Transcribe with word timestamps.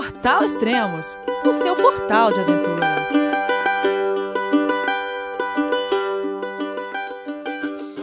Portal 0.00 0.42
Extremos, 0.42 1.18
o 1.44 1.52
seu 1.52 1.76
portal 1.76 2.32
de 2.32 2.40
aventura. 2.40 2.86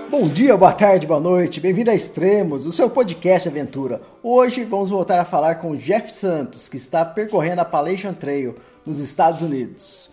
Bom 0.07 0.27
dia, 0.27 0.55
boa 0.55 0.73
tarde, 0.73 1.07
boa 1.07 1.19
noite, 1.19 1.59
bem-vindo 1.59 1.89
a 1.89 1.95
Extremos, 1.95 2.67
o 2.67 2.71
seu 2.71 2.87
podcast 2.87 3.49
aventura. 3.49 3.99
Hoje 4.21 4.63
vamos 4.63 4.91
voltar 4.91 5.17
a 5.19 5.25
falar 5.25 5.55
com 5.55 5.71
o 5.71 5.75
Jeff 5.75 6.15
Santos, 6.15 6.69
que 6.69 6.77
está 6.77 7.03
percorrendo 7.03 7.61
a 7.61 7.63
Appalachian 7.63 8.13
Trail 8.13 8.55
nos 8.85 8.99
Estados 8.99 9.41
Unidos. 9.41 10.11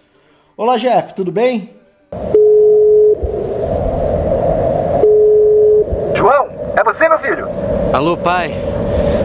Olá, 0.57 0.79
Jeff, 0.79 1.13
tudo 1.13 1.31
bem? 1.31 1.69
João, 6.15 6.49
é 6.79 6.83
você, 6.83 7.07
meu 7.11 7.19
filho? 7.19 7.47
Alô, 7.93 8.17
pai. 8.17 8.55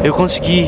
Eu 0.04 0.14
consegui. 0.14 0.68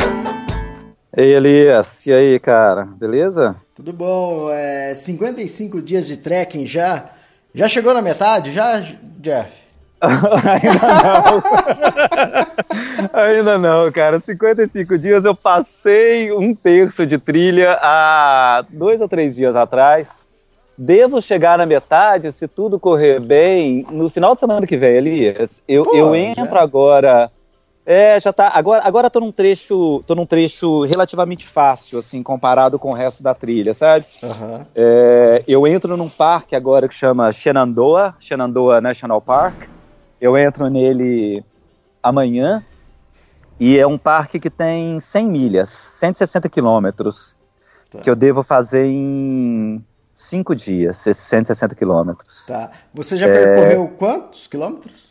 Ei, 1.15 1.33
Elias, 1.33 2.05
e 2.07 2.13
aí, 2.13 2.39
cara? 2.39 2.85
Beleza? 2.85 3.57
Tudo 3.75 3.91
bom, 3.91 4.49
é 4.49 4.93
55 4.93 5.81
dias 5.81 6.07
de 6.07 6.15
trekking 6.15 6.65
já. 6.65 7.09
Já 7.53 7.67
chegou 7.67 7.93
na 7.93 8.01
metade, 8.01 8.53
já, 8.53 8.79
Jeff? 9.19 9.51
Ainda 10.01 10.87
não. 13.13 13.21
Ainda 13.21 13.57
não, 13.57 13.91
cara. 13.91 14.21
55 14.21 14.97
dias 14.97 15.25
eu 15.25 15.35
passei 15.35 16.31
um 16.31 16.55
terço 16.55 17.05
de 17.05 17.17
trilha 17.17 17.77
há 17.81 18.65
dois 18.69 19.01
ou 19.01 19.09
três 19.09 19.35
dias 19.35 19.55
atrás. 19.55 20.29
Devo 20.77 21.21
chegar 21.21 21.57
na 21.57 21.65
metade, 21.65 22.31
se 22.31 22.47
tudo 22.47 22.79
correr 22.79 23.19
bem, 23.19 23.85
no 23.91 24.09
final 24.09 24.33
de 24.33 24.39
semana 24.39 24.65
que 24.65 24.77
vem, 24.77 24.95
Elias. 24.95 25.61
Eu, 25.67 25.83
Pô, 25.83 25.93
eu 25.93 26.15
entro 26.15 26.55
já. 26.55 26.61
agora 26.61 27.29
é, 27.91 28.17
já 28.21 28.31
tá. 28.31 28.49
Agora, 28.53 28.81
agora 28.85 29.09
tô 29.09 29.19
num 29.19 29.33
trecho, 29.33 30.01
tô 30.07 30.15
num 30.15 30.25
trecho 30.25 30.85
relativamente 30.85 31.45
fácil, 31.45 31.99
assim, 31.99 32.23
comparado 32.23 32.79
com 32.79 32.91
o 32.91 32.93
resto 32.93 33.21
da 33.21 33.33
trilha, 33.33 33.73
sabe? 33.73 34.05
Uhum. 34.23 34.65
É, 34.73 35.43
eu 35.45 35.67
entro 35.67 35.97
num 35.97 36.07
parque 36.07 36.55
agora 36.55 36.87
que 36.87 36.95
chama 36.95 37.33
Shenandoah, 37.33 38.15
Shenandoah 38.17 38.79
National 38.79 39.21
Park. 39.21 39.63
Eu 40.21 40.37
entro 40.37 40.69
nele 40.69 41.43
amanhã 42.01 42.65
e 43.59 43.77
é 43.77 43.85
um 43.85 43.97
parque 43.97 44.39
que 44.39 44.49
tem 44.49 44.97
100 44.97 45.27
milhas, 45.27 45.67
160 45.67 46.47
quilômetros, 46.47 47.35
tá. 47.89 47.99
que 47.99 48.09
eu 48.09 48.15
devo 48.15 48.41
fazer 48.41 48.85
em 48.85 49.83
cinco 50.13 50.55
dias, 50.55 50.95
160 50.95 51.75
quilômetros. 51.75 52.45
Tá. 52.45 52.71
Você 52.93 53.17
já 53.17 53.27
percorreu 53.27 53.89
quantos 53.97 54.47
quilômetros? 54.47 55.10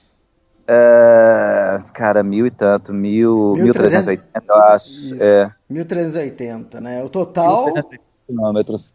Uh, 0.71 1.93
cara, 1.93 2.23
mil 2.23 2.47
e 2.47 2.51
tanto, 2.51 2.93
mil, 2.93 3.57
mil 3.57 3.73
trezentos 3.73 4.07
eu 4.07 4.55
acho. 4.55 5.17
É. 5.21 5.51
1380, 5.69 6.81
né? 6.81 7.03
O 7.03 7.09
total. 7.09 7.67
quilômetros. 8.25 8.95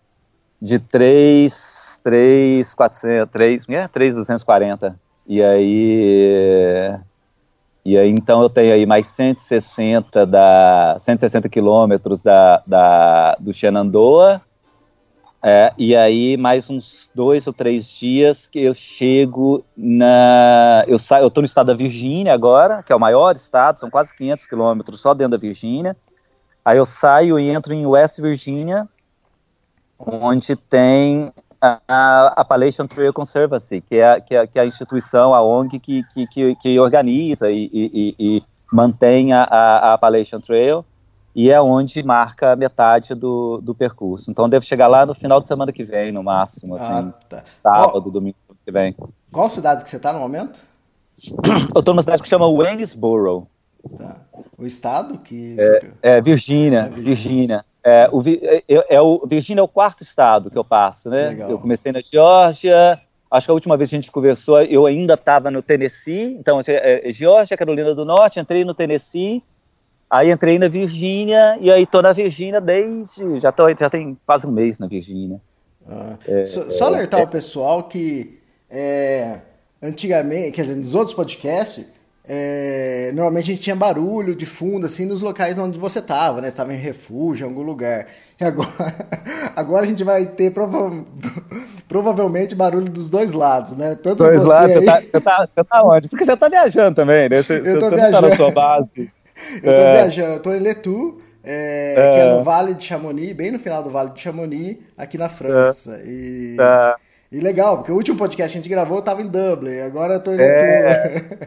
De 0.62 0.80
3, 0.80 2.00
3, 2.02 2.74
400, 2.74 3.30
3, 3.30 3.64
é, 3.68 3.88
3, 3.90 4.16
240. 4.16 4.98
E 5.28 5.44
aí. 5.44 6.98
E 7.84 7.98
aí, 7.98 8.10
então, 8.10 8.42
eu 8.42 8.50
tenho 8.50 8.74
aí 8.74 8.86
mais 8.86 9.08
160 9.08 10.26
da 10.26 10.96
160 10.98 11.50
quilômetros 11.50 12.24
da, 12.24 12.64
da, 12.66 13.36
do 13.40 13.52
Shenandoah 13.52 14.42
é, 15.48 15.72
e 15.78 15.96
aí, 15.96 16.38
mais 16.38 16.72
uns 16.72 17.08
dois 17.14 17.46
ou 17.46 17.54
três 17.54 17.88
dias 17.88 18.48
que 18.48 18.60
eu 18.60 18.74
chego 18.74 19.64
na. 19.78 20.84
Eu 20.88 20.98
saio, 20.98 21.22
eu 21.22 21.30
tô 21.30 21.40
no 21.40 21.46
estado 21.46 21.68
da 21.68 21.76
Virgínia 21.76 22.34
agora, 22.34 22.82
que 22.82 22.92
é 22.92 22.96
o 22.96 23.00
maior 23.00 23.36
estado, 23.36 23.80
são 23.80 23.88
quase 23.88 24.12
500 24.16 24.48
quilômetros 24.48 25.00
só 25.00 25.14
dentro 25.14 25.34
da 25.34 25.38
Virgínia. 25.38 25.96
Aí 26.66 26.80
eu 26.80 26.86
saio 26.88 27.38
e 27.38 27.48
entro 27.48 27.76
em 27.76 27.86
West 27.86 28.20
Virginia, 28.20 28.90
onde 30.00 30.56
tem 30.56 31.32
a, 31.62 31.80
a 31.88 32.28
Appalachian 32.42 32.88
Trail 32.88 33.14
Conservancy, 33.14 33.82
que 33.82 33.98
é, 33.98 34.20
que 34.20 34.34
é, 34.34 34.48
que 34.48 34.58
é 34.58 34.64
a 34.64 34.66
instituição, 34.66 35.32
a 35.32 35.44
ONG 35.44 35.78
que, 35.78 36.02
que, 36.12 36.26
que, 36.26 36.56
que 36.56 36.80
organiza 36.80 37.52
e, 37.52 37.70
e, 37.72 38.16
e 38.18 38.44
mantém 38.74 39.32
a, 39.32 39.44
a 39.44 39.94
Appalachian 39.94 40.40
Trail 40.40 40.84
e 41.36 41.52
é 41.52 41.62
onde 41.62 42.02
marca 42.02 42.56
metade 42.56 43.14
do, 43.14 43.60
do 43.62 43.76
percurso. 43.76 44.32
Então 44.32 44.48
devo 44.48 44.66
chegar 44.66 44.88
lá 44.88 45.06
no 45.06 45.14
final 45.14 45.42
de 45.42 45.48
semana 45.50 45.74
que 45.74 45.84
vem, 45.84 46.12
no 46.12 46.24
máximo, 46.24 46.76
assim, 46.78 46.86
ah, 46.86 47.14
tá. 47.28 47.44
sábado, 47.62 48.10
domingo 48.10 48.38
que 48.66 48.72
vem. 48.72 48.96
Qual 49.32 49.50
cidade 49.50 49.84
que 49.84 49.90
você 49.90 49.98
está 49.98 50.14
no 50.14 50.20
momento? 50.20 50.58
Eu 51.76 51.80
estou 51.80 51.94
numa 51.94 52.02
cidade 52.02 52.22
que 52.22 52.28
chama 52.30 52.50
Waynesboro. 52.50 53.48
Tá. 53.98 54.16
O 54.58 54.66
estado 54.66 55.18
que... 55.20 55.58
É, 56.02 56.16
é 56.16 56.22
Virgínia, 56.22 56.92
é 56.92 57.02
Virgínia. 57.02 57.66
É, 57.84 58.10
o, 58.12 58.22
é, 58.28 58.64
é, 58.96 59.02
o, 59.02 59.28
Virgínia 59.28 59.60
é 59.60 59.64
o 59.64 59.68
quarto 59.68 60.04
estado 60.04 60.50
que 60.50 60.58
eu 60.58 60.64
passo, 60.64 61.10
né? 61.10 61.30
Legal. 61.30 61.52
Eu 61.52 61.60
comecei 61.60 61.92
na 61.92 62.02
Geórgia, 62.02 63.00
acho 63.30 63.46
que 63.46 63.52
a 63.52 63.54
última 63.54 63.78
vez 63.78 63.90
que 63.90 63.96
a 63.96 64.00
gente 64.00 64.12
conversou, 64.12 64.62
eu 64.64 64.86
ainda 64.86 65.14
estava 65.14 65.52
no 65.52 65.62
Tennessee, 65.62 66.36
então, 66.40 66.58
assim, 66.58 66.72
é, 66.72 67.04
Geórgia, 67.12 67.58
Carolina 67.58 67.94
do 67.94 68.06
Norte, 68.06 68.40
entrei 68.40 68.64
no 68.64 68.74
Tennessee, 68.74 69.44
Aí 70.16 70.32
entrei 70.32 70.58
na 70.58 70.70
Virgínia 70.70 71.58
e 71.60 71.70
aí 71.70 71.86
tô 71.86 72.02
na 72.02 72.14
Virgínia 72.14 72.62
desde. 72.62 73.38
Já, 73.38 73.52
tô, 73.52 73.68
já 73.76 73.90
tem 73.90 74.18
quase 74.26 74.48
um 74.48 74.52
mês 74.52 74.80
na 74.80 74.88
Virgínia. 74.88 75.42
Ah. 75.86 76.14
É, 76.26 76.46
só, 76.46 76.70
só, 76.70 76.86
alertar 76.86 77.20
é, 77.20 77.24
o 77.24 77.28
pessoal 77.28 77.84
que 77.84 78.40
é, 78.70 79.40
antigamente, 79.84 80.52
quer 80.52 80.62
dizer, 80.62 80.78
nos 80.78 80.96
outros 80.96 81.14
podcasts, 81.14 81.86
é, 82.28 83.12
normalmente 83.14 83.52
a 83.52 83.54
gente 83.54 83.64
tinha 83.64 83.76
barulho 83.76 84.34
de 84.34 84.46
fundo, 84.46 84.86
assim, 84.86 85.06
nos 85.06 85.22
locais 85.22 85.58
onde 85.58 85.78
você 85.78 86.00
estava, 86.00 86.40
né? 86.40 86.48
Estava 86.48 86.74
em 86.74 86.78
refúgio, 86.78 87.46
em 87.46 87.50
algum 87.50 87.62
lugar. 87.62 88.08
E 88.40 88.46
agora, 88.46 88.70
agora 89.54 89.84
a 89.84 89.88
gente 89.88 90.04
vai 90.06 90.26
ter 90.26 90.50
prova, 90.50 91.04
provavelmente 91.90 92.56
barulho 92.56 92.90
dos 92.90 93.10
dois 93.10 93.34
lados, 93.34 93.74
né? 93.74 93.96
Tanto 93.96 94.20
dois 94.20 94.42
você 94.42 94.48
lados, 94.48 94.76
aí... 94.78 94.80
você, 94.80 94.86
tá, 94.86 95.02
você, 95.02 95.22
tá, 95.22 95.50
você 95.54 95.64
tá 95.66 95.84
onde? 95.84 96.08
Porque 96.08 96.24
você 96.24 96.38
tá 96.38 96.48
viajando 96.48 96.96
também, 96.96 97.28
né? 97.28 97.44
Você, 97.44 97.60
eu 97.60 97.80
tô 97.82 97.90
você 97.90 97.96
viajando. 97.96 98.12
não 98.14 98.22
tá 98.22 98.30
na 98.30 98.36
sua 98.38 98.50
base. 98.50 99.12
Eu 99.56 99.74
tô 99.74 99.82
é. 99.82 99.92
viajando, 99.94 100.34
eu 100.34 100.42
tô 100.42 100.54
em 100.54 100.60
Letu, 100.60 101.22
é, 101.44 101.96
é. 101.98 102.12
que 102.12 102.20
é 102.20 102.34
no 102.34 102.44
Vale 102.44 102.74
de 102.74 102.84
Chamonix, 102.84 103.34
bem 103.34 103.52
no 103.52 103.60
final 103.60 103.84
do 103.84 103.90
Vale 103.90 104.12
de 104.12 104.22
Chamonix, 104.22 104.80
aqui 104.98 105.18
na 105.18 105.30
França. 105.30 105.98
É. 105.98 106.08
E, 106.08 106.58
é. 106.60 106.96
e 107.32 107.40
legal, 107.40 107.78
porque 107.78 107.92
o 107.92 107.96
último 107.96 108.18
podcast 108.18 108.52
que 108.52 108.58
a 108.58 108.62
gente 108.62 108.70
gravou 108.70 108.98
eu 108.98 109.04
tava 109.04 109.22
em 109.22 109.28
Dublin, 109.28 109.80
agora 109.80 110.16
eu 110.16 110.20
tô 110.20 110.32
em 110.32 110.38
Letu. 110.38 111.38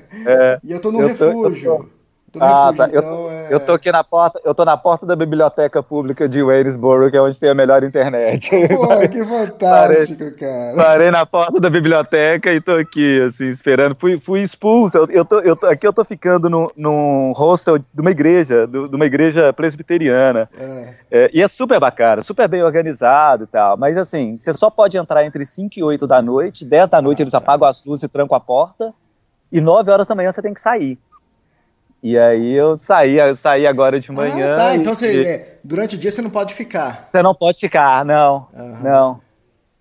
e 0.65 0.73
eu 0.73 0.81
tô 0.81 0.93
no 0.93 1.01
eu 1.01 1.09
refúgio. 1.09 1.77
Tô, 1.77 1.98
ah, 2.41 2.73
tá. 2.77 2.89
Então, 2.89 3.03
eu, 3.03 3.31
é... 3.31 3.49
eu 3.51 3.61
tô 3.61 3.73
aqui 3.73 3.91
na 3.91 4.05
porta, 4.05 4.41
eu 4.45 4.55
tô 4.55 4.65
na 4.65 4.77
porta 4.77 5.07
da 5.07 5.17
biblioteca 5.17 5.83
pública 5.83 6.29
de 6.29 6.43
Waynesboro, 6.43 7.11
que 7.11 7.17
é 7.17 7.21
onde 7.21 7.39
tem 7.39 7.51
a 7.51 7.55
melhor 7.55 7.83
internet. 7.83 8.51
Pô, 8.69 8.87
que 9.09 9.25
fantástico, 9.25 10.19
parei, 10.19 10.31
cara. 10.33 10.77
Parei 10.77 11.11
na 11.11 11.25
porta 11.25 11.61
da 11.61 11.71
biblioteca 11.71 12.53
e 12.53 12.61
tô 12.61 12.73
aqui, 12.73 13.21
assim, 13.23 13.49
esperando. 13.49 13.97
Fui, 13.99 14.19
fui 14.19 14.43
expulso. 14.43 14.99
Eu, 14.99 15.07
eu, 15.11 15.25
tô, 15.25 15.41
eu 15.41 15.57
tô, 15.57 15.67
aqui 15.67 15.87
eu 15.87 15.93
tô 15.93 16.05
ficando 16.05 16.51
no, 16.51 16.71
num 16.77 17.33
hostel 17.33 17.79
de 17.79 18.01
uma 18.01 18.11
igreja, 18.11 18.67
de 18.67 18.95
uma 18.95 19.07
igreja 19.07 19.53
presbiteriana. 19.53 20.49
É. 20.59 20.95
É, 21.11 21.31
e 21.33 21.43
é 21.43 21.49
super 21.49 21.81
bacana, 21.81 22.23
super 22.23 22.49
bem 22.49 22.63
organizado 22.63 23.45
e 23.45 23.47
tal. 23.47 23.77
Mas 23.77 23.97
assim, 23.97 24.37
você 24.37 24.53
só 24.53 24.71
pode 24.71 24.97
entrar 24.97 25.25
entre 25.25 25.45
5 25.45 25.79
e 25.79 25.83
8 25.83 26.07
da 26.07 26.21
noite, 26.21 26.65
10 26.65 26.91
da 26.91 27.01
noite 27.01 27.21
ah, 27.21 27.25
eles 27.25 27.33
tá. 27.33 27.39
apagam 27.39 27.69
as 27.69 27.83
luzes 27.85 28.03
e 28.03 28.09
trancam 28.09 28.37
a 28.37 28.41
porta, 28.41 28.93
e 29.51 29.61
9 29.61 29.91
horas 29.91 30.07
da 30.07 30.15
manhã 30.15 30.31
você 30.31 30.43
tem 30.43 30.53
que 30.53 30.61
sair. 30.61 30.99
E 32.03 32.17
aí 32.19 32.53
eu 32.53 32.77
saí, 32.77 33.19
eu 33.19 33.35
saí 33.35 33.67
agora 33.67 33.99
de 33.99 34.13
manhã. 34.13 34.55
Ah, 34.55 34.57
tá, 34.57 34.77
então 34.77 34.95
você, 34.95 35.27
é, 35.27 35.59
durante 35.65 35.97
o 35.97 35.99
dia 35.99 36.11
você 36.11 36.23
não 36.23 36.31
pode 36.31 36.55
ficar. 36.55 37.09
Você 37.11 37.23
não 37.23 37.35
pode 37.35 37.59
ficar, 37.59 38.05
não. 38.05 38.47
Uhum. 38.53 38.79
Não. 38.83 39.21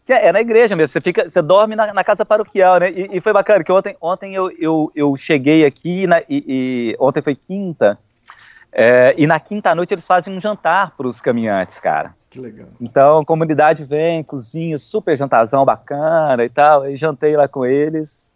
É, 0.07 0.27
é, 0.27 0.31
na 0.31 0.41
igreja 0.41 0.75
mesmo, 0.75 0.91
você 0.91 1.01
fica, 1.01 1.29
você 1.29 1.41
dorme 1.41 1.75
na, 1.75 1.93
na 1.93 2.03
casa 2.03 2.25
paroquial, 2.25 2.79
né? 2.79 2.89
E, 2.91 3.17
e, 3.17 3.21
foi 3.21 3.33
bacana, 3.33 3.63
que 3.63 3.71
ontem, 3.71 3.95
ontem 4.01 4.33
eu, 4.33 4.49
eu, 4.57 4.91
eu 4.95 5.15
cheguei 5.17 5.65
aqui, 5.65 6.07
na, 6.07 6.21
e, 6.29 6.43
e, 6.47 6.97
ontem 6.99 7.21
foi 7.21 7.35
quinta, 7.35 7.99
é, 8.71 9.13
e 9.17 9.27
na 9.27 9.39
quinta 9.39 9.73
noite 9.75 9.93
eles 9.93 10.05
fazem 10.05 10.35
um 10.35 10.39
jantar 10.39 10.95
para 10.95 11.07
os 11.07 11.19
caminhantes, 11.19 11.79
cara. 11.79 12.15
Que 12.29 12.39
legal. 12.39 12.67
Então 12.79 13.19
a 13.19 13.25
comunidade 13.25 13.83
vem, 13.83 14.23
cozinha, 14.23 14.77
super 14.77 15.17
jantarzão 15.17 15.65
bacana 15.65 16.43
e 16.43 16.49
tal. 16.49 16.83
Aí 16.83 16.97
jantei 16.97 17.35
lá 17.35 17.47
com 17.47 17.65
eles. 17.65 18.26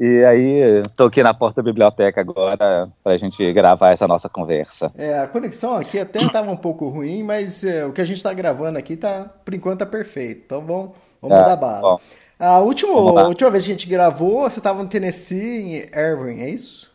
E 0.00 0.24
aí, 0.24 0.82
tô 0.96 1.06
aqui 1.06 1.24
na 1.24 1.34
porta 1.34 1.60
da 1.60 1.68
biblioteca 1.68 2.20
agora 2.20 2.88
pra 3.02 3.16
gente 3.16 3.52
gravar 3.52 3.90
essa 3.90 4.06
nossa 4.06 4.28
conversa. 4.28 4.92
É, 4.96 5.18
a 5.18 5.26
conexão 5.26 5.74
aqui 5.74 5.98
até 5.98 6.20
estava 6.24 6.48
um 6.52 6.56
pouco 6.56 6.88
ruim, 6.88 7.24
mas 7.24 7.64
é, 7.64 7.84
o 7.84 7.92
que 7.92 8.00
a 8.00 8.04
gente 8.04 8.18
está 8.18 8.32
gravando 8.32 8.78
aqui 8.78 8.96
tá, 8.96 9.24
por 9.44 9.52
enquanto, 9.54 9.80
tá 9.80 9.86
perfeito. 9.86 10.42
Então 10.46 10.64
vamos, 10.64 10.92
vamos 11.20 11.36
Ah, 11.40 11.44
dar 11.44 11.56
bala. 11.56 11.80
bom. 11.82 12.00
A 12.38 12.60
última, 12.60 12.92
a 12.92 13.26
última 13.26 13.50
vez 13.50 13.64
que 13.64 13.72
a 13.72 13.74
gente 13.74 13.88
gravou, 13.88 14.48
você 14.48 14.60
estava 14.60 14.80
no 14.80 14.88
Tennessee, 14.88 15.64
em 15.64 15.74
Irving, 15.92 16.42
é 16.42 16.50
isso? 16.50 16.88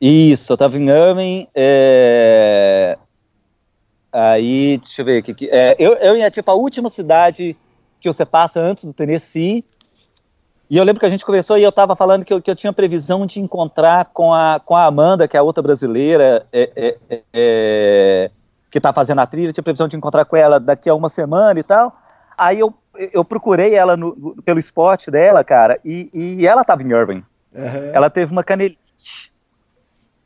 Isso, 0.00 0.52
eu 0.52 0.56
tava 0.56 0.76
em 0.76 0.88
Irving, 0.88 1.46
é... 1.54 2.98
aí, 4.12 4.78
deixa 4.78 5.02
eu 5.02 5.04
ver 5.06 5.18
aqui, 5.18 5.34
que- 5.34 5.50
é, 5.50 5.76
eu, 5.78 5.92
eu 5.98 6.16
ia, 6.16 6.30
tipo, 6.30 6.50
a 6.50 6.54
última 6.54 6.90
cidade 6.90 7.56
que 8.00 8.08
você 8.08 8.24
passa 8.24 8.58
antes 8.60 8.84
do 8.84 8.92
Tennessee, 8.92 9.64
e 10.70 10.76
eu 10.76 10.84
lembro 10.84 11.00
que 11.00 11.06
a 11.06 11.10
gente 11.10 11.26
conversou 11.26 11.58
e 11.58 11.62
eu 11.64 11.72
tava 11.72 11.96
falando 11.96 12.24
que 12.24 12.32
eu, 12.32 12.40
que 12.40 12.50
eu 12.50 12.54
tinha 12.54 12.72
previsão 12.72 13.26
de 13.26 13.40
encontrar 13.40 14.06
com 14.12 14.32
a, 14.32 14.60
com 14.64 14.76
a 14.76 14.84
Amanda, 14.84 15.26
que 15.26 15.36
é 15.36 15.40
a 15.40 15.42
outra 15.42 15.62
brasileira, 15.62 16.46
é, 16.52 16.70
é, 16.76 16.96
é, 17.10 17.22
é, 17.34 18.30
que 18.70 18.80
tá 18.80 18.92
fazendo 18.92 19.18
a 19.20 19.26
trilha, 19.26 19.52
tinha 19.52 19.64
previsão 19.64 19.88
de 19.88 19.96
encontrar 19.96 20.24
com 20.24 20.36
ela 20.36 20.60
daqui 20.60 20.88
a 20.88 20.94
uma 20.94 21.08
semana 21.08 21.58
e 21.58 21.62
tal, 21.64 21.92
aí 22.38 22.60
eu, 22.60 22.72
eu 23.12 23.24
procurei 23.24 23.74
ela 23.74 23.96
no- 23.96 24.36
pelo 24.44 24.60
spot 24.60 25.08
dela, 25.08 25.42
cara, 25.42 25.76
e, 25.84 26.08
e 26.14 26.46
ela 26.46 26.64
tava 26.64 26.82
em 26.84 26.90
Irving, 26.92 27.24
Aham. 27.54 27.90
ela 27.92 28.08
teve 28.08 28.30
uma 28.30 28.44
canelite. 28.44 28.78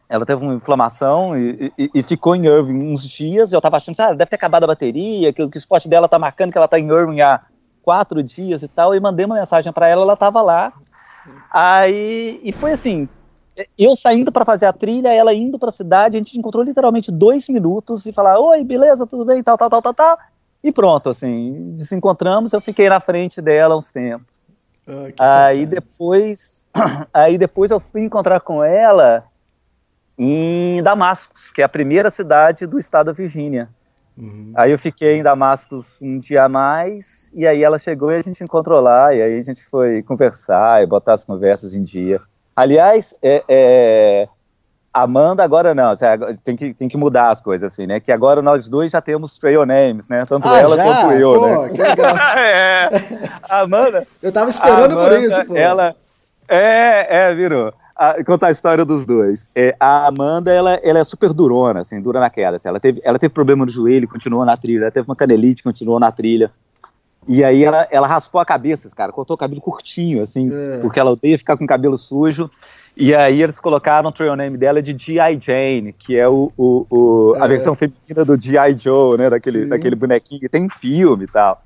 Ela 0.06 0.26
teve 0.26 0.44
uma 0.44 0.52
inflamação 0.54 1.36
e, 1.36 1.72
e- 1.78 1.90
e 1.94 2.02
ficou 2.02 2.36
em 2.36 2.44
Irving 2.46 2.92
uns 2.92 3.02
dias. 3.08 3.52
Eu 3.52 3.60
tava 3.60 3.78
achando, 3.78 3.98
ah, 4.00 4.12
deve 4.12 4.26
ter 4.28 4.36
acabado 4.36 4.64
a 4.64 4.66
bateria, 4.66 5.32
que, 5.32 5.42
o- 5.42 5.48
que 5.48 5.56
o 5.56 5.58
spot 5.58 5.86
dela 5.86 6.06
tá 6.06 6.18
marcando 6.18 6.52
que 6.52 6.58
ela 6.58 6.68
tá 6.68 6.78
em 6.78 6.86
Irving 6.86 7.22
há 7.22 7.40
quatro 7.84 8.22
dias 8.22 8.62
e 8.62 8.68
tal. 8.68 8.94
E 8.94 9.00
mandei 9.00 9.26
uma 9.26 9.36
mensagem 9.36 9.72
para 9.72 9.88
ela, 9.88 10.02
ela 10.02 10.16
tava 10.16 10.40
lá. 10.42 10.72
Aí, 11.50 12.40
e 12.42 12.52
foi 12.52 12.72
assim, 12.72 13.08
eu 13.78 13.94
saindo 13.94 14.32
para 14.32 14.44
fazer 14.44 14.66
a 14.66 14.72
trilha, 14.72 15.12
ela 15.12 15.32
indo 15.32 15.58
para 15.58 15.68
a 15.68 15.72
cidade, 15.72 16.16
a 16.16 16.18
gente 16.18 16.38
encontrou 16.38 16.62
literalmente 16.64 17.12
dois 17.12 17.48
minutos 17.48 18.06
e 18.06 18.12
falar, 18.12 18.38
oi, 18.38 18.64
beleza, 18.64 19.06
tudo 19.06 19.24
bem, 19.24 19.42
tal, 19.42 19.56
tal, 19.56 19.70
tal, 19.70 19.82
tal, 19.82 19.94
tal. 19.94 20.18
E 20.62 20.72
pronto, 20.72 21.10
assim, 21.10 21.76
se 21.78 21.94
encontramos, 21.94 22.52
eu 22.52 22.60
fiquei 22.60 22.88
na 22.88 23.00
frente 23.00 23.40
dela 23.40 23.76
uns 23.76 23.92
tempos. 23.92 24.26
Ah, 25.18 25.46
Aí 25.46 25.64
fantástico. 25.66 25.66
depois, 25.66 26.66
aí 27.12 27.38
depois 27.38 27.70
eu 27.70 27.80
fui 27.80 28.02
encontrar 28.02 28.40
com 28.40 28.62
ela 28.62 29.24
em 30.18 30.82
Damascus, 30.82 31.50
que 31.52 31.60
é 31.62 31.64
a 31.64 31.68
primeira 31.68 32.10
cidade 32.10 32.66
do 32.66 32.78
estado 32.78 33.06
da 33.06 33.12
Virgínia. 33.12 33.68
Uhum. 34.16 34.52
Aí 34.54 34.70
eu 34.70 34.78
fiquei 34.78 35.16
em 35.16 35.22
Damascus 35.22 35.98
um 36.00 36.18
dia 36.18 36.44
a 36.44 36.48
mais, 36.48 37.32
e 37.34 37.46
aí 37.46 37.64
ela 37.64 37.78
chegou 37.78 38.12
e 38.12 38.16
a 38.16 38.22
gente 38.22 38.42
encontrou 38.44 38.80
lá, 38.80 39.12
e 39.14 39.20
aí 39.20 39.38
a 39.38 39.42
gente 39.42 39.64
foi 39.64 40.02
conversar 40.02 40.82
e 40.82 40.86
botar 40.86 41.14
as 41.14 41.24
conversas 41.24 41.74
em 41.74 41.82
dia. 41.82 42.20
Aliás, 42.54 43.14
é, 43.20 43.42
é, 43.48 44.28
Amanda 44.92 45.42
agora 45.42 45.74
não, 45.74 45.90
agora 45.90 46.36
tem 46.44 46.54
que, 46.54 46.72
tem 46.72 46.88
que 46.88 46.96
mudar 46.96 47.30
as 47.30 47.40
coisas 47.40 47.72
assim, 47.72 47.84
né? 47.84 47.98
Que 47.98 48.12
agora 48.12 48.40
nós 48.40 48.68
dois 48.68 48.92
já 48.92 49.00
temos 49.00 49.36
trail 49.36 49.66
names, 49.66 50.08
né? 50.08 50.24
Tanto 50.24 50.46
Ah, 50.46 50.60
ela 50.60 50.76
já? 50.76 50.84
quanto 50.84 51.12
eu, 51.14 51.40
Pô, 51.40 51.62
né? 51.62 51.70
que 51.70 51.82
legal. 51.82 52.16
é, 52.38 52.88
Amanda, 53.50 54.06
Eu 54.22 54.30
tava 54.30 54.50
esperando 54.50 54.94
por 54.94 55.12
Amanda, 55.12 55.20
isso, 55.20 55.44
pô. 55.46 55.56
Ela 55.56 55.96
é, 56.46 57.30
é, 57.30 57.34
virou. 57.34 57.74
A- 57.96 58.22
contar 58.24 58.48
a 58.48 58.50
história 58.50 58.84
dos 58.84 59.04
dois. 59.04 59.48
É, 59.54 59.74
a 59.78 60.06
Amanda, 60.08 60.52
ela, 60.52 60.74
ela 60.82 60.98
é 60.98 61.04
super 61.04 61.32
durona, 61.32 61.80
assim, 61.80 62.00
dura 62.00 62.18
na 62.18 62.28
queda. 62.28 62.56
assim. 62.56 62.68
Ela 62.68 62.80
teve, 62.80 63.00
ela 63.04 63.18
teve 63.18 63.32
problema 63.32 63.64
no 63.64 63.70
joelho, 63.70 64.08
continuou 64.08 64.44
na 64.44 64.56
trilha. 64.56 64.82
Ela 64.84 64.90
teve 64.90 65.08
uma 65.08 65.14
canelite, 65.16 65.62
continuou 65.62 66.00
na 66.00 66.10
trilha. 66.10 66.50
E 67.28 67.42
aí 67.44 67.64
ela, 67.64 67.86
ela 67.90 68.06
raspou 68.06 68.40
a 68.40 68.44
cabeça, 68.44 68.90
cara, 68.94 69.10
cortou 69.12 69.34
o 69.34 69.38
cabelo 69.38 69.60
curtinho, 69.60 70.22
assim, 70.22 70.50
É. 70.52 70.78
porque 70.78 71.00
ela 71.00 71.12
odeia 71.12 71.38
ficar 71.38 71.56
com 71.56 71.64
o 71.64 71.66
cabelo 71.68 71.96
sujo. 71.96 72.50
E 72.96 73.14
aí 73.14 73.42
eles 73.42 73.58
colocaram 73.58 74.08
o 74.08 74.12
trail 74.12 74.36
name 74.36 74.56
dela 74.58 74.82
de 74.82 74.94
G.I. 74.96 75.38
Jane, 75.40 75.92
que 75.92 76.16
é 76.16 76.28
o, 76.28 76.52
o, 76.56 76.86
o- 76.90 77.34
a 77.40 77.46
É. 77.46 77.48
versão 77.48 77.74
feminina 77.74 78.24
do 78.24 78.38
G.I. 78.38 78.76
Joe, 78.78 79.16
né? 79.16 79.30
Daquele, 79.30 79.62
Sim. 79.62 79.68
daquele 79.68 79.96
bonequinho 79.96 80.40
que 80.40 80.48
tem 80.48 80.64
um 80.64 80.68
filme 80.70 81.24
e 81.24 81.28
tal. 81.28 81.62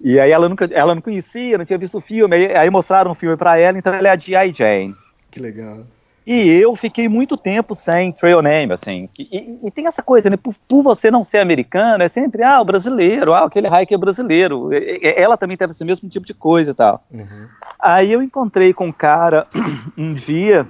E 0.00 0.18
aí 0.20 0.30
ela 0.30 0.48
nunca, 0.48 0.68
ela 0.72 0.94
não 0.94 1.02
conhecia, 1.02 1.56
não 1.58 1.64
tinha 1.64 1.78
visto 1.78 1.96
o 1.98 2.00
filme, 2.00 2.34
aí, 2.36 2.56
aí 2.56 2.70
mostraram 2.70 3.10
um 3.10 3.14
filme 3.14 3.36
pra 3.36 3.58
ela, 3.58 3.76
então 3.78 3.92
ela 3.94 4.08
é 4.08 4.10
a 4.10 4.16
G.I. 4.18 4.52
Jane. 4.54 4.94
Que 5.30 5.40
legal. 5.40 5.84
E 6.26 6.48
eu 6.48 6.76
fiquei 6.76 7.08
muito 7.08 7.36
tempo 7.36 7.74
sem 7.74 8.12
trail 8.12 8.42
name, 8.42 8.72
assim. 8.74 9.08
E, 9.18 9.66
e- 9.66 9.70
tem 9.70 9.86
essa 9.86 10.02
coisa, 10.02 10.28
né? 10.28 10.36
Por, 10.36 10.54
por 10.68 10.82
você 10.82 11.10
não 11.10 11.24
ser 11.24 11.38
americano, 11.38 12.04
é 12.04 12.08
sempre, 12.08 12.42
ah, 12.42 12.60
o 12.60 12.64
brasileiro, 12.64 13.32
ah, 13.32 13.46
aquele 13.46 13.66
hiker 13.68 13.98
brasileiro. 13.98 14.72
E- 14.72 15.00
e- 15.02 15.14
Ela 15.16 15.36
também 15.36 15.56
teve 15.56 15.72
esse 15.72 15.84
mesmo 15.84 16.08
tipo 16.08 16.26
de 16.26 16.34
coisa 16.34 16.70
e 16.72 16.74
tal. 16.74 17.04
Uhum. 17.10 17.48
Aí 17.80 18.12
eu 18.12 18.22
encontrei 18.22 18.72
com 18.74 18.86
um 18.88 18.92
cara 18.92 19.46
um 19.96 20.12
dia, 20.14 20.68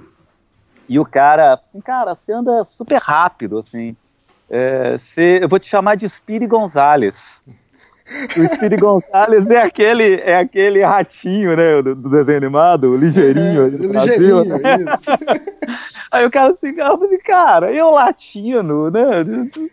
e 0.87 0.97
o 0.99 1.05
cara, 1.05 1.53
assim, 1.53 1.81
cara, 1.81 2.15
você 2.15 2.31
anda 2.33 2.63
super 2.63 2.99
rápido, 3.01 3.57
assim. 3.57 3.95
É, 4.49 4.97
você- 4.97 5.39
eu 5.43 5.49
vou 5.49 5.59
te 5.59 5.67
chamar 5.67 5.95
de 5.95 6.07
Speedy 6.07 6.47
Gonzalez. 6.47 7.41
O 8.37 8.47
Speedy 8.47 8.77
Gonzalez 8.77 9.49
é 9.49 9.61
aquele, 9.61 10.15
é 10.15 10.37
aquele 10.37 10.83
ratinho, 10.83 11.55
né, 11.55 11.81
do, 11.81 11.95
do 11.95 12.09
desenho 12.09 12.37
animado, 12.37 12.91
o 12.91 12.97
ligeirinho, 12.97 13.61
Brasil. 13.89 14.41
Ligeirinho, 14.41 14.55
isso. 14.81 15.91
Aí 16.11 16.25
o 16.25 16.31
cara 16.31 16.51
assim, 16.51 16.75
falei 16.75 17.05
assim, 17.05 17.19
cara, 17.19 17.71
eu 17.71 17.89
latino, 17.91 18.91
né? 18.91 19.01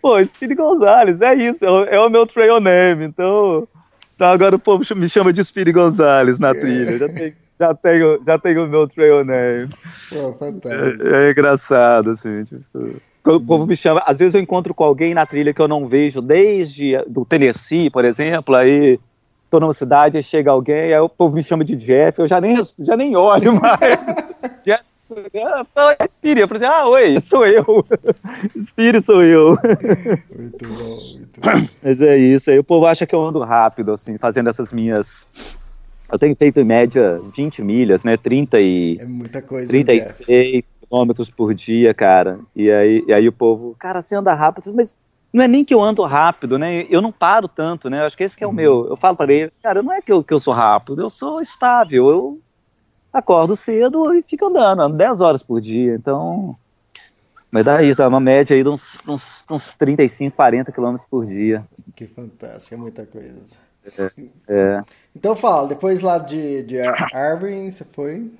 Pô, 0.00 0.24
Speedy 0.24 0.54
Gonzalez, 0.54 1.20
é 1.20 1.34
isso, 1.34 1.64
é 1.64 1.70
o, 1.70 1.84
é 1.84 2.00
o 2.00 2.08
meu 2.08 2.26
trail 2.26 2.60
name, 2.60 3.04
então. 3.04 3.66
Então 4.14 4.28
agora 4.28 4.56
o 4.56 4.58
povo 4.58 4.84
me 4.96 5.08
chama 5.08 5.32
de 5.32 5.44
Speedy 5.44 5.72
Gonzalez 5.72 6.38
na 6.38 6.54
trilha. 6.54 6.98
Já 6.98 7.08
tenho, 7.08 7.34
já 7.58 7.74
tenho, 7.74 8.22
já 8.24 8.38
tenho 8.38 8.64
o 8.64 8.68
meu 8.68 8.86
trail 8.86 9.24
name. 9.24 9.68
Pô, 10.10 10.32
fantástico. 10.34 11.08
É, 11.08 11.26
é 11.26 11.30
engraçado, 11.30 12.10
assim, 12.10 12.44
tipo. 12.44 13.00
O 13.28 13.38
povo 13.38 13.66
me 13.66 13.76
chama, 13.76 14.02
às 14.06 14.18
vezes 14.18 14.34
eu 14.34 14.40
encontro 14.40 14.72
com 14.72 14.82
alguém 14.82 15.12
na 15.12 15.26
trilha 15.26 15.52
que 15.52 15.60
eu 15.60 15.68
não 15.68 15.86
vejo 15.86 16.22
desde 16.22 16.96
do 17.06 17.26
Tennessee, 17.26 17.90
por 17.90 18.02
exemplo, 18.02 18.54
aí 18.54 18.98
tô 19.50 19.60
numa 19.60 19.74
cidade, 19.74 20.16
aí 20.16 20.22
chega 20.22 20.50
alguém, 20.50 20.94
aí 20.94 20.98
o 20.98 21.10
povo 21.10 21.34
me 21.34 21.42
chama 21.42 21.62
de 21.62 21.76
Jeff, 21.76 22.18
eu 22.18 22.26
já 22.26 22.40
nem, 22.40 22.56
já 22.78 22.96
nem 22.96 23.14
olho 23.16 23.60
mais. 23.60 23.80
Jeff, 24.64 25.68
fala, 25.74 25.96
Spiri. 26.06 26.40
Eu 26.40 26.48
falei 26.48 26.66
assim, 26.66 26.74
ah, 26.74 26.86
oi, 26.86 27.20
sou 27.20 27.46
eu. 27.46 27.84
Spiri 28.56 29.02
sou 29.02 29.22
eu. 29.22 29.54
Muito 30.34 30.66
bom, 30.66 31.18
muito 31.18 31.40
bom. 31.40 31.50
Mas 31.84 32.00
é 32.00 32.16
isso, 32.16 32.50
aí 32.50 32.58
o 32.58 32.64
povo 32.64 32.86
acha 32.86 33.06
que 33.06 33.14
eu 33.14 33.22
ando 33.22 33.40
rápido, 33.40 33.92
assim, 33.92 34.16
fazendo 34.16 34.48
essas 34.48 34.72
minhas... 34.72 35.26
Eu 36.10 36.18
tenho 36.18 36.34
feito 36.34 36.60
em 36.60 36.64
média 36.64 37.20
20 37.36 37.62
milhas, 37.62 38.04
né, 38.04 38.16
30 38.16 38.58
e... 38.58 38.98
É 39.00 39.04
muita 39.04 39.42
coisa. 39.42 39.68
36 39.68 40.64
quilômetros 40.88 41.30
por 41.30 41.54
dia, 41.54 41.92
cara. 41.92 42.40
E 42.56 42.70
aí, 42.70 43.04
e 43.06 43.12
aí 43.12 43.28
o 43.28 43.32
povo, 43.32 43.76
cara, 43.78 44.00
você 44.00 44.14
anda 44.14 44.34
rápido, 44.34 44.72
mas 44.74 44.98
não 45.32 45.44
é 45.44 45.48
nem 45.48 45.64
que 45.64 45.74
eu 45.74 45.82
ando 45.82 46.02
rápido, 46.04 46.58
né? 46.58 46.86
Eu 46.88 47.02
não 47.02 47.12
paro 47.12 47.46
tanto, 47.46 47.90
né? 47.90 48.00
Eu 48.00 48.06
acho 48.06 48.16
que 48.16 48.24
esse 48.24 48.36
que 48.36 48.44
é 48.44 48.46
o 48.46 48.52
meu. 48.52 48.86
Eu 48.88 48.96
falo 48.96 49.16
para 49.16 49.32
eles, 49.32 49.58
cara, 49.58 49.82
não 49.82 49.92
é 49.92 50.00
que 50.00 50.12
eu, 50.12 50.24
que 50.24 50.32
eu 50.32 50.40
sou 50.40 50.54
rápido, 50.54 51.02
eu 51.02 51.10
sou 51.10 51.40
estável. 51.40 52.08
Eu 52.08 52.40
acordo 53.12 53.54
cedo 53.54 54.14
e 54.14 54.22
fico 54.22 54.46
andando, 54.46 54.82
ando 54.82 54.96
10 54.96 55.20
horas 55.20 55.42
por 55.42 55.60
dia. 55.60 55.94
Então. 55.94 56.56
Mas 57.50 57.64
daí, 57.64 57.94
tá 57.94 58.06
uma 58.06 58.20
média 58.20 58.54
aí 58.54 58.62
de 58.62 58.68
uns, 58.68 58.98
uns, 59.08 59.44
uns 59.50 59.74
35, 59.74 60.36
40 60.36 60.70
quilômetros 60.70 61.08
por 61.08 61.24
dia. 61.24 61.64
Que 61.94 62.06
fantástico, 62.06 62.74
é 62.74 62.78
muita 62.78 63.06
coisa. 63.06 63.56
É. 64.46 64.82
Então 65.16 65.34
fala, 65.34 65.68
depois 65.68 66.00
lá 66.00 66.18
de, 66.18 66.62
de 66.62 66.76
Irving, 67.14 67.70
você 67.70 67.84
foi? 67.84 68.30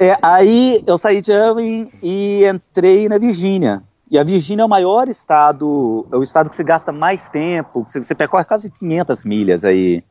É, 0.00 0.16
aí 0.22 0.82
eu 0.86 0.96
saí 0.96 1.20
de 1.20 1.30
Irving 1.30 1.90
e 2.02 2.46
entrei 2.46 3.06
na 3.06 3.18
Virgínia. 3.18 3.82
E 4.10 4.18
a 4.18 4.24
Virgínia 4.24 4.62
é 4.62 4.64
o 4.64 4.68
maior 4.68 5.08
estado, 5.08 6.06
é 6.10 6.16
o 6.16 6.22
estado 6.22 6.48
que 6.48 6.56
você 6.56 6.64
gasta 6.64 6.90
mais 6.90 7.28
tempo, 7.28 7.84
você, 7.86 8.02
você 8.02 8.14
percorre 8.14 8.44
quase 8.44 8.70
500 8.70 9.24
milhas 9.26 9.62
aí, 9.62 10.02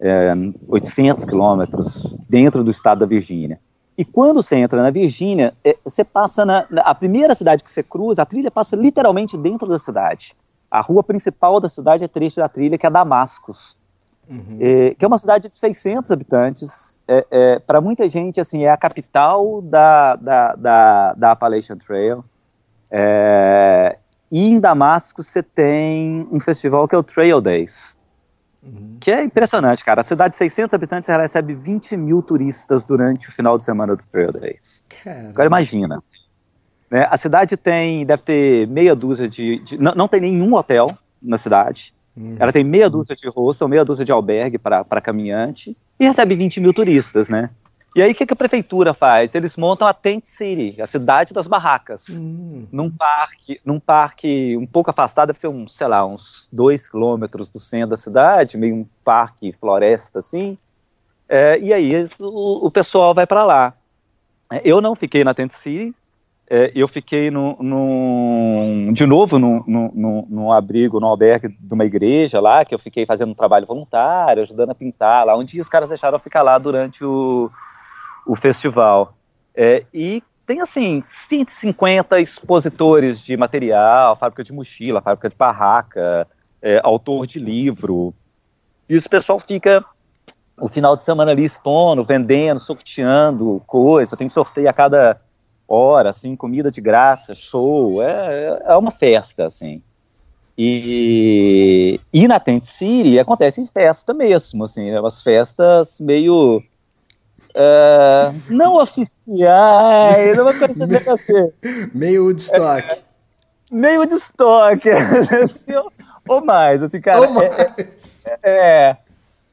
é, 0.00 0.34
800 0.66 1.24
quilômetros 1.24 2.16
dentro 2.28 2.64
do 2.64 2.72
estado 2.72 2.98
da 2.98 3.06
Virgínia. 3.06 3.60
E 3.96 4.04
quando 4.04 4.42
você 4.42 4.56
entra 4.56 4.82
na 4.82 4.90
Virgínia, 4.90 5.54
é, 5.64 5.76
você 5.84 6.02
passa 6.02 6.44
na, 6.44 6.66
na- 6.68 6.82
a 6.82 6.94
primeira 6.94 7.34
cidade 7.34 7.62
que 7.62 7.70
você 7.70 7.84
cruza, 7.84 8.22
a 8.22 8.26
trilha 8.26 8.50
passa 8.50 8.74
literalmente 8.74 9.38
dentro 9.38 9.68
da 9.68 9.78
cidade. 9.78 10.34
A 10.68 10.80
rua 10.80 11.04
principal 11.04 11.60
da 11.60 11.68
cidade 11.68 12.02
é 12.02 12.08
trecho 12.08 12.36
da 12.40 12.48
trilha, 12.48 12.76
que 12.76 12.86
é 12.86 12.90
Damascus 12.90 13.76
é, 14.60 14.94
que 14.94 15.04
é 15.04 15.08
uma 15.08 15.18
cidade 15.18 15.48
de 15.48 15.56
600 15.56 16.10
habitantes. 16.10 17.00
É, 17.08 17.58
Para 17.58 17.80
muita 17.80 18.08
gente, 18.08 18.40
assim, 18.40 18.64
é 18.64 18.70
a 18.70 18.76
capital 18.76 19.60
da, 19.62 20.14
da, 20.16 20.54
da, 20.54 21.12
da 21.14 21.30
Appalachian 21.32 21.76
Trail. 21.76 22.24
É, 22.90 23.96
e 24.30 24.46
em 24.46 24.60
Damasco 24.60 25.22
você 25.22 25.42
tem 25.42 26.26
um 26.30 26.40
festival 26.40 26.86
que 26.88 26.94
é 26.94 26.98
o 26.98 27.02
Trail 27.02 27.40
Days, 27.40 27.96
que 29.00 29.10
é 29.10 29.22
impressionante, 29.24 29.84
cara. 29.84 30.00
A 30.02 30.04
cidade 30.04 30.32
de 30.32 30.38
600 30.38 30.74
habitantes 30.74 31.08
ela 31.08 31.22
recebe 31.22 31.54
20 31.54 31.96
mil 31.96 32.22
turistas 32.22 32.84
durante 32.84 33.28
o 33.28 33.32
final 33.32 33.56
de 33.58 33.64
semana 33.64 33.96
do 33.96 34.02
Trail 34.12 34.32
Days. 34.32 34.84
Cara, 35.02 35.28
Agora 35.30 35.46
imagina. 35.46 36.02
né, 36.90 37.06
a 37.10 37.16
cidade 37.16 37.56
tem, 37.56 38.04
deve 38.04 38.22
ter 38.22 38.66
meia 38.68 38.94
dúzia 38.94 39.28
de. 39.28 39.58
de- 39.60 39.78
não, 39.78 39.94
não 39.94 40.08
tem 40.08 40.20
nenhum 40.20 40.52
hotel 40.54 40.90
na 41.22 41.38
cidade. 41.38 41.94
Ela 42.38 42.52
tem 42.52 42.64
meia 42.64 42.90
dúzia 42.90 43.16
de 43.16 43.28
hostel, 43.28 43.68
meia 43.68 43.84
dúzia 43.84 44.04
de 44.04 44.12
albergue 44.12 44.58
para 44.58 45.00
caminhante 45.00 45.76
e 45.98 46.06
recebe 46.06 46.34
20 46.34 46.60
mil 46.60 46.72
turistas, 46.72 47.28
né? 47.28 47.50
E 47.94 48.00
aí 48.00 48.12
o 48.12 48.14
que, 48.14 48.24
que, 48.24 48.32
a 48.32 48.36
prefeitura 48.36 48.94
faz? 48.94 49.34
Eles 49.34 49.56
montam 49.56 49.86
a 49.86 49.92
Tent 49.92 50.24
City, 50.24 50.80
a 50.80 50.86
cidade 50.86 51.34
das 51.34 51.48
barracas, 51.48 52.08
hum. 52.08 52.64
num 52.70 52.88
parque, 52.88 53.60
num 53.64 53.80
parque 53.80 54.56
um 54.56 54.66
pouco 54.66 54.90
afastado, 54.90 55.28
deve 55.28 55.40
ser 55.40 55.48
uns, 55.48 55.74
sei 55.74 55.88
lá, 55.88 56.06
uns 56.06 56.48
dois 56.52 56.88
quilômetros 56.88 57.50
do 57.50 57.58
centro 57.58 57.90
da 57.90 57.96
cidade, 57.96 58.56
meio 58.56 58.76
um 58.76 58.86
parque 59.04 59.52
floresta 59.58 60.20
assim. 60.20 60.56
É, 61.28 61.58
e 61.58 61.72
aí 61.72 61.92
o, 62.20 62.66
o 62.66 62.70
pessoal 62.70 63.12
vai 63.12 63.26
para 63.26 63.44
lá. 63.44 63.74
É, 64.52 64.60
eu 64.64 64.80
não 64.80 64.94
fiquei 64.94 65.24
na 65.24 65.34
Tent 65.34 65.52
City, 65.52 65.92
é, 66.52 66.72
eu 66.74 66.88
fiquei 66.88 67.30
no, 67.30 67.56
no, 67.60 68.92
de 68.92 69.06
novo 69.06 69.38
no, 69.38 69.62
no, 69.68 70.26
no, 70.28 70.52
abrigo, 70.52 70.98
no 70.98 71.06
albergue 71.06 71.48
de 71.48 71.72
uma 71.72 71.84
igreja 71.84 72.40
lá, 72.40 72.64
que 72.64 72.74
eu 72.74 72.78
fiquei 72.78 73.06
fazendo 73.06 73.30
um 73.30 73.34
trabalho 73.34 73.64
voluntário, 73.66 74.42
ajudando 74.42 74.70
a 74.70 74.74
pintar 74.74 75.24
lá. 75.24 75.40
Dia 75.44 75.62
os 75.62 75.68
caras 75.68 75.88
deixaram 75.88 76.16
eu 76.16 76.20
ficar 76.20 76.42
lá 76.42 76.58
durante 76.58 77.04
o, 77.04 77.48
o 78.26 78.34
festival. 78.34 79.14
É, 79.54 79.84
e 79.94 80.24
tem 80.44 80.60
assim 80.60 81.00
150 81.00 82.20
expositores 82.20 83.20
de 83.20 83.36
material, 83.36 84.16
fábrica 84.16 84.42
de 84.42 84.52
mochila, 84.52 85.00
fábrica 85.00 85.28
de 85.28 85.36
barraca, 85.36 86.26
é, 86.60 86.80
autor 86.82 87.28
de 87.28 87.38
livro. 87.38 88.12
E 88.88 88.94
esse 88.94 89.08
pessoal 89.08 89.38
fica 89.38 89.84
o 90.58 90.66
final 90.66 90.96
de 90.96 91.04
semana 91.04 91.30
ali 91.30 91.44
expondo, 91.44 92.02
vendendo, 92.02 92.58
sorteando 92.58 93.62
coisa, 93.68 94.16
tem 94.16 94.28
sorteio 94.28 94.68
a 94.68 94.72
cada 94.72 95.20
hora, 95.70 96.10
assim, 96.10 96.34
comida 96.34 96.70
de 96.70 96.80
graça, 96.80 97.34
show, 97.34 98.02
é, 98.02 98.62
é 98.66 98.76
uma 98.76 98.90
festa, 98.90 99.46
assim. 99.46 99.80
E, 100.58 101.98
e 102.12 102.28
na 102.28 102.38
Tent 102.38 102.64
City 102.64 103.18
acontece 103.18 103.64
festa 103.66 104.12
mesmo, 104.12 104.64
assim, 104.64 104.90
né, 104.90 105.00
umas 105.00 105.22
festas 105.22 105.98
meio 106.00 106.62
uh, 107.50 108.34
não 108.48 108.76
oficiais, 108.76 110.38
uma 110.38 110.52
coisa 110.52 110.86
meio 110.86 111.12
assim. 111.12 111.52
Meio 111.94 112.24
Woodstock. 112.24 112.92
É, 112.92 112.98
meio 113.70 114.00
Woodstock, 114.00 114.90
assim, 114.90 115.74
ou, 115.76 115.92
ou, 116.28 116.44
mais, 116.44 116.82
assim, 116.82 117.00
cara. 117.00 117.20
Ou 117.20 117.26
é, 117.26 117.28
mais. 117.28 118.26
É, 118.26 118.38
é, 118.42 118.96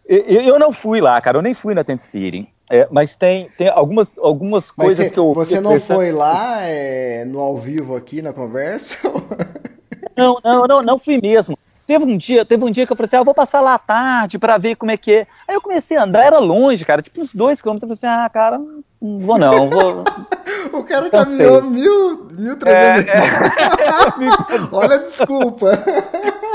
eu, 0.07 0.41
eu 0.41 0.59
não 0.59 0.73
fui 0.73 0.99
lá, 0.99 1.21
cara, 1.21 1.37
eu 1.37 1.41
nem 1.41 1.53
fui 1.53 1.73
na 1.73 1.83
Tent 1.83 1.99
City. 1.99 2.49
É, 2.69 2.87
mas 2.91 3.15
tem, 3.15 3.49
tem 3.57 3.69
algumas, 3.69 4.17
algumas 4.17 4.71
coisas 4.71 4.97
cê, 4.97 5.09
que 5.09 5.17
eu. 5.17 5.33
Você 5.33 5.61
não 5.61 5.79
foi 5.79 6.11
lá 6.11 6.61
é, 6.61 7.23
no 7.25 7.39
ao 7.39 7.57
vivo 7.57 7.95
aqui 7.95 8.21
na 8.21 8.33
conversa? 8.33 8.97
Não, 10.17 10.35
não, 10.43 10.65
não, 10.65 10.81
não 10.81 10.97
fui 10.97 11.19
mesmo. 11.21 11.55
Teve 11.85 12.03
um 12.03 12.17
dia, 12.17 12.43
teve 12.43 12.65
um 12.65 12.71
dia 12.71 12.87
que 12.87 12.91
eu 12.91 12.97
falei 12.97 13.05
assim, 13.05 13.15
ah, 13.15 13.19
eu 13.19 13.25
vou 13.25 13.33
passar 13.33 13.61
lá 13.61 13.75
à 13.75 13.77
tarde 13.77 14.37
para 14.37 14.57
ver 14.57 14.75
como 14.75 14.91
é 14.91 14.97
que 14.97 15.13
é. 15.13 15.27
Aí 15.47 15.55
eu 15.55 15.61
comecei 15.61 15.95
a 15.95 16.03
andar, 16.03 16.25
era 16.25 16.39
longe, 16.39 16.83
cara, 16.83 17.03
tipo 17.03 17.21
uns 17.21 17.33
dois 17.33 17.61
quilômetros. 17.61 17.89
Eu 17.89 17.95
falei 17.95 18.13
assim, 18.13 18.25
ah, 18.25 18.29
cara, 18.29 18.57
não 18.57 19.19
vou 19.19 19.37
não, 19.37 19.69
vou. 19.69 20.03
o 20.73 20.83
cara 20.83 21.09
caminhou 21.09 21.61
mil, 21.61 22.27
mil 22.31 22.57
trezentos. 22.57 23.07
É, 23.07 23.19
é. 23.19 24.67
Olha 24.73 24.95
a 24.95 24.97
desculpa. 24.97 25.71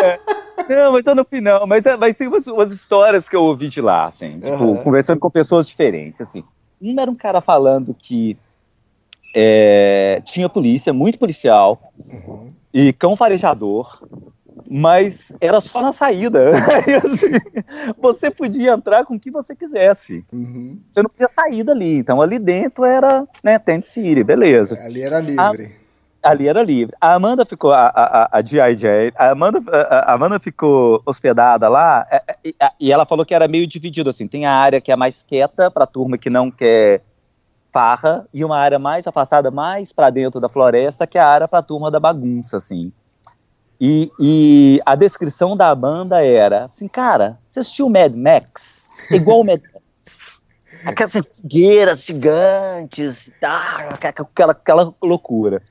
É. 0.02 0.19
Não, 0.68 0.92
mas 0.92 1.06
eu 1.06 1.14
não 1.14 1.25
fui, 1.25 1.40
não. 1.40 1.66
Mas, 1.66 1.87
é, 1.87 1.97
mas 1.97 2.16
tem 2.16 2.28
umas, 2.28 2.47
umas, 2.47 2.71
histórias 2.71 3.28
que 3.28 3.37
eu 3.37 3.42
ouvi 3.42 3.68
de 3.68 3.80
lá, 3.80 4.06
assim, 4.06 4.40
tipo, 4.40 4.64
uhum. 4.64 4.76
conversando 4.76 5.18
com 5.18 5.30
pessoas 5.30 5.66
diferentes, 5.66 6.21
assim. 6.21 6.44
Um 6.80 7.00
era 7.00 7.11
um 7.11 7.14
cara 7.14 7.40
falando 7.40 7.94
que 7.94 8.37
é, 9.35 10.21
tinha 10.25 10.49
polícia, 10.49 10.92
muito 10.92 11.18
policial, 11.18 11.92
uhum. 12.06 12.49
e 12.73 12.92
cão 12.92 13.16
farejador, 13.16 14.02
mas 14.71 15.32
era 15.40 15.61
só 15.61 15.82
na 15.82 15.92
saída. 15.92 16.50
assim, 17.04 17.32
você 18.00 18.30
podia 18.30 18.73
entrar 18.73 19.04
com 19.04 19.14
o 19.14 19.21
que 19.21 19.30
você 19.30 19.54
quisesse. 19.54 20.25
Uhum. 20.32 20.78
Você 20.90 21.02
não 21.02 21.11
podia 21.11 21.28
sair 21.28 21.62
dali. 21.62 21.99
Então 21.99 22.21
ali 22.21 22.38
dentro 22.38 22.85
era, 22.85 23.26
né, 23.42 23.59
Tent 23.59 23.85
City, 23.85 24.23
beleza. 24.23 24.78
Ali 24.82 25.02
era 25.02 25.21
livre. 25.21 25.38
A, 25.38 25.81
ali 26.22 26.48
era 26.48 26.62
livre. 26.62 26.94
A 27.00 27.14
Amanda 27.14 27.44
ficou, 27.44 27.72
a, 27.72 27.86
a, 27.86 28.38
a 28.38 28.42
G.I.J., 28.42 29.12
a 29.16 29.30
Amanda, 29.30 29.60
a, 29.72 30.12
Amanda 30.14 30.38
ficou 30.38 31.02
hospedada 31.04 31.68
lá 31.68 32.06
é, 32.10 32.16
é, 32.16 32.36
e, 32.44 32.54
e, 32.80 32.92
ela 32.92 33.04
falou 33.04 33.26
que 33.26 33.34
era 33.34 33.48
meio 33.48 33.66
dividido, 33.66 34.10
assim, 34.10 34.28
tem 34.28 34.46
a 34.46 34.52
área 34.52 34.80
que 34.80 34.92
é 34.92 34.96
mais 34.96 35.22
quieta 35.22 35.70
para 35.70 35.84
a 35.84 35.86
turma 35.86 36.16
que 36.16 36.30
não 36.30 36.50
quer 36.50 37.02
farra 37.72 38.26
e 38.32 38.44
uma 38.44 38.58
área 38.58 38.78
mais 38.78 39.06
afastada, 39.06 39.50
mais 39.50 39.92
para 39.92 40.10
dentro 40.10 40.38
da 40.40 40.48
floresta, 40.48 41.06
que 41.06 41.18
é 41.18 41.20
a 41.20 41.26
área 41.26 41.48
para 41.48 41.60
a 41.60 41.62
turma 41.62 41.90
da 41.90 41.98
bagunça, 41.98 42.58
assim. 42.58 42.92
E, 43.80 44.12
e, 44.20 44.80
a 44.86 44.94
descrição 44.94 45.56
da 45.56 45.74
banda 45.74 46.24
era 46.24 46.66
assim, 46.66 46.86
cara, 46.86 47.38
você 47.50 47.60
assistiu 47.60 47.88
Mad 47.88 48.14
Max? 48.14 48.92
Igual 49.10 49.40
o 49.40 49.44
Mad 49.44 49.60
Max. 49.74 50.40
Aquelas 50.84 51.12
fogueiras 51.12 52.04
gigantes, 52.04 53.30
tá, 53.40 53.88
aquela, 54.00 54.52
aquela 54.52 54.94
loucura. 55.02 55.62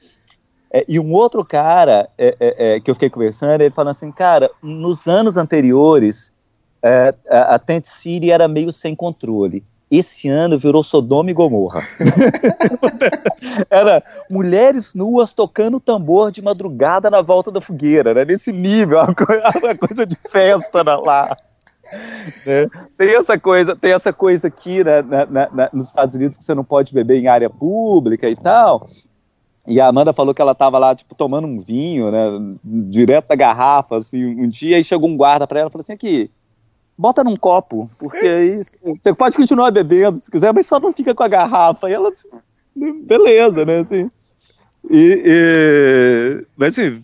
É, 0.74 0.86
e 0.88 1.00
um 1.00 1.14
outro 1.14 1.44
cara 1.44 2.10
é, 2.18 2.36
é, 2.40 2.76
é, 2.76 2.80
que 2.80 2.90
eu 2.90 2.96
fiquei 2.96 3.10
conversando, 3.10 3.62
ele 3.62 3.72
falando 3.72 3.92
assim, 3.92 4.12
cara, 4.12 4.50
nos 4.64 5.06
anos 5.08 5.36
anteriores, 5.36 6.32
é, 6.82 7.14
a, 7.30 7.56
a 7.56 7.60
Tent 7.60 7.86
City 7.86 8.32
era 8.32 8.48
meio 8.48 8.72
sem 8.72 8.96
controle. 8.96 9.64
Esse 9.92 10.30
ano 10.30 10.58
virou 10.58 10.82
Sodoma 10.82 11.30
e 11.30 11.34
Gomorra. 11.34 11.82
era 13.70 14.02
mulheres 14.30 14.96
nuas 14.96 15.34
tocando 15.34 15.82
tambor 15.82 16.32
de 16.32 16.42
madrugada 16.42 17.10
na 17.10 17.22
volta 17.22 17.52
da 17.52 17.60
fogueira, 17.60 18.14
né? 18.14 18.24
nesse 18.24 18.54
nível, 18.54 19.00
uma 19.00 19.14
coisa, 19.14 19.52
uma 19.62 19.76
coisa 19.76 20.06
de 20.06 20.18
festa 20.30 20.82
lá. 20.82 21.36
Né? 22.46 22.68
Tem 22.98 23.18
essa 23.18 23.38
coisa, 23.38 23.76
tem 23.76 23.92
essa 23.92 24.14
coisa 24.14 24.48
aqui 24.48 24.82
né, 24.82 25.02
na, 25.02 25.26
na, 25.26 25.70
nos 25.74 25.88
Estados 25.88 26.16
Unidos 26.16 26.38
que 26.38 26.46
você 26.46 26.56
não 26.56 26.64
pode 26.64 26.94
beber 26.94 27.20
em 27.20 27.28
área 27.28 27.50
pública 27.50 28.30
e 28.30 28.36
tal. 28.38 28.88
E 29.68 29.80
a 29.80 29.88
Amanda 29.88 30.12
falou 30.12 30.34
que 30.34 30.42
ela 30.42 30.54
estava 30.54 30.80
lá, 30.80 30.96
tipo, 30.96 31.14
tomando 31.14 31.46
um 31.46 31.60
vinho, 31.60 32.12
né, 32.12 32.58
direto 32.64 33.28
da 33.28 33.36
garrafa, 33.36 33.98
assim, 33.98 34.26
um 34.26 34.50
dia, 34.50 34.80
e 34.80 34.84
chegou 34.84 35.08
um 35.08 35.16
guarda 35.16 35.46
para 35.46 35.60
ela 35.60 35.70
e 35.70 35.72
falou 35.72 35.84
assim, 35.84 35.94
aqui, 35.94 36.32
bota 36.98 37.24
num 37.24 37.36
copo, 37.36 37.90
porque 37.98 38.26
aí 38.26 38.60
você 39.02 39.14
pode 39.14 39.38
continuar 39.38 39.72
bebendo 39.72 40.18
se 40.18 40.32
quiser, 40.32 40.52
mas 40.54 40.66
só 40.66 40.80
não 40.80 40.92
fica 40.92 41.14
com 41.14 41.24
a 41.24 41.28
garrafa. 41.28 41.90
E 41.90 41.94
ela, 41.94 42.12
tipo, 42.12 42.42
beleza, 43.06 43.66
né, 43.66 43.80
assim. 43.80 44.10
E, 44.90 45.22
e 45.26 46.46
mas 46.58 46.78
assim, 46.78 47.04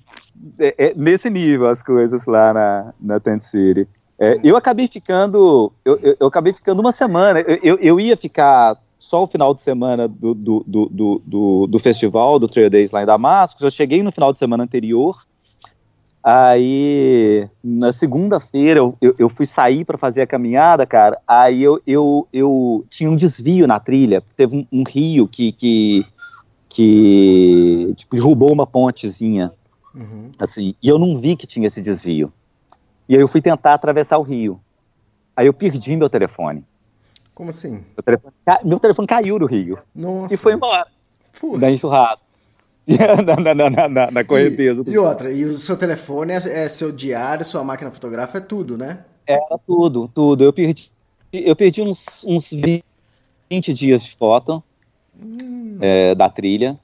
é, 0.60 0.76
é, 0.78 0.94
nesse 0.96 1.30
nível 1.30 1.68
as 1.68 1.84
coisas 1.84 2.26
lá 2.26 2.54
na, 2.54 2.94
na 3.00 3.20
Tent 3.20 3.42
City. 3.42 3.88
É, 4.20 4.40
eu 4.44 4.58
acabei 4.58 4.88
ficando, 4.88 5.72
eu, 5.86 6.00
eu, 6.02 6.18
eu, 6.20 6.28
acabei 6.28 6.52
ficando 6.52 6.80
uma 6.80 6.92
semana, 6.92 7.40
eu, 7.62 7.78
eu 7.80 8.00
ia 8.00 8.18
ficar 8.18 8.76
só 9.00 9.24
o 9.24 9.28
final 9.28 9.54
de 9.54 9.62
semana 9.62 10.08
do, 10.08 10.34
do, 10.34 10.64
do, 10.68 11.22
do, 11.26 11.68
do 11.68 11.80
festival, 11.80 12.40
do 12.40 12.48
Trail 12.48 12.70
Days 12.70 12.92
lá 12.92 13.04
em 13.04 13.06
Damasco. 13.06 13.64
Eu 13.64 13.72
cheguei 13.72 14.02
no 14.02 14.12
final 14.12 14.34
de 14.34 14.40
semana 14.40 14.64
anterior. 14.64 15.24
Aí, 16.24 17.48
na 17.64 17.94
segunda-feira, 17.94 18.80
eu, 18.80 18.98
eu, 19.02 19.16
eu, 19.18 19.30
fui 19.30 19.46
sair 19.46 19.86
para 19.86 19.98
fazer 19.98 20.22
a 20.22 20.28
caminhada, 20.28 20.86
cara. 20.86 21.18
Aí 21.26 21.64
eu, 21.64 21.82
eu, 21.88 22.28
eu 22.34 22.86
tinha 22.90 23.10
um 23.10 23.16
desvio 23.16 23.66
na 23.66 23.80
trilha. 23.80 24.22
Teve 24.36 24.58
um, 24.58 24.80
um 24.80 24.84
rio 24.86 25.28
que, 25.28 25.54
que, 25.54 26.06
que 26.68 27.94
tipo, 27.96 28.16
derrubou 28.16 28.52
uma 28.52 28.68
pontezinha. 28.68 29.54
Uhum. 29.96 30.30
Assim, 30.38 30.76
e 30.84 30.90
eu 30.90 31.00
não 31.00 31.16
vi 31.16 31.38
que 31.38 31.48
tinha 31.48 31.68
esse 31.68 31.82
desvio. 31.82 32.34
E 33.08 33.16
aí 33.16 33.22
eu 33.22 33.28
fui 33.28 33.40
tentar 33.40 33.74
atravessar 33.74 34.18
o 34.18 34.24
rio. 34.24 34.60
Aí 35.34 35.48
eu 35.48 35.54
perdi 35.54 35.96
meu 35.96 36.10
telefone. 36.10 36.66
Como 37.38 37.52
assim? 37.52 37.84
Meu 37.96 38.04
telefone, 38.04 38.34
meu 38.66 38.80
telefone 38.80 39.08
caiu 39.08 39.38
no 39.38 39.46
rio. 39.46 39.78
Nossa. 39.94 40.34
E 40.34 40.38
foi 40.38 40.54
embora. 40.54 40.88
Puta. 41.40 41.60
Da 41.60 41.70
enxurrada. 41.70 42.20
na, 42.88 43.54
na, 43.54 43.70
na, 43.70 43.88
na, 43.88 44.10
na 44.10 44.24
correnteza. 44.24 44.84
E, 44.88 44.90
e, 44.90 44.98
outra, 44.98 45.32
e 45.32 45.46
o 45.46 45.56
seu 45.56 45.78
telefone 45.78 46.34
é, 46.34 46.38
é, 46.38 46.68
seu 46.68 46.92
diário, 46.92 47.46
sua 47.46 47.64
máquina 47.64 47.92
fotográfica, 47.92 48.40
é 48.40 48.42
tudo, 48.42 48.76
né? 48.76 49.06
Era 49.28 49.56
tudo, 49.68 50.10
tudo. 50.12 50.44
Eu 50.44 50.52
perdi, 50.52 50.92
eu 51.32 51.56
perdi 51.56 51.84
uns, 51.84 52.24
uns 52.26 52.50
20 52.50 53.72
dias 53.72 54.04
de 54.04 54.16
foto 54.16 54.64
hum. 55.16 55.78
é, 55.80 56.16
da 56.16 56.32
trilha, 56.32 56.76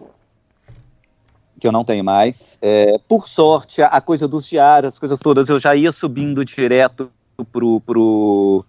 que 1.59 1.67
eu 1.67 1.71
não 1.71 1.83
tenho 1.83 2.03
mais. 2.03 2.59
É, 2.61 2.99
por 3.07 3.27
sorte, 3.27 3.81
a, 3.81 3.87
a, 3.87 3.99
coisa 3.99 4.27
dos 4.27 4.45
diários, 4.45 4.93
as 4.93 4.99
coisas 4.99 5.17
todas, 5.17 5.49
eu 5.49 5.59
já 5.59 5.75
ia 5.75 5.91
subindo 5.91 6.45
direto 6.45 7.09
pro, 7.51 7.81
pro, 7.81 8.63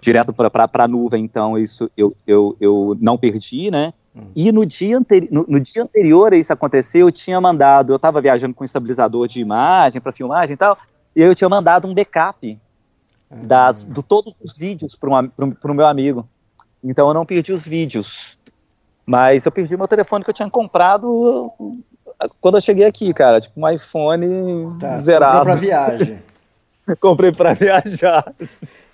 direto 0.00 0.32
para 0.32 0.84
a 0.84 0.88
nuvem, 0.88 1.24
então 1.24 1.58
isso 1.58 1.90
eu, 1.96 2.16
eu, 2.26 2.56
eu 2.60 2.96
não 3.00 3.18
perdi, 3.18 3.70
né? 3.70 3.92
Hum. 4.14 4.26
E 4.34 4.52
no 4.52 4.64
dia, 4.64 4.98
no, 5.30 5.44
no, 5.48 5.60
dia 5.60 5.82
anterior 5.82 6.32
a 6.32 6.36
isso 6.36 6.52
acontecer, 6.52 6.98
eu 6.98 7.10
tinha 7.10 7.40
mandado, 7.40 7.92
eu 7.92 7.96
estava 7.96 8.20
viajando 8.20 8.54
com 8.54 8.62
um 8.62 8.66
estabilizador 8.66 9.26
de 9.26 9.40
imagem 9.40 10.00
para 10.00 10.12
filmagem 10.12 10.54
e 10.54 10.56
tal, 10.56 10.78
e 11.14 11.22
eu 11.22 11.34
tinha 11.34 11.48
mandado 11.48 11.88
um 11.88 11.94
backup 11.94 12.58
das, 13.30 13.84
de 13.84 14.02
todos 14.02 14.36
os 14.42 14.56
vídeos 14.56 14.96
para 14.96 15.10
o 15.10 15.74
meu 15.74 15.86
amigo. 15.86 16.28
Então 16.82 17.08
eu 17.08 17.14
não 17.14 17.26
perdi 17.26 17.52
os 17.52 17.66
vídeos. 17.66 18.38
Mas 19.04 19.46
eu 19.46 19.52
perdi 19.52 19.76
meu 19.76 19.88
telefone 19.88 20.22
que 20.22 20.30
eu 20.30 20.34
tinha 20.34 20.50
comprado 20.50 21.50
quando 22.40 22.56
eu 22.56 22.60
cheguei 22.60 22.84
aqui, 22.84 23.12
cara. 23.12 23.40
Tipo 23.40 23.60
um 23.60 23.68
iPhone 23.68 24.78
tá, 24.78 24.98
zerado. 24.98 25.38
Comprei 25.38 25.54
para 25.54 25.60
viagem. 25.60 26.22
comprei 27.00 27.32
para 27.32 27.54
viajar. 27.54 28.34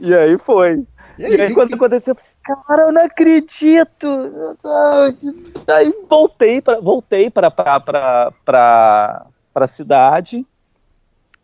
E 0.00 0.14
aí 0.14 0.38
foi. 0.38 0.84
E 1.18 1.24
aí, 1.24 1.36
e 1.36 1.40
aí 1.40 1.54
quando 1.54 1.68
que... 1.68 1.74
aconteceu, 1.74 2.14
eu 2.14 2.16
falei, 2.16 2.64
cara, 2.66 2.82
eu 2.82 2.92
não 2.92 3.04
acredito. 3.04 4.08
Aí 5.70 5.92
voltei 6.08 6.60
para 6.60 6.80
voltei 6.80 7.30
para 7.30 7.50
para 8.44 9.66
cidade. 9.66 10.46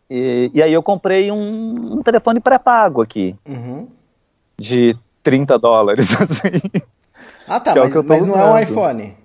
E, 0.09 0.51
e, 0.53 0.61
aí 0.61 0.73
eu 0.73 0.83
comprei 0.83 1.31
um, 1.31 1.93
um 1.93 1.99
telefone 1.99 2.41
pré-pago 2.41 3.01
aqui. 3.01 3.33
Uhum. 3.47 3.87
De 4.59 4.93
30 5.23 5.57
dólares. 5.57 6.09
Assim, 6.19 6.83
ah, 7.47 7.59
tá, 7.61 7.71
é 7.71 7.79
mas, 7.79 7.95
é 7.95 8.01
mas 8.01 8.25
não 8.25 8.37
é 8.37 8.45
um 8.45 8.59
iPhone. 8.59 9.20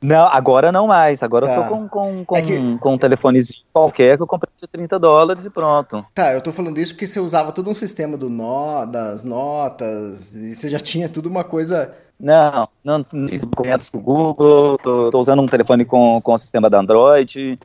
Não, 0.00 0.26
agora 0.28 0.70
não 0.70 0.86
mais. 0.86 1.22
Agora 1.22 1.46
tá. 1.46 1.54
eu 1.54 1.56
tô 1.56 1.62
tá. 1.62 1.68
com, 1.68 1.88
com, 1.88 2.24
com, 2.24 2.36
é 2.36 2.42
que... 2.42 2.78
com 2.78 2.94
um 2.94 2.98
telefonezinho 2.98 3.64
qualquer 3.72 4.16
que 4.16 4.22
eu 4.22 4.26
comprei 4.26 4.52
de 4.56 4.66
30 4.66 4.98
dólares 4.98 5.44
e 5.44 5.50
pronto. 5.50 6.04
Tá, 6.14 6.32
eu 6.32 6.40
tô 6.40 6.52
falando 6.52 6.78
isso 6.78 6.94
porque 6.94 7.06
você 7.06 7.20
usava 7.20 7.52
todo 7.52 7.70
um 7.70 7.74
sistema 7.74 8.16
do 8.16 8.30
nó, 8.30 8.84
das 8.84 9.24
notas, 9.24 10.34
e 10.34 10.54
você 10.54 10.70
já 10.70 10.78
tinha 10.78 11.08
tudo 11.08 11.28
uma 11.28 11.44
coisa. 11.44 11.92
Não, 12.20 12.68
não 12.82 13.04
fiz 13.04 13.42
documentos 13.42 13.88
com 13.90 13.98
o 13.98 14.00
Google, 14.00 14.78
tô, 14.78 15.10
tô, 15.10 15.20
usando 15.20 15.40
um 15.40 15.46
telefone 15.46 15.84
com, 15.84 16.20
com 16.20 16.32
o 16.32 16.38
sistema 16.38 16.68
da 16.68 16.80
Android. 16.80 17.58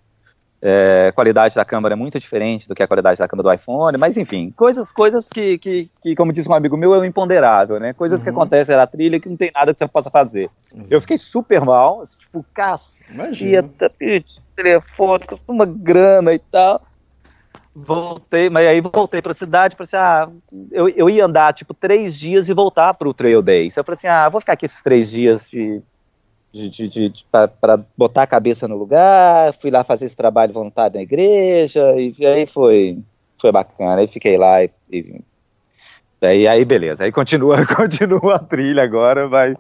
É, 0.66 1.12
qualidade 1.14 1.54
da 1.54 1.66
câmera 1.66 1.94
é 1.94 1.98
muito 1.98 2.18
diferente 2.18 2.70
do 2.70 2.74
que 2.74 2.82
a 2.82 2.88
qualidade 2.88 3.20
da 3.20 3.28
câmera 3.28 3.50
do 3.50 3.54
iPhone, 3.54 3.98
mas 3.98 4.16
enfim, 4.16 4.50
coisas, 4.56 4.94
coisas 4.94 5.28
que, 5.28 5.58
que, 5.58 5.90
que 6.02 6.16
como 6.16 6.32
disse 6.32 6.48
um 6.48 6.54
amigo 6.54 6.78
meu, 6.78 6.94
é 6.94 7.00
o 7.00 7.04
imponderável, 7.04 7.82
né? 7.82 7.92
Coisas 7.92 8.22
uhum. 8.22 8.24
que 8.24 8.30
acontecem 8.30 8.78
na 8.78 8.88
trilha 8.88 9.20
que 9.20 9.28
não 9.28 9.36
tem 9.36 9.52
nada 9.54 9.74
que 9.74 9.80
você 9.80 9.86
possa 9.90 10.10
fazer. 10.10 10.50
Uhum. 10.74 10.86
Eu 10.90 11.02
fiquei 11.02 11.18
super 11.18 11.60
mal, 11.60 12.00
assim, 12.00 12.20
tipo, 12.20 12.46
caceta, 12.54 13.92
telefone, 14.56 15.28
custa 15.28 15.52
uma 15.52 15.66
grana 15.66 16.34
e 16.34 16.40
tal. 16.40 16.82
Voltei, 17.76 18.50
mas 18.50 18.66
aí 18.66 18.80
voltei 18.80 19.22
pra 19.22 19.34
cidade, 19.34 19.76
falei 19.76 19.90
assim, 19.92 19.98
ah, 19.98 20.30
eu, 20.72 20.88
eu 20.88 21.10
ia 21.10 21.26
andar, 21.26 21.54
tipo, 21.54 21.74
três 21.74 22.18
dias 22.18 22.48
e 22.48 22.54
voltar 22.54 22.94
pro 22.94 23.14
Trail 23.14 23.42
Days. 23.42 23.76
Eu 23.76 23.84
falei 23.84 23.98
assim, 23.98 24.08
ah, 24.08 24.30
vou 24.30 24.40
ficar 24.40 24.54
aqui 24.54 24.64
esses 24.64 24.82
três 24.82 25.12
dias 25.12 25.50
de 25.50 25.82
de, 26.54 26.70
de, 26.70 26.88
de, 26.88 27.26
para 27.32 27.84
botar 27.98 28.22
a 28.22 28.28
cabeça 28.28 28.68
no 28.68 28.78
lugar, 28.78 29.52
fui 29.54 29.72
lá 29.72 29.84
fazer 29.84 30.06
esse 30.06 30.16
trabalho 30.16 30.54
voluntário 30.54 30.96
na 30.96 31.02
igreja, 31.02 32.00
e, 32.00 32.14
e 32.18 32.26
aí 32.28 32.46
foi, 32.46 33.00
foi 33.42 33.52
bacana, 33.52 34.02
aí 34.02 34.08
fiquei 34.08 34.38
lá 34.38 34.64
e, 34.64 34.72
e 34.92 35.24
aí, 36.22 36.48
aí 36.48 36.64
beleza, 36.64 37.06
aí 37.06 37.12
continua, 37.12 37.66
continua 37.76 38.36
a 38.36 38.40
trilha 38.40 38.84
agora, 38.84 39.28
vai, 39.28 39.56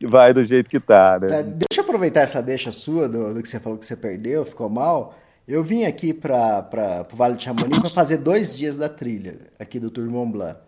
vai 0.00 0.32
do 0.32 0.44
jeito 0.44 0.70
que 0.70 0.78
tá, 0.78 1.18
né? 1.20 1.26
Tá, 1.26 1.42
deixa 1.42 1.80
eu 1.80 1.82
aproveitar 1.82 2.20
essa 2.20 2.40
deixa 2.40 2.70
sua 2.70 3.08
do, 3.08 3.34
do 3.34 3.42
que 3.42 3.48
você 3.48 3.58
falou 3.58 3.76
que 3.76 3.84
você 3.84 3.96
perdeu, 3.96 4.44
ficou 4.44 4.68
mal. 4.68 5.14
Eu 5.46 5.64
vim 5.64 5.84
aqui 5.84 6.12
para 6.12 7.04
o 7.10 7.16
Vale 7.16 7.34
de 7.34 7.44
Chamonix 7.44 7.78
para 7.80 7.90
fazer 7.90 8.18
dois 8.18 8.56
dias 8.56 8.76
da 8.76 8.88
trilha 8.88 9.38
aqui 9.58 9.80
do 9.80 9.90
Tour 9.90 10.04
Mont 10.04 10.30
Blanc. 10.30 10.58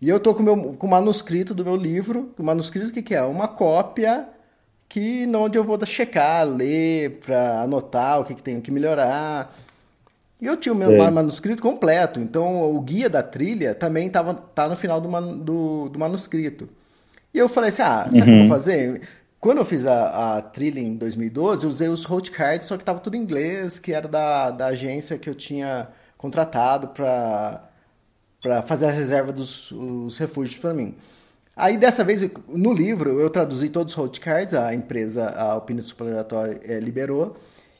E 0.00 0.08
eu 0.08 0.20
tô 0.20 0.32
com, 0.34 0.42
meu, 0.42 0.56
com 0.74 0.86
o 0.86 0.90
manuscrito 0.90 1.52
do 1.52 1.64
meu 1.64 1.74
livro. 1.74 2.30
O 2.38 2.42
manuscrito 2.42 2.88
o 2.88 2.92
que, 2.92 3.02
que 3.02 3.14
é? 3.14 3.22
Uma 3.22 3.48
cópia 3.48 4.28
que 4.90 5.24
onde 5.36 5.56
eu 5.56 5.62
vou 5.62 5.78
checar, 5.86 6.44
ler, 6.44 7.20
para 7.24 7.62
anotar 7.62 8.20
o 8.20 8.24
que, 8.24 8.34
que 8.34 8.42
tenho 8.42 8.60
que 8.60 8.72
melhorar. 8.72 9.56
E 10.40 10.46
eu 10.46 10.56
tinha 10.56 10.72
o 10.72 10.76
meu 10.76 10.90
é. 10.90 11.10
manuscrito 11.10 11.62
completo, 11.62 12.18
então 12.18 12.74
o 12.74 12.80
guia 12.80 13.08
da 13.08 13.22
trilha 13.22 13.72
também 13.72 14.10
tava, 14.10 14.34
tá 14.34 14.68
no 14.68 14.74
final 14.74 15.00
do, 15.00 15.08
man, 15.08 15.38
do, 15.38 15.88
do, 15.88 15.98
manuscrito. 15.98 16.68
E 17.32 17.38
eu 17.38 17.48
falei 17.48 17.68
assim, 17.68 17.82
ah, 17.82 18.08
sabe 18.10 18.16
o 18.16 18.18
uhum. 18.18 18.24
que 18.24 18.30
eu 18.30 18.34
vou 18.34 18.42
uhum. 18.42 18.48
fazer? 18.48 19.02
Quando 19.38 19.58
eu 19.58 19.64
fiz 19.64 19.86
a, 19.86 20.38
a 20.38 20.42
trilha 20.42 20.80
em 20.80 20.96
2012, 20.96 21.64
eu 21.64 21.70
usei 21.70 21.88
os 21.88 22.04
road 22.04 22.28
cards, 22.32 22.66
só 22.66 22.76
que 22.76 22.84
tava 22.84 22.98
tudo 22.98 23.16
em 23.16 23.20
inglês, 23.20 23.78
que 23.78 23.92
era 23.92 24.08
da, 24.08 24.50
da 24.50 24.66
agência 24.66 25.16
que 25.16 25.30
eu 25.30 25.34
tinha 25.36 25.88
contratado 26.18 26.88
para 26.88 27.62
fazer 28.66 28.86
a 28.86 28.90
reserva 28.90 29.30
dos 29.32 30.18
refúgios 30.18 30.58
para 30.58 30.74
mim. 30.74 30.96
Aí 31.56 31.76
dessa 31.76 32.02
vez, 32.04 32.28
no 32.48 32.72
livro, 32.72 33.20
eu 33.20 33.28
traduzi 33.28 33.68
todos 33.68 33.92
os 33.92 33.98
road 33.98 34.18
cards, 34.20 34.54
a 34.54 34.74
empresa, 34.74 35.26
a 35.26 35.52
Alpine 35.52 35.82
Superatória, 35.82 36.60
é, 36.64 36.78
liberou. 36.78 37.36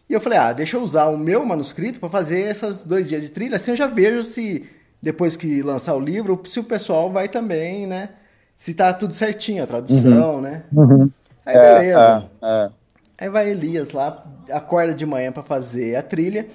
E 0.09 0.13
eu 0.13 0.21
falei, 0.21 0.39
ah, 0.39 0.53
deixa 0.53 0.77
eu 0.77 0.83
usar 0.83 1.07
o 1.07 1.17
meu 1.17 1.45
manuscrito 1.47 2.01
para 2.01 2.09
fazer 2.09 2.41
esses 2.41 2.83
dois 2.83 3.09
dias 3.09 3.23
de 3.23 3.31
trilha, 3.31 3.57
assim 3.57 3.71
eu 3.71 3.77
já 3.77 3.87
vejo 3.87 4.25
se, 4.25 4.69
depois 5.01 5.37
que 5.37 5.63
lançar 5.63 5.95
o 5.95 6.01
livro, 6.01 6.41
se 6.45 6.59
o 6.59 6.65
pessoal 6.65 7.11
vai 7.11 7.29
também, 7.29 7.87
né? 7.87 8.11
Se 8.57 8.75
tá 8.75 8.93
tudo 8.93 9.15
certinho, 9.15 9.63
a 9.63 9.67
tradução, 9.67 10.35
uhum. 10.35 10.41
né? 10.41 10.63
Uhum. 10.73 11.11
Aí 11.47 11.57
beleza. 11.57 12.31
É, 12.43 12.47
é, 12.47 12.65
é. 12.65 12.71
Aí 13.19 13.29
vai 13.29 13.49
Elias 13.49 13.93
lá, 13.93 14.27
acorda 14.51 14.93
de 14.93 15.07
manhã 15.07 15.31
para 15.31 15.43
fazer 15.43 15.95
a 15.95 16.03
trilha. 16.03 16.49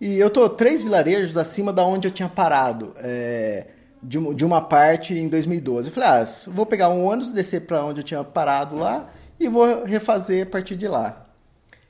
E 0.00 0.18
eu 0.18 0.30
tô 0.30 0.48
três 0.48 0.82
vilarejos 0.82 1.36
acima 1.36 1.72
da 1.72 1.84
onde 1.84 2.08
eu 2.08 2.12
tinha 2.12 2.28
parado. 2.28 2.92
É 2.96 3.66
de, 4.02 4.18
de 4.34 4.44
uma 4.44 4.60
parte 4.60 5.14
em 5.14 5.28
2012. 5.28 5.88
Eu 5.88 5.94
falei, 5.94 6.08
ah, 6.08 6.26
vou 6.48 6.66
pegar 6.66 6.88
um 6.88 7.04
ônibus, 7.04 7.32
descer 7.32 7.62
para 7.62 7.84
onde 7.84 8.00
eu 8.00 8.04
tinha 8.04 8.24
parado 8.24 8.76
lá 8.76 9.10
e 9.38 9.48
vou 9.48 9.84
refazer 9.84 10.46
a 10.46 10.50
partir 10.50 10.76
de 10.76 10.88
lá. 10.88 11.26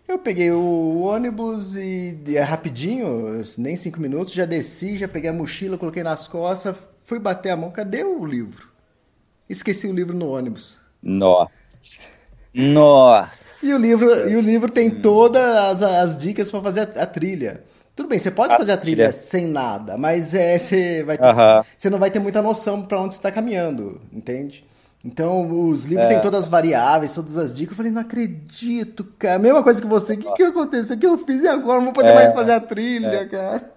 Eu 0.07 0.19
peguei 0.19 0.51
o 0.51 1.01
ônibus 1.01 1.77
e 1.77 2.19
é 2.35 2.41
rapidinho, 2.41 3.43
nem 3.57 3.77
cinco 3.77 4.01
minutos, 4.01 4.35
já 4.35 4.45
desci, 4.45 4.97
já 4.97 5.09
peguei 5.09 5.31
a 5.31 5.33
mochila, 5.33 5.79
coloquei 5.79 6.03
nas 6.03 6.29
costas, 6.29 6.77
fui 7.05 7.19
bater 7.19 7.51
a 7.51 7.57
mão, 7.57 7.71
cadê 7.71 8.05
o 8.05 8.25
livro? 8.27 8.69
Esqueci 9.49 9.87
o 9.87 9.93
livro 9.93 10.17
no 10.17 10.29
ônibus. 10.29 10.81
Nossa. 11.03 11.51
Nossa. 12.53 13.65
E 13.67 13.73
o 13.73 13.79
livro, 13.79 14.29
e 14.29 14.37
o 14.37 14.41
livro 14.41 14.71
tem 14.71 14.91
todas 14.91 15.43
as, 15.43 15.83
as 15.83 16.17
dicas 16.17 16.51
para 16.51 16.61
fazer 16.61 16.81
a, 16.81 17.03
a 17.03 17.07
trilha. 17.07 17.63
Tudo 17.95 18.09
bem, 18.09 18.19
você 18.19 18.31
pode 18.31 18.57
fazer 18.57 18.73
a 18.73 18.77
trilha 18.77 19.13
sem 19.13 19.47
nada, 19.47 19.99
mas 19.99 20.35
é, 20.35 20.57
você, 20.57 21.03
vai 21.03 21.19
ter, 21.19 21.35
você 21.77 21.91
não 21.91 21.99
vai 21.99 22.11
ter 22.11 22.21
muita 22.21 22.41
noção 22.41 22.83
para 22.83 23.01
onde 23.01 23.15
você 23.15 23.19
está 23.19 23.31
caminhando, 23.31 24.01
entende? 24.11 24.65
Então, 25.05 25.69
os 25.69 25.87
livros 25.89 26.07
é. 26.07 26.11
têm 26.11 26.21
todas 26.21 26.45
as 26.45 26.49
variáveis, 26.49 27.13
todas 27.13 27.37
as 27.37 27.55
dicas. 27.55 27.73
Eu 27.73 27.77
falei, 27.77 27.91
não 27.91 28.01
acredito, 28.01 29.05
cara. 29.19 29.39
Mesma 29.39 29.63
coisa 29.63 29.81
que 29.81 29.87
você. 29.87 30.15
O 30.15 30.19
que, 30.19 30.33
que 30.35 30.43
aconteceu? 30.45 30.97
O 30.97 31.01
que 31.01 31.07
eu 31.07 31.19
fiz 31.19 31.43
e 31.43 31.49
agora? 31.49 31.79
Não 31.79 31.87
vou 31.87 31.93
poder 31.93 32.11
é. 32.11 32.15
mais 32.15 32.33
fazer 32.33 32.53
a 32.53 32.61
trilha, 32.61 33.09
é. 33.09 33.27
cara. 33.27 33.71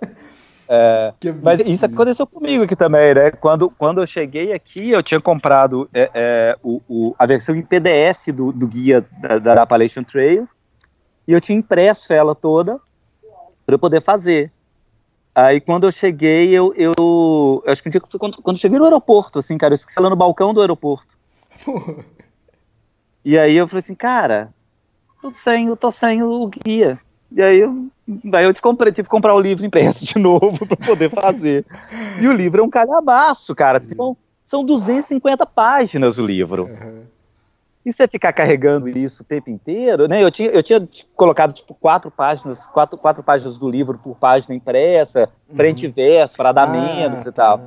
É, 0.69 1.13
mas 1.41 1.61
isso 1.61 1.83
aconteceu 1.83 2.27
comigo 2.27 2.63
aqui 2.63 2.75
também, 2.75 3.15
né? 3.15 3.31
Quando, 3.31 3.71
quando 3.71 4.01
eu 4.01 4.07
cheguei 4.07 4.53
aqui, 4.53 4.91
eu 4.91 5.01
tinha 5.01 5.19
comprado 5.19 5.89
é, 5.93 6.11
é, 6.13 6.57
o, 6.61 6.79
o, 6.87 7.15
a 7.17 7.25
versão 7.25 7.55
em 7.55 7.63
PDF 7.63 8.27
do, 8.27 8.51
do 8.51 8.67
guia 8.67 9.03
da, 9.19 9.39
da 9.39 9.63
Appalachian 9.63 10.03
Trail 10.03 10.47
e 11.27 11.33
eu 11.33 11.41
tinha 11.41 11.57
impresso 11.57 12.13
ela 12.13 12.35
toda 12.35 12.79
para 13.65 13.75
eu 13.75 13.79
poder 13.79 14.01
fazer. 14.01 14.51
Aí 15.33 15.59
quando 15.59 15.85
eu 15.85 15.91
cheguei, 15.91 16.49
eu, 16.51 16.73
eu, 16.75 16.93
eu 16.97 17.71
acho 17.71 17.81
que 17.81 17.89
um 17.89 17.91
dia 17.91 17.99
que 17.99 18.09
foi 18.09 18.19
quando, 18.19 18.41
quando 18.41 18.55
eu 18.55 18.61
cheguei 18.61 18.79
no 18.79 18.85
aeroporto, 18.85 19.39
assim, 19.39 19.57
cara, 19.57 19.73
eu 19.73 19.75
esqueci 19.75 19.99
ela 19.99 20.09
no 20.09 20.15
balcão 20.15 20.53
do 20.53 20.61
aeroporto. 20.61 21.07
e 23.23 23.37
aí 23.37 23.55
eu 23.55 23.67
falei 23.67 23.81
assim, 23.81 23.95
cara, 23.95 24.53
tô 25.21 25.33
sem, 25.33 25.67
eu 25.67 25.75
tô 25.75 25.91
sem 25.91 26.23
o 26.23 26.47
guia. 26.47 26.99
E 27.31 27.41
aí 27.41 27.59
eu, 27.59 27.87
aí 28.33 28.45
eu 28.45 28.53
comprei, 28.61 28.93
tive 28.93 29.07
que 29.07 29.11
comprar 29.11 29.35
o 29.35 29.39
livro 29.41 29.65
impresso 29.65 30.05
de 30.05 30.17
novo 30.19 30.65
para 30.65 30.77
poder 30.77 31.09
fazer. 31.09 31.65
e 32.21 32.27
o 32.27 32.33
livro 32.33 32.61
é 32.61 32.63
um 32.63 32.69
calhabaço, 32.69 33.53
cara. 33.53 33.79
São, 33.81 34.15
são 34.45 34.63
250 34.63 35.45
páginas 35.45 36.17
o 36.17 36.25
livro. 36.25 36.63
Uhum. 36.63 37.14
E 37.85 37.93
você 37.93 38.07
ficar 38.07 38.33
carregando 38.33 38.89
isso 38.89 39.21
o 39.21 39.25
tempo 39.25 39.51
inteiro, 39.51 40.07
né? 40.07 40.23
Eu 40.23 40.31
tinha, 40.31 40.49
eu 40.49 40.63
tinha 40.63 40.87
colocado 41.15 41.53
tipo 41.53 41.75
quatro 41.75 42.09
páginas, 42.09 42.65
quatro, 42.65 42.97
quatro 42.97 43.21
páginas 43.21 43.59
do 43.59 43.69
livro 43.69 43.99
por 43.99 44.15
página 44.15 44.55
impressa, 44.55 45.29
uhum. 45.47 45.55
frente 45.55 45.85
e 45.85 45.91
verso, 45.91 46.35
para 46.35 46.51
dar 46.51 46.63
ah, 46.63 46.71
menos 46.71 47.23
e 47.23 47.31
tal. 47.31 47.59
Tá. 47.59 47.65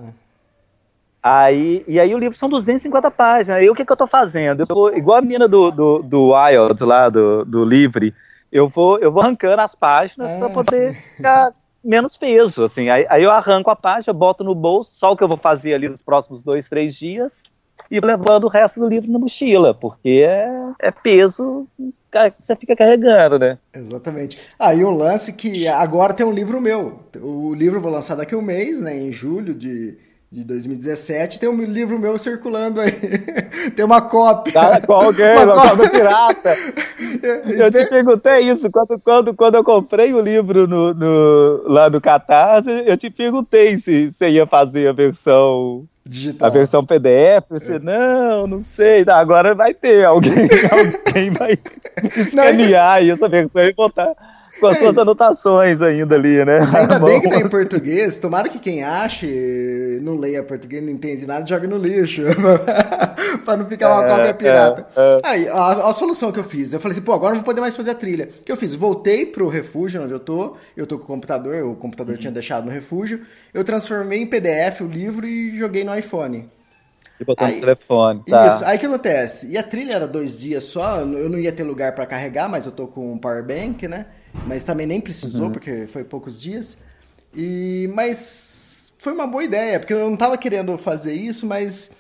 Aí, 1.22 1.84
e 1.86 2.00
aí 2.00 2.12
o 2.12 2.18
livro 2.18 2.36
são 2.36 2.48
250 2.48 3.08
páginas. 3.12 3.58
Aí 3.58 3.70
o 3.70 3.74
que, 3.76 3.84
que 3.84 3.92
eu 3.92 3.96
tô 3.96 4.08
fazendo? 4.08 4.62
Eu 4.62 4.66
vou, 4.66 4.96
igual 4.96 5.18
a 5.18 5.22
menina 5.22 5.46
do, 5.46 5.70
do, 5.70 6.02
do 6.02 6.32
Wild 6.32 6.82
lá, 6.82 7.08
do, 7.08 7.44
do 7.44 7.64
Livre, 7.64 8.12
eu 8.50 8.68
vou, 8.68 8.98
eu 8.98 9.12
vou 9.12 9.22
arrancando 9.22 9.62
as 9.62 9.76
páginas 9.76 10.34
para 10.34 10.50
poder 10.50 10.94
ficar 11.16 11.52
menos 11.84 12.16
peso, 12.16 12.64
assim. 12.64 12.88
Aí, 12.88 13.06
aí 13.08 13.22
eu 13.22 13.30
arranco 13.30 13.70
a 13.70 13.76
página, 13.76 14.12
boto 14.12 14.42
no 14.42 14.54
bolso, 14.54 14.98
só 14.98 15.12
o 15.12 15.16
que 15.16 15.22
eu 15.22 15.28
vou 15.28 15.36
fazer 15.36 15.74
ali 15.74 15.88
nos 15.88 16.02
próximos 16.02 16.42
dois, 16.42 16.68
três 16.68 16.96
dias 16.96 17.44
e 17.90 18.00
levando 18.00 18.44
o 18.44 18.48
resto 18.48 18.80
do 18.80 18.88
livro 18.88 19.10
na 19.10 19.18
mochila, 19.18 19.72
porque 19.74 20.24
é, 20.26 20.48
é 20.80 20.90
peso 20.90 21.66
você 22.40 22.56
fica 22.56 22.74
carregando, 22.74 23.38
né? 23.38 23.58
Exatamente. 23.72 24.38
Ah, 24.58 24.74
e 24.74 24.84
um 24.84 24.90
lance 24.90 25.32
que 25.34 25.68
agora 25.68 26.14
tem 26.14 26.24
um 26.24 26.32
livro 26.32 26.60
meu. 26.60 27.00
O 27.20 27.54
livro 27.54 27.76
eu 27.76 27.82
vou 27.82 27.92
lançar 27.92 28.14
daqui 28.14 28.34
a 28.34 28.38
um 28.38 28.42
mês, 28.42 28.80
né? 28.80 28.96
Em 28.96 29.12
julho 29.12 29.54
de, 29.54 29.96
de 30.30 30.44
2017. 30.44 31.40
Tem 31.40 31.48
um 31.48 31.62
livro 31.62 31.98
meu 31.98 32.18
circulando 32.18 32.80
aí. 32.80 32.92
tem 33.74 33.84
uma 33.84 34.02
cópia. 34.02 34.52
Tá 34.52 34.80
com 34.80 34.92
alguém, 34.92 35.36
uma, 35.36 35.54
uma 35.54 35.70
cópia 35.70 35.90
pirata. 35.90 36.56
eu 37.46 37.72
te 37.72 37.86
perguntei 37.86 38.40
isso 38.40 38.70
quando, 38.70 38.98
quando, 39.00 39.34
quando 39.34 39.54
eu 39.54 39.64
comprei 39.64 40.12
o 40.12 40.20
livro 40.20 40.66
no, 40.66 40.92
no, 40.92 41.62
lá 41.66 41.88
no 41.88 42.00
Catarse. 42.00 42.70
Eu 42.86 42.96
te 42.96 43.10
perguntei 43.10 43.78
se 43.78 44.12
você 44.12 44.30
ia 44.30 44.46
fazer 44.46 44.88
a 44.88 44.92
versão 44.92 45.86
Digital. 46.08 46.48
A 46.48 46.50
versão 46.50 46.86
PDF, 46.86 47.44
você, 47.50 47.74
é. 47.74 47.78
não, 47.78 48.46
não 48.46 48.62
sei. 48.62 49.04
Não, 49.04 49.12
agora 49.12 49.54
vai 49.54 49.74
ter, 49.74 50.06
alguém, 50.06 50.32
alguém 50.72 51.30
vai 51.32 51.58
escanear 52.16 53.04
não, 53.04 53.12
essa 53.12 53.28
versão 53.28 53.62
e 53.62 53.74
botar. 53.74 54.14
Com 54.58 54.66
as 54.66 54.78
suas 54.78 54.96
anotações 54.98 55.80
ainda 55.80 56.14
ali, 56.16 56.44
né? 56.44 56.58
Ainda 56.74 56.98
bem 57.00 57.20
que 57.20 57.28
tá 57.28 57.38
em 57.38 57.48
português. 57.48 58.18
Tomara 58.18 58.48
que 58.48 58.58
quem 58.58 58.82
ache, 58.84 60.00
não 60.02 60.14
leia 60.14 60.42
português, 60.42 60.82
não 60.82 60.90
entende 60.90 61.26
nada, 61.26 61.46
jogue 61.46 61.66
no 61.66 61.76
lixo. 61.78 62.22
pra 63.44 63.56
não 63.56 63.66
ficar 63.66 63.90
uma 63.90 64.04
É, 64.04 64.08
cópia 64.08 64.34
pirata. 64.34 64.86
é, 64.96 65.00
é. 65.18 65.20
Aí, 65.24 65.48
a, 65.48 65.88
a 65.88 65.92
solução 65.92 66.32
que 66.32 66.38
eu 66.40 66.44
fiz, 66.44 66.72
eu 66.72 66.80
falei 66.80 66.92
assim, 66.96 67.04
pô, 67.04 67.12
agora 67.12 67.30
não 67.34 67.40
vou 67.40 67.44
poder 67.46 67.60
mais 67.60 67.76
fazer 67.76 67.90
a 67.90 67.94
trilha. 67.94 68.28
O 68.40 68.44
que 68.44 68.52
eu 68.52 68.56
fiz? 68.56 68.74
Voltei 68.74 69.26
pro 69.26 69.48
refúgio 69.48 70.02
onde 70.02 70.12
eu 70.12 70.20
tô, 70.20 70.56
eu 70.76 70.86
tô 70.86 70.98
com 70.98 71.04
o 71.04 71.06
computador, 71.06 71.64
o 71.64 71.74
computador 71.76 72.14
Uhum. 72.14 72.20
tinha 72.20 72.32
deixado 72.32 72.64
no 72.64 72.70
refúgio, 72.70 73.20
eu 73.52 73.62
transformei 73.64 74.20
em 74.20 74.26
PDF 74.26 74.80
o 74.82 74.86
livro 74.86 75.26
e 75.26 75.56
joguei 75.58 75.84
no 75.84 75.96
iPhone. 75.96 76.48
E 77.20 77.24
botou 77.24 77.46
Aí- 77.46 77.54
no 77.54 77.60
telefone, 77.60 78.22
tá? 78.28 78.46
Isso, 78.46 78.64
aí 78.64 78.76
o 78.76 78.80
que 78.80 78.86
acontece? 78.86 79.48
E 79.48 79.58
a 79.58 79.62
trilha 79.62 79.94
era 79.94 80.06
dois 80.06 80.38
dias 80.38 80.64
só, 80.64 81.00
eu 81.00 81.28
não 81.28 81.38
ia 81.38 81.52
ter 81.52 81.64
lugar 81.64 81.94
para 81.94 82.06
carregar, 82.06 82.48
mas 82.48 82.66
eu 82.66 82.72
tô 82.72 82.86
com 82.86 83.12
um 83.12 83.18
power 83.18 83.44
bank, 83.44 83.88
né? 83.88 84.06
Mas 84.46 84.62
também 84.64 84.86
nem 84.86 85.00
precisou, 85.00 85.46
Uhum. 85.46 85.52
porque 85.52 85.86
foi 85.86 86.04
poucos 86.04 86.40
dias. 86.40 86.78
E 87.34 87.90
mas 87.94 88.92
foi 88.98 89.12
uma 89.12 89.26
boa 89.26 89.42
ideia, 89.44 89.78
porque 89.78 89.92
eu 89.92 90.08
não 90.10 90.16
tava 90.16 90.36
querendo 90.38 90.76
fazer 90.78 91.12
isso, 91.12 91.46
mas 91.46 91.90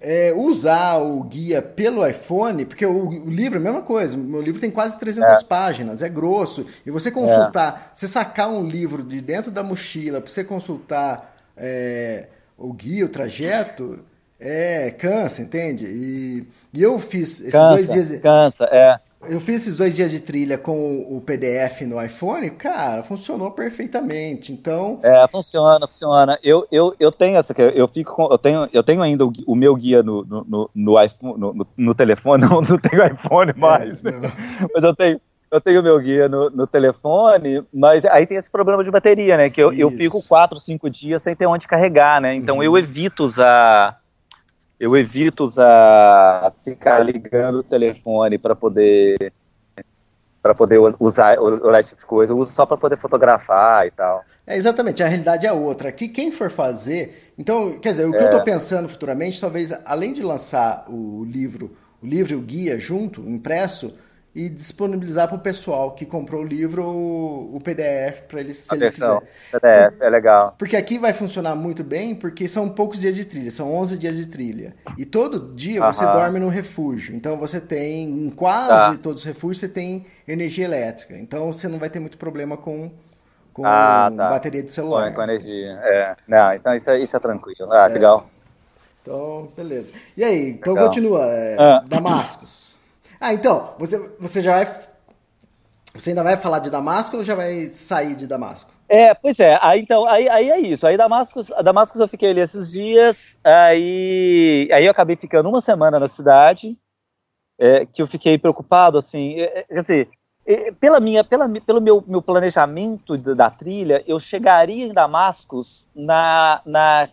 é, 0.00 0.32
usar 0.36 0.98
o 0.98 1.22
guia 1.24 1.62
pelo 1.62 2.06
iPhone, 2.06 2.64
porque 2.64 2.84
o, 2.84 3.08
o 3.08 3.30
livro 3.30 3.58
é 3.58 3.60
a 3.60 3.64
mesma 3.64 3.82
coisa, 3.82 4.16
meu 4.16 4.42
livro 4.42 4.60
tem 4.60 4.70
quase 4.70 4.98
300 4.98 5.42
páginas, 5.42 6.02
é 6.02 6.08
grosso, 6.08 6.66
e 6.84 6.90
você 6.90 7.10
consultar, 7.10 7.90
você 7.92 8.06
sacar 8.06 8.50
um 8.50 8.62
livro 8.66 9.02
de 9.02 9.20
dentro 9.20 9.50
da 9.50 9.62
mochila, 9.62 10.20
para 10.20 10.30
você 10.30 10.44
consultar 10.44 11.34
é, 11.56 12.28
o 12.58 12.72
guia, 12.72 13.04
o 13.06 13.08
trajeto, 13.08 13.98
é, 14.44 14.90
cansa, 14.90 15.40
entende? 15.42 15.86
E, 15.86 16.46
e 16.72 16.82
eu 16.82 16.98
fiz 16.98 17.40
esses 17.40 17.52
dois 17.52 17.86
Cansa, 17.88 17.92
dias. 17.92 18.20
cansa, 18.22 18.64
é. 18.70 18.98
Eu 19.26 19.40
fiz 19.40 19.62
esses 19.62 19.78
dois 19.78 19.94
dias 19.94 20.10
de 20.10 20.20
trilha 20.20 20.58
com 20.58 20.98
o 21.08 21.18
PDF 21.24 21.80
no 21.86 21.98
iPhone, 22.04 22.50
cara, 22.50 23.02
funcionou 23.02 23.50
perfeitamente. 23.52 24.52
Então, 24.52 25.00
É, 25.02 25.26
funciona, 25.28 25.86
funciona. 25.86 26.38
Eu, 26.42 26.66
eu, 26.70 26.94
eu 27.00 27.10
tenho 27.10 27.38
essa, 27.38 27.54
eu 27.74 27.88
fico 27.88 28.14
com, 28.14 28.24
eu 28.30 28.36
tenho, 28.36 28.68
eu 28.70 28.82
tenho 28.82 29.00
ainda 29.00 29.24
o, 29.24 29.32
o 29.46 29.54
meu 29.56 29.74
guia 29.76 30.02
no, 30.02 30.22
no, 30.26 30.44
no, 30.46 30.70
no 30.74 31.02
iPhone, 31.02 31.40
no, 31.40 31.66
no- 31.74 31.94
telefone, 31.94 32.42
não, 32.46 32.60
não 32.60 32.78
tenho 32.78 33.02
iPhone 33.06 33.54
mais, 33.56 34.02
né? 34.02 34.10
É, 34.10 34.20
não. 34.20 34.30
mas 34.74 34.84
eu 34.84 34.94
tenho, 34.94 35.20
eu 35.50 35.60
tenho 35.60 35.80
o 35.80 35.82
meu 35.82 35.98
guia 36.00 36.28
no, 36.28 36.50
no 36.50 36.66
telefone, 36.66 37.64
mas 37.72 38.04
aí 38.04 38.26
tem 38.26 38.36
esse 38.36 38.50
problema 38.50 38.84
de 38.84 38.90
bateria, 38.90 39.38
né? 39.38 39.48
Que 39.48 39.62
eu, 39.62 39.72
eu 39.72 39.90
fico 39.90 40.22
quatro, 40.22 40.60
cinco 40.60 40.90
dias 40.90 41.22
sem 41.22 41.34
ter 41.34 41.46
onde 41.46 41.66
carregar, 41.66 42.20
né? 42.20 42.34
Então 42.34 42.62
eu 42.62 42.76
evito 42.76 43.24
usar, 43.24 44.00
eu 44.84 44.94
evito 44.94 45.44
usar, 45.44 46.52
ficar 46.62 46.98
ligando 47.00 47.56
o 47.56 47.62
telefone 47.62 48.36
para 48.36 48.54
poder 48.54 49.32
para 50.42 50.54
poder 50.54 50.78
usar 51.00 51.38
olhar 51.40 51.80
esse 51.80 51.88
tipo 51.90 52.02
de 52.02 52.06
coisa, 52.06 52.32
eu 52.34 52.36
uso 52.36 52.52
só 52.52 52.66
para 52.66 52.76
poder 52.76 52.98
fotografar 52.98 53.86
e 53.86 53.90
tal. 53.90 54.22
É, 54.46 54.54
exatamente, 54.54 55.02
a 55.02 55.06
realidade 55.06 55.46
é 55.46 55.52
outra. 55.52 55.88
Aqui, 55.88 56.06
quem 56.06 56.30
for 56.30 56.50
fazer. 56.50 57.32
Então, 57.38 57.78
quer 57.78 57.92
dizer, 57.92 58.04
o 58.04 58.10
que 58.10 58.18
eu 58.18 58.26
estou 58.26 58.42
pensando 58.42 58.86
futuramente, 58.86 59.40
talvez, 59.40 59.72
além 59.86 60.12
de 60.12 60.22
lançar 60.22 60.84
o 60.86 61.24
livro, 61.24 61.74
o 62.02 62.06
livro 62.06 62.34
e 62.34 62.36
o 62.36 62.42
guia 62.42 62.78
junto, 62.78 63.22
impresso, 63.22 63.94
e 64.34 64.48
disponibilizar 64.48 65.28
para 65.28 65.36
o 65.36 65.40
pessoal 65.40 65.92
que 65.92 66.04
comprou 66.04 66.42
o 66.42 66.44
livro 66.44 66.84
o, 66.86 67.60
PDF 67.62 68.22
para 68.26 68.40
eles, 68.40 68.56
se 68.56 68.74
A 68.74 68.76
eles 68.76 68.90
quiserem. 68.90 69.20
PDF, 69.52 70.00
é 70.02 70.10
legal. 70.10 70.54
Porque 70.58 70.76
aqui 70.76 70.98
vai 70.98 71.12
funcionar 71.14 71.54
muito 71.54 71.84
bem, 71.84 72.14
porque 72.16 72.48
são 72.48 72.68
poucos 72.68 72.98
dias 73.00 73.14
de 73.14 73.24
trilha, 73.24 73.50
são 73.50 73.72
11 73.74 73.96
dias 73.96 74.16
de 74.16 74.26
trilha. 74.26 74.74
E 74.98 75.04
todo 75.04 75.54
dia 75.54 75.80
você 75.92 76.04
dorme 76.04 76.40
no 76.40 76.48
refúgio. 76.48 77.14
Então 77.14 77.36
você 77.36 77.60
tem, 77.60 78.04
em 78.26 78.30
quase 78.30 78.96
Tá. 78.96 79.02
todos 79.02 79.20
os 79.20 79.24
refúgios, 79.26 79.60
você 79.60 79.68
tem 79.68 80.04
energia 80.26 80.64
elétrica. 80.64 81.16
Então 81.16 81.52
você 81.52 81.68
não 81.68 81.78
vai 81.78 81.88
ter 81.88 82.00
muito 82.00 82.18
problema 82.18 82.56
com, 82.56 82.90
com 83.52 83.62
Ah, 83.64 84.10
tá. 84.16 84.30
bateria 84.30 84.62
de 84.64 84.70
celular. 84.72 85.10
Com, 85.10 85.16
com 85.16 85.22
energia. 85.22 85.78
É. 85.84 86.16
Não, 86.26 86.52
então 86.54 86.74
isso 86.74 86.90
é, 86.90 86.98
isso 86.98 87.16
é 87.16 87.20
tranquilo. 87.20 87.72
Ah, 87.72 87.86
legal. 87.86 88.28
Então, 89.00 89.48
beleza. 89.56 89.92
E 90.16 90.24
aí, 90.24 90.50
então 90.50 90.72
Legal. 90.74 90.88
continua. 90.88 91.24
é, 91.26 91.56
Ah. 91.58 91.84
Damascus. 91.86 92.63
Ah, 93.20 93.32
então, 93.32 93.74
você, 93.78 93.98
você 94.18 94.40
já 94.40 94.52
vai. 94.64 94.84
Você 95.94 96.10
ainda 96.10 96.22
vai 96.22 96.36
falar 96.36 96.58
de 96.58 96.70
Damasco 96.70 97.16
ou 97.16 97.24
já 97.24 97.34
vai 97.34 97.66
sair 97.66 98.16
de 98.16 98.26
Damasco? 98.26 98.74
É, 98.88 99.14
pois 99.14 99.40
é, 99.40 99.58
aí 99.62 99.80
então, 99.80 100.06
aí, 100.06 100.28
aí 100.28 100.50
é 100.50 100.60
isso. 100.60 100.86
Aí 100.86 100.96
Damascus, 100.96 101.50
Damascus 101.62 102.00
eu 102.00 102.08
fiquei 102.08 102.30
ali 102.30 102.40
esses 102.40 102.72
dias, 102.72 103.38
aí, 103.42 104.68
aí 104.72 104.84
eu 104.84 104.90
acabei 104.90 105.16
ficando 105.16 105.48
uma 105.48 105.60
semana 105.60 105.98
na 105.98 106.06
cidade, 106.06 106.78
é, 107.58 107.86
que 107.86 108.02
eu 108.02 108.06
fiquei 108.06 108.36
preocupado, 108.36 108.98
assim, 108.98 109.40
é, 109.40 109.60
é, 109.60 109.62
quer 109.62 109.80
dizer, 109.80 110.08
é, 110.46 110.72
pela 110.72 111.00
minha, 111.00 111.24
pela, 111.24 111.48
pelo 111.48 111.80
meu, 111.80 112.04
meu 112.06 112.20
planejamento 112.20 113.16
da, 113.16 113.34
da 113.34 113.50
trilha, 113.50 114.04
eu 114.06 114.20
chegaria 114.20 114.86
em 114.86 114.92
Damascus 114.92 115.86
na, 115.94 116.60
na 116.66 117.08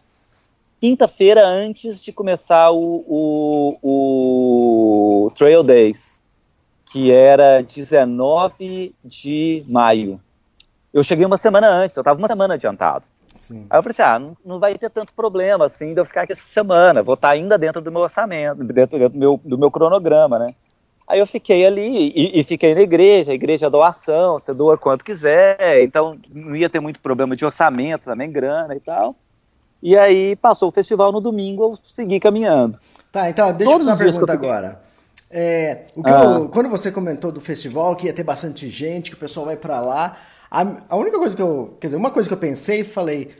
quinta-feira 0.82 1.46
antes 1.46 2.02
de 2.02 2.12
começar 2.12 2.72
o, 2.72 3.06
o, 3.08 3.78
o 5.28 5.32
Trail 5.36 5.62
Days, 5.62 6.20
que 6.92 7.12
era 7.12 7.62
19 7.62 8.96
de 9.06 9.64
maio. 9.70 10.20
Eu 10.92 11.04
cheguei 11.04 11.24
uma 11.24 11.38
semana 11.38 11.70
antes, 11.70 11.96
eu 11.96 12.02
estava 12.02 12.18
uma 12.18 12.28
semana 12.28 12.56
adiantado. 12.56 13.06
Sim. 13.38 13.68
Aí 13.70 13.78
eu 13.78 13.84
falei 13.84 13.92
assim, 13.92 14.02
ah, 14.02 14.20
não, 14.20 14.38
não 14.44 14.60
vai 14.60 14.74
ter 14.76 14.90
tanto 14.90 15.14
problema 15.14 15.66
assim 15.66 15.94
de 15.94 16.02
eu 16.02 16.06
ficar 16.06 16.24
aqui 16.24 16.34
essa 16.34 16.42
semana, 16.42 17.04
vou 17.04 17.14
estar 17.14 17.30
ainda 17.30 17.60
dentro 17.60 17.80
do 17.80 17.92
meu 17.92 18.02
orçamento, 18.02 18.64
dentro, 18.64 18.74
dentro 18.74 19.10
do, 19.10 19.20
meu, 19.20 19.40
do 19.44 19.58
meu 19.60 19.70
cronograma, 19.70 20.40
né? 20.40 20.56
Aí 21.08 21.20
eu 21.20 21.28
fiquei 21.28 21.66
ali 21.66 22.12
e, 22.16 22.40
e 22.40 22.44
fiquei 22.44 22.74
na 22.74 22.82
igreja, 22.82 23.32
a 23.32 23.36
igreja 23.36 23.68
é 23.68 23.70
doação, 23.70 24.40
você 24.40 24.54
doa 24.54 24.78
quanto 24.78 25.06
quiser, 25.06 25.84
então 25.84 26.18
não 26.34 26.56
ia 26.56 26.70
ter 26.70 26.80
muito 26.80 27.00
problema 27.00 27.36
de 27.36 27.46
orçamento, 27.46 28.06
também 28.06 28.32
grana 28.32 28.76
e 28.76 28.80
tal. 28.80 29.16
E 29.82 29.98
aí 29.98 30.36
passou 30.36 30.70
o 30.70 30.72
festival 30.72 31.12
no 31.12 31.20
domingo, 31.20 31.64
eu 31.64 31.80
segui 31.82 32.20
caminhando. 32.20 32.80
Tá, 33.12 33.30
então 33.30 33.52
deixa 33.52 33.72
Todos 33.72 33.88
eu 33.88 33.92
fazer 33.94 34.04
uma 34.06 34.12
pergunta 34.12 34.34
fiquei- 34.34 34.50
agora. 34.50 34.82
É, 35.30 35.86
Ah. 36.04 36.24
eu- 36.40 36.50
quando 36.50 36.70
você 36.70 36.92
comentou 36.92 37.32
do 37.32 37.40
festival 37.42 37.96
que 37.96 38.08
ia 38.08 38.14
ter 38.14 38.24
bastante 38.24 38.70
gente, 38.70 39.12
que 39.12 39.16
o 39.18 39.20
pessoal 39.20 39.46
vai 39.46 39.56
pra 39.58 39.80
lá, 39.82 40.18
a, 40.50 40.66
a 40.90 40.96
única 40.98 41.18
coisa 41.18 41.36
que 41.36 41.42
eu, 41.42 41.76
quer 41.80 41.88
dizer, 41.88 41.98
uma 41.98 42.12
coisa 42.12 42.28
que 42.28 42.34
eu 42.34 42.38
pensei, 42.38 42.84
falei, 42.84 43.32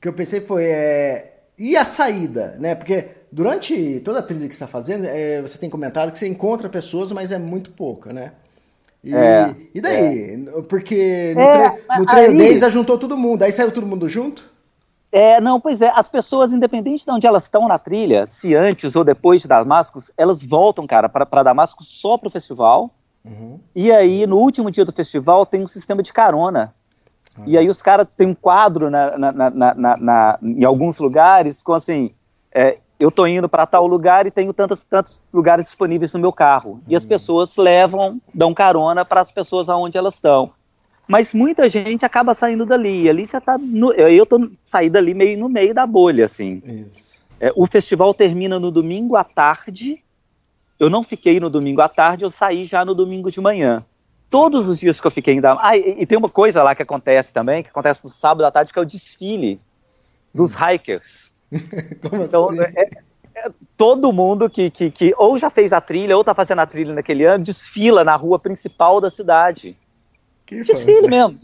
que 0.00 0.08
eu 0.08 0.12
pensei 0.12 0.40
foi 0.40 0.64
é, 0.64 1.34
e 1.58 1.76
a 1.76 1.84
saída, 1.84 2.56
né? 2.58 2.74
Porque 2.74 3.06
durante 3.30 4.00
toda 4.00 4.18
a 4.18 4.22
trilha 4.22 4.48
que 4.48 4.54
você 4.54 4.64
está 4.64 4.66
fazendo, 4.66 5.04
é, 5.06 5.40
você 5.42 5.58
tem 5.58 5.68
comentado 5.70 6.10
que 6.10 6.18
você 6.18 6.26
encontra 6.26 6.68
pessoas, 6.68 7.12
mas 7.12 7.32
é 7.32 7.38
muito 7.38 7.70
pouca, 7.70 8.12
né? 8.12 8.32
E, 9.04 9.14
É, 9.14 9.54
e 9.74 9.80
daí? 9.80 10.46
Porque 10.68 11.32
no, 11.34 11.40
É, 11.42 11.70
tre 12.06 12.28
no 12.28 12.38
Days 12.38 12.60
já 12.60 12.68
juntou 12.70 12.98
todo 12.98 13.16
mundo, 13.16 13.42
aí 13.42 13.52
saiu 13.52 13.70
todo 13.70 13.86
mundo 13.86 14.08
junto? 14.08 14.55
É, 15.16 15.40
não, 15.40 15.58
pois 15.58 15.80
é, 15.80 15.90
as 15.94 16.08
pessoas, 16.08 16.52
independente 16.52 17.06
de 17.06 17.10
onde 17.10 17.26
elas 17.26 17.44
estão 17.44 17.66
na 17.66 17.78
trilha, 17.78 18.26
se 18.26 18.54
antes 18.54 18.94
ou 18.94 19.02
depois 19.02 19.40
de 19.40 19.48
Damascus, 19.48 20.10
elas 20.14 20.42
voltam, 20.42 20.86
cara, 20.86 21.08
para 21.08 21.42
Damascus 21.42 21.88
só 21.88 22.18
pro 22.18 22.28
festival. 22.28 22.90
E 23.74 23.90
aí, 23.90 24.26
no 24.26 24.36
último 24.36 24.70
dia 24.70 24.84
do 24.84 24.92
festival, 24.92 25.46
tem 25.46 25.62
um 25.62 25.66
sistema 25.66 26.02
de 26.02 26.12
carona. 26.12 26.74
E 27.46 27.56
aí 27.56 27.66
os 27.68 27.80
caras 27.80 28.08
têm 28.14 28.28
um 28.28 28.34
quadro 28.34 28.90
na, 28.90 29.16
na- 29.16 29.50
na- 29.50 29.96
na- 29.96 30.38
em 30.42 30.64
alguns 30.64 30.98
lugares 30.98 31.62
com 31.62 31.72
assim, 31.72 32.10
é, 32.54 32.78
eu 33.00 33.10
tô 33.10 33.26
indo 33.26 33.48
para 33.48 33.66
tal 33.66 33.86
lugar 33.86 34.26
e 34.26 34.30
tenho 34.30 34.52
tantos, 34.52 34.84
tantos 34.84 35.22
lugares 35.32 35.64
disponíveis 35.66 36.12
no 36.12 36.20
meu 36.20 36.32
carro. 36.32 36.78
E 36.86 36.94
as 36.94 37.04
pessoas 37.08 37.56
levam, 37.56 38.18
dão 38.34 38.52
carona 38.52 39.02
para 39.04 39.20
as 39.22 39.32
pessoas 39.32 39.68
aonde 39.70 39.96
elas 39.98 40.14
estão. 40.14 40.50
Mas 41.08 41.32
muita 41.32 41.68
gente 41.68 42.04
acaba 42.04 42.34
saindo 42.34 42.66
dali. 42.66 43.08
Ali 43.08 43.26
você 43.26 43.40
tá. 43.40 43.56
No, 43.58 43.92
eu 43.92 44.26
tô 44.26 44.50
saí 44.64 44.90
dali 44.90 45.14
meio 45.14 45.38
no 45.38 45.48
meio 45.48 45.72
da 45.72 45.86
bolha, 45.86 46.24
assim. 46.24 46.86
É, 47.38 47.52
o 47.54 47.66
festival 47.66 48.12
termina 48.12 48.58
no 48.58 48.70
domingo 48.70 49.16
à 49.16 49.22
tarde. 49.22 50.02
Eu 50.78 50.90
não 50.90 51.02
fiquei 51.02 51.38
no 51.40 51.48
domingo 51.48 51.80
à 51.80 51.88
tarde, 51.88 52.24
eu 52.24 52.30
saí 52.30 52.66
já 52.66 52.84
no 52.84 52.94
domingo 52.94 53.30
de 53.30 53.40
manhã. 53.40 53.84
Todos 54.28 54.68
os 54.68 54.80
dias 54.80 55.00
que 55.00 55.06
eu 55.06 55.10
fiquei 55.10 55.40
Damasco. 55.40 55.66
Ah, 55.66 55.76
e, 55.76 56.02
e 56.02 56.06
tem 56.06 56.18
uma 56.18 56.28
coisa 56.28 56.62
lá 56.62 56.74
que 56.74 56.82
acontece 56.82 57.32
também, 57.32 57.62
que 57.62 57.68
acontece 57.70 58.04
no 58.04 58.10
sábado 58.10 58.44
à 58.44 58.50
tarde, 58.50 58.72
que 58.72 58.78
é 58.78 58.82
o 58.82 58.86
desfile 58.86 59.60
dos 60.34 60.54
hikers. 60.54 61.30
Como 62.10 62.24
Então, 62.24 62.50
assim? 62.50 62.60
é- 62.76 62.90
é 63.36 63.50
todo 63.76 64.12
mundo 64.12 64.48
que, 64.50 64.70
que, 64.70 64.90
que 64.90 65.14
ou 65.16 65.38
já 65.38 65.50
fez 65.50 65.72
a 65.72 65.80
trilha 65.80 66.16
ou 66.16 66.24
tá 66.24 66.34
fazendo 66.34 66.60
a 66.60 66.66
trilha 66.66 66.94
naquele 66.94 67.24
ano, 67.24 67.44
desfila 67.44 68.02
na 68.02 68.16
rua 68.16 68.38
principal 68.38 69.00
da 69.00 69.10
cidade. 69.10 69.76
Que 70.46 70.62
Desfile 70.62 71.08
mesmo. 71.08 71.38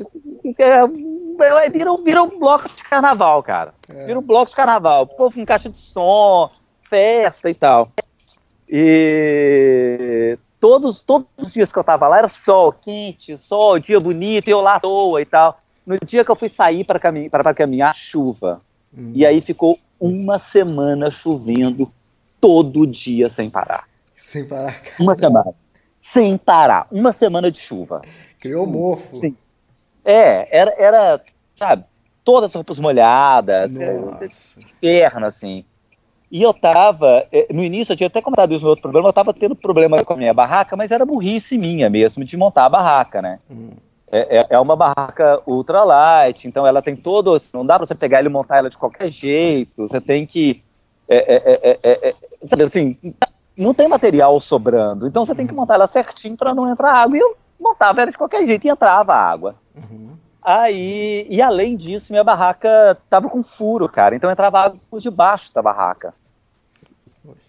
É, 0.59 1.65
é, 1.65 1.71
vira, 1.71 1.93
um- 1.93 2.03
vira 2.05 2.23
um 2.23 2.39
bloco 2.39 2.69
de 2.69 2.85
carnaval, 2.85 3.43
cara. 3.43 3.75
Vira 4.07 4.19
um 4.19 4.23
bloco 4.23 4.47
de 4.51 4.57
carnaval. 4.57 5.07
Povo 5.07 5.35
com 5.35 5.45
caixa 5.45 5.69
de 5.69 5.77
som, 5.79 6.49
festa 6.89 7.51
e 7.51 7.55
tal. 7.55 7.91
E 8.95 10.39
todos, 10.61 11.03
todos 11.03 11.27
os 11.37 11.53
dias 11.53 11.73
que 11.73 11.79
eu 11.79 11.85
tava 11.85 12.09
lá 12.09 12.19
era 12.19 12.29
sol, 12.29 12.73
quente, 12.73 13.37
sol, 13.37 13.79
dia 13.79 13.99
bonito, 14.01 14.49
eu 14.49 14.61
lá 14.61 14.77
à 14.77 14.81
toa 14.81 15.21
e 15.21 15.25
tal. 15.27 15.59
No 15.85 15.99
dia 16.07 16.25
que 16.25 16.31
eu 16.31 16.37
fui 16.37 16.49
sair 16.49 16.85
para 16.85 16.99
cami 16.99 17.29
pra 17.29 17.53
caminhar, 17.55 17.95
chuva. 17.95 18.61
E 19.15 19.25
aí 19.27 19.41
ficou 19.41 19.79
uma 19.99 20.39
semana 20.39 21.11
chovendo 21.11 21.91
todo 22.41 22.87
dia 22.87 23.29
sem 23.29 23.49
parar. 23.49 23.85
Sem 24.17 24.45
parar, 24.45 24.81
cara. 24.81 24.97
Uma 25.01 25.15
semana. 25.17 25.55
Sem 25.89 26.37
parar. 26.37 26.87
Uma 26.91 27.13
semana 27.13 27.51
de 27.51 27.59
chuva. 27.61 28.03
Criou 28.43 28.67
mofo. 28.67 29.15
Sim. 29.15 29.37
É, 30.05 30.59
era, 30.59 30.75
era, 30.77 31.21
sabe, 31.55 31.85
todas 32.25 32.51
as 32.51 32.55
roupas 32.55 32.79
molhadas, 32.81 33.77
inferno, 34.59 35.27
assim. 35.27 35.65
E 36.31 36.43
eu 36.43 36.53
tava, 36.53 37.25
eh, 37.31 37.47
no 37.53 37.63
início 37.63 37.93
eu 37.93 37.97
tinha 37.97 38.09
até 38.09 38.21
comentado 38.21 38.53
isso 38.53 38.65
no 38.65 38.71
outro 38.71 38.83
programa, 38.83 39.11
eu 39.11 39.13
tava 39.13 39.33
tendo 39.33 39.55
problema 39.55 40.03
com 40.05 40.15
a 40.15 40.17
minha 40.17 40.35
barraca, 40.35 40.75
mas 40.77 40.91
era 40.91 41.05
burrice 41.07 41.57
minha 41.57 41.89
mesmo 41.89 42.25
de 42.25 42.37
montar 42.37 42.65
a 42.65 42.69
barraca, 42.69 43.23
né? 43.23 43.39
É, 44.11 44.39
é- 44.39 44.47
é 44.51 44.59
uma 44.59 44.75
barraca 44.75 45.41
ultralight, 45.47 46.49
então 46.49 46.67
ela 46.67 46.83
tem 46.83 46.97
todo, 46.97 47.35
assim, 47.35 47.51
não 47.55 47.65
dá 47.65 47.79
pra 47.79 47.87
você 47.87 47.95
pegar 47.95 48.19
ela 48.19 48.29
e 48.29 48.31
montar 48.31 48.59
ela 48.59 48.71
de 48.71 48.79
qualquer 48.79 49.09
jeito, 49.09 49.87
você 49.87 50.01
tem 50.01 50.27
que, 50.27 50.63
é, 51.09 51.35
é, 51.37 51.61
é, 51.63 51.79
é, 51.83 52.09
é, 52.09 52.15
sabe 52.47 52.65
assim, 52.65 52.99
não 53.57 53.73
tem 53.75 53.87
material 53.87 54.41
sobrando, 54.41 55.07
então 55.07 55.25
você 55.25 55.35
tem 55.35 55.47
que 55.47 55.55
montar 55.55 55.75
ela 55.75 55.87
certinho 55.87 56.37
para 56.37 56.55
não 56.55 56.69
entrar 56.69 56.93
água, 56.95 57.17
e 57.17 57.21
eu 57.21 57.37
montava 57.63 58.03
ela 58.03 58.11
de 58.11 58.19
qualquer 58.19 58.45
jeito 58.45 58.67
e 58.67 58.71
entrava 58.71 59.15
água. 59.15 59.55
Aí, 60.43 61.27
e 61.31 61.41
além 61.41 61.77
disso, 61.77 62.13
minha 62.13 62.25
barraca 62.25 62.99
tava 63.09 63.29
com 63.29 63.43
furo, 63.43 63.89
cara. 63.89 64.17
Então 64.17 64.31
entrava 64.31 64.59
água 64.59 64.79
por 64.91 65.01
debaixo 65.01 65.55
da 65.55 65.63
barraca. 65.63 66.13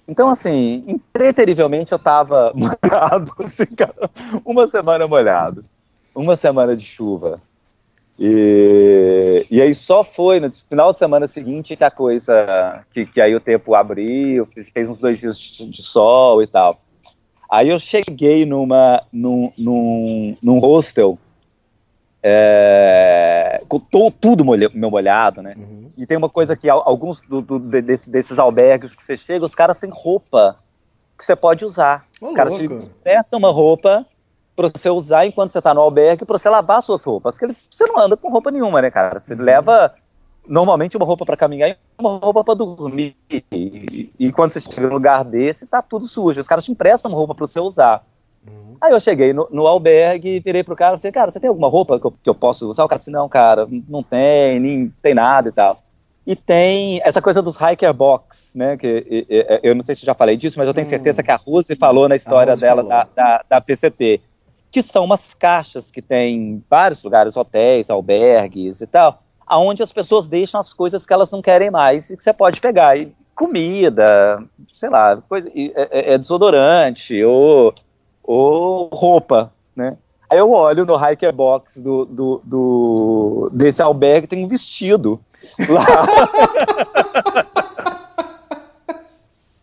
Então, 0.08 0.30
assim, 0.30 0.84
impreterivelmente 0.88 1.91
eu 1.91 1.99
tava 1.99 2.54
molhado, 2.56 3.34
assim, 3.39 3.65
cara, 3.65 4.10
uma 4.45 4.67
semana 4.67 5.08
molhado. 5.08 5.65
Uma 6.13 6.38
semana 6.38 6.76
de 6.76 6.86
chuva. 6.86 7.41
E, 8.19 9.47
e 9.49 9.60
aí 9.60 9.73
só 9.73 10.04
foi 10.04 10.39
no 10.39 10.52
final 10.52 10.93
de 10.93 10.99
semana 10.99 11.28
seguinte 11.28 11.76
que 11.76 11.84
a 11.84 11.89
coisa, 11.89 12.86
que, 12.93 13.08
que 13.08 13.19
aí 13.19 13.34
o 13.36 13.39
tempo 13.39 13.73
abriu, 13.73 14.47
fez 14.71 14.88
uns 14.88 14.99
dois 14.99 15.19
dias 15.19 15.39
de 15.39 15.82
sol 15.82 16.43
e 16.43 16.45
tal. 16.45 16.80
Aí 17.54 17.70
eu 17.70 17.78
cheguei 17.78 18.48
numa, 18.48 19.04
num, 19.13 19.54
num, 19.56 20.36
num 20.42 20.58
hostel 20.58 21.20
é, 22.24 23.62
tudo 24.20 24.44
molha- 24.44 24.72
meu 24.74 24.89
molhado, 24.89 25.44
né? 25.44 25.54
E 25.96 26.04
tem 26.08 26.18
uma 26.18 26.30
coisa 26.30 26.56
que 26.56 26.68
al- 26.68 26.82
alguns 26.84 27.22
do- 27.22 27.42
do- 27.44 27.60
de- 27.60 27.82
desse- 27.84 28.10
desses 28.10 28.39
albergues 28.39 28.96
que 28.96 29.04
você 29.04 29.16
chega, 29.18 29.46
os 29.46 29.54
caras 29.54 29.78
têm 29.78 29.92
roupa 29.94 30.56
que 31.16 31.24
você 31.24 31.36
pode 31.36 31.63
usar. 31.63 32.08
Ô, 32.20 32.26
os 32.26 32.34
caras 32.34 32.58
te 32.58 32.66
louco. 32.68 32.89
prestam 33.04 33.38
uma 33.38 33.52
roupa 33.52 34.04
pra 34.56 34.70
você 34.70 34.89
usar 34.89 35.28
enquanto 35.28 35.52
você 35.52 35.62
tá 35.62 35.76
no 35.76 35.82
albergue, 35.82 36.26
pra 36.26 36.38
você 36.39 36.50
lavar 36.50 36.82
suas 36.82 37.04
roupas. 37.04 37.36
Porque 37.36 37.46
eles, 37.46 37.68
você 37.70 37.86
não 37.86 38.00
anda 38.00 38.18
com 38.18 38.32
roupa 38.32 38.50
nenhuma, 38.50 38.82
né, 38.82 38.89
cara? 38.89 39.20
Você 39.20 39.36
leva 39.36 39.94
normalmente 40.47 40.97
uma 40.97 41.06
roupa 41.06 41.25
pra 41.25 41.38
caminhar 41.38 41.69
e 41.69 41.77
uma 41.99 42.17
roupa 42.17 42.43
pra 42.43 42.53
dormir. 42.53 43.15
E, 43.51 44.10
e 44.19 44.32
quando 44.32 44.51
você 44.51 44.60
chega 44.60 44.88
num 44.88 44.93
lugar 44.93 45.23
desse, 45.23 45.65
tá 45.65 45.82
tudo 45.82 46.06
sujo. 46.06 46.39
Os 46.39 46.47
caras 46.47 46.65
te 46.65 46.71
emprestam 46.71 47.12
uma 47.12 47.17
roupa 47.17 47.34
pra 47.36 47.47
você 47.47 47.60
usar. 47.60 48.06
Aí 48.82 48.91
eu 48.91 48.99
cheguei 48.99 49.32
no, 49.32 49.47
no 49.49 49.65
albergue, 49.65 50.41
virei 50.41 50.63
pro 50.63 50.75
cara 50.75 50.97
e 50.97 50.99
falei, 50.99 51.12
cara, 51.13 51.32
você 51.32 51.39
tem 51.39 51.47
alguma 51.47 51.69
roupa 51.69 51.97
que 51.99 52.06
eu, 52.06 52.12
que 52.12 52.29
eu 52.29 52.36
posso 52.36 52.69
usar? 52.69 52.84
O 52.84 52.88
cara 52.89 52.99
disse, 52.99 53.12
não, 53.12 53.29
cara, 53.29 53.65
não 53.88 54.03
tem, 54.03 54.60
nem 54.60 54.93
tem 55.01 55.13
nada 55.13 55.47
e 55.47 55.51
tal. 55.53 55.82
E 56.27 56.36
tem 56.36 56.99
essa 57.03 57.21
coisa 57.21 57.41
dos 57.41 57.56
hiker 57.58 57.93
box, 57.93 58.58
né? 58.58 58.75
Que 58.77 59.06
e- 59.10 59.25
e- 59.29 59.60
eu 59.63 59.73
não 59.75 59.84
sei 59.84 59.95
se 59.95 60.03
eu 60.03 60.08
já 60.08 60.13
falei 60.13 60.36
disso, 60.36 60.58
mas 60.58 60.67
eu 60.67 60.73
tenho 60.73 60.86
certeza 60.88 61.23
que 61.23 61.32
a 61.32 61.36
Rose 61.38 61.75
falou 61.75 62.08
na 62.10 62.15
história 62.15 62.56
dela 62.58 62.84
da, 62.84 63.08
da, 63.15 63.45
da 63.49 63.62
PCT. 63.62 64.19
Que 64.71 64.82
são 64.82 65.06
umas 65.06 65.34
caixas 65.34 65.91
que 65.91 66.01
tem 66.01 66.36
em 66.36 66.63
vários 66.69 67.01
lugares, 67.03 67.38
hotéis, 67.38 67.89
albergues 67.89 68.82
e 68.82 68.88
tal, 68.88 69.22
aonde 69.45 69.84
as 69.84 69.91
pessoas 69.91 70.27
deixam 70.27 70.60
as 70.60 70.71
coisas 70.73 71.06
que 71.06 71.13
elas 71.13 71.32
não 71.32 71.41
querem 71.41 71.69
mais 71.71 72.10
e 72.10 72.17
que 72.17 72.23
você 72.23 72.34
pode 72.34 72.60
pegar. 72.62 72.97
E 72.97 73.13
comida, 73.36 74.43
sei 74.71 74.89
lá, 74.89 75.17
coisa, 75.27 75.49
é, 75.56 75.71
é- 75.91 76.13
é 76.13 76.17
desodorante 76.17 77.23
ou, 77.23 77.73
ou 78.23 78.88
roupa, 78.93 79.51
né? 79.75 79.97
Aí 80.29 80.39
eu 80.39 80.51
olho 80.51 80.86
no 80.86 80.95
hiker 80.95 81.32
box 81.34 81.79
do, 81.79 82.06
do, 82.06 82.41
do- 82.43 83.49
desse 83.53 83.82
albergue, 83.82 84.27
tem 84.27 84.43
um 84.43 84.47
vestido 84.47 85.19
lá. 85.69 85.86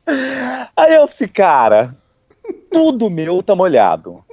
Aí 0.76 0.94
eu 0.94 1.06
disse, 1.06 1.28
cara, 1.28 1.94
tudo 2.72 3.10
meu 3.10 3.42
tá 3.42 3.54
molhado. 3.54 4.24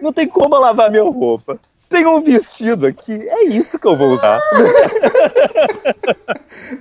Não 0.00 0.12
tem 0.12 0.26
como 0.28 0.58
lavar 0.58 0.90
minha 0.90 1.02
roupa. 1.04 1.58
Tem 1.90 2.06
um 2.06 2.22
vestido 2.22 2.86
aqui, 2.86 3.28
é 3.28 3.46
isso 3.46 3.76
que 3.76 3.88
eu 3.88 3.96
vou 3.96 4.12
usar. 4.12 4.40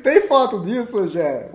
Tem 0.04 0.22
foto 0.22 0.60
disso, 0.60 1.10
Jé? 1.10 1.48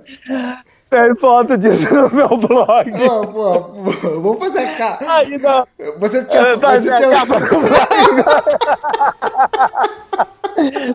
Tem 0.91 1.17
foto 1.17 1.57
disso 1.57 1.95
no 1.95 2.11
meu 2.11 2.37
blog. 2.37 2.93
Pô, 2.93 3.27
pô, 3.29 3.61
pô, 3.61 3.93
vamos 4.21 4.41
fazer 4.41 4.59
a 4.59 4.75
capa. 4.75 5.05
Não. 5.41 5.69
Você 5.99 6.25
tinha. 6.25 6.57
Você 6.57 6.97
tinha... 6.97 7.11
capa 7.11 7.39
do 7.39 7.47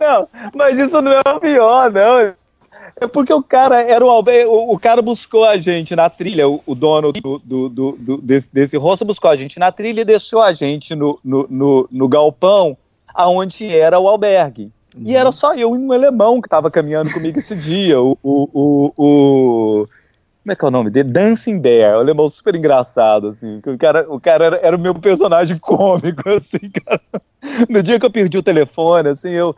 Não, 0.00 0.28
mas 0.54 0.78
isso 0.78 1.00
não 1.00 1.12
é 1.12 1.22
o 1.26 1.40
pior, 1.40 1.90
não. 1.90 2.34
É 3.00 3.06
porque 3.06 3.32
o 3.32 3.42
cara 3.42 3.80
era 3.82 4.04
o 4.04 4.08
o, 4.20 4.74
o 4.74 4.78
cara 4.78 5.00
buscou 5.00 5.44
a 5.44 5.56
gente 5.56 5.96
na 5.96 6.10
trilha, 6.10 6.48
o, 6.48 6.60
o 6.66 6.74
dono 6.74 7.12
do, 7.12 7.38
do, 7.38 7.68
do- 7.68 7.92
do- 7.98 8.16
desse, 8.18 8.52
desse 8.52 8.76
rosto 8.76 9.04
buscou 9.04 9.30
a 9.30 9.36
gente 9.36 9.58
na 9.58 9.72
trilha 9.72 10.02
e 10.02 10.04
deixou 10.04 10.42
a 10.42 10.52
gente 10.52 10.94
no, 10.94 11.18
no, 11.24 11.46
no, 11.48 11.88
no 11.90 12.08
galpão 12.08 12.76
aonde 13.14 13.74
era 13.74 13.98
o 13.98 14.06
albergue. 14.08 14.70
E 15.02 15.16
era 15.16 15.32
só 15.32 15.54
eu 15.54 15.74
e 15.74 15.78
um 15.78 15.92
alemão 15.92 16.40
que 16.40 16.46
estava 16.46 16.70
caminhando 16.70 17.12
comigo 17.12 17.38
esse 17.38 17.54
dia, 17.54 18.00
o, 18.00 18.18
o, 18.22 18.48
o, 18.52 18.92
o- 18.96 19.86
como 20.42 20.52
é 20.52 20.56
que 20.56 20.64
é 20.64 20.68
o 20.68 20.70
nome 20.70 20.90
dele? 20.90 21.10
Dancing 21.10 21.58
Bear, 21.60 21.96
um 21.96 22.00
alemão 22.00 22.28
super 22.28 22.54
engraçado, 22.56 23.28
assim. 23.28 23.60
O 23.66 23.78
cara, 23.78 24.06
o 24.12 24.18
cara 24.20 24.44
era, 24.46 24.56
era 24.62 24.76
o 24.76 24.80
meu 24.80 24.94
personagem 24.94 25.56
cômico, 25.60 26.28
assim, 26.28 26.58
cara. 26.84 27.00
No 27.68 27.82
dia 27.82 27.98
que 28.00 28.06
eu 28.06 28.10
perdi 28.10 28.36
o 28.38 28.42
telefone, 28.42 29.08
assim, 29.10 29.30
eu. 29.30 29.54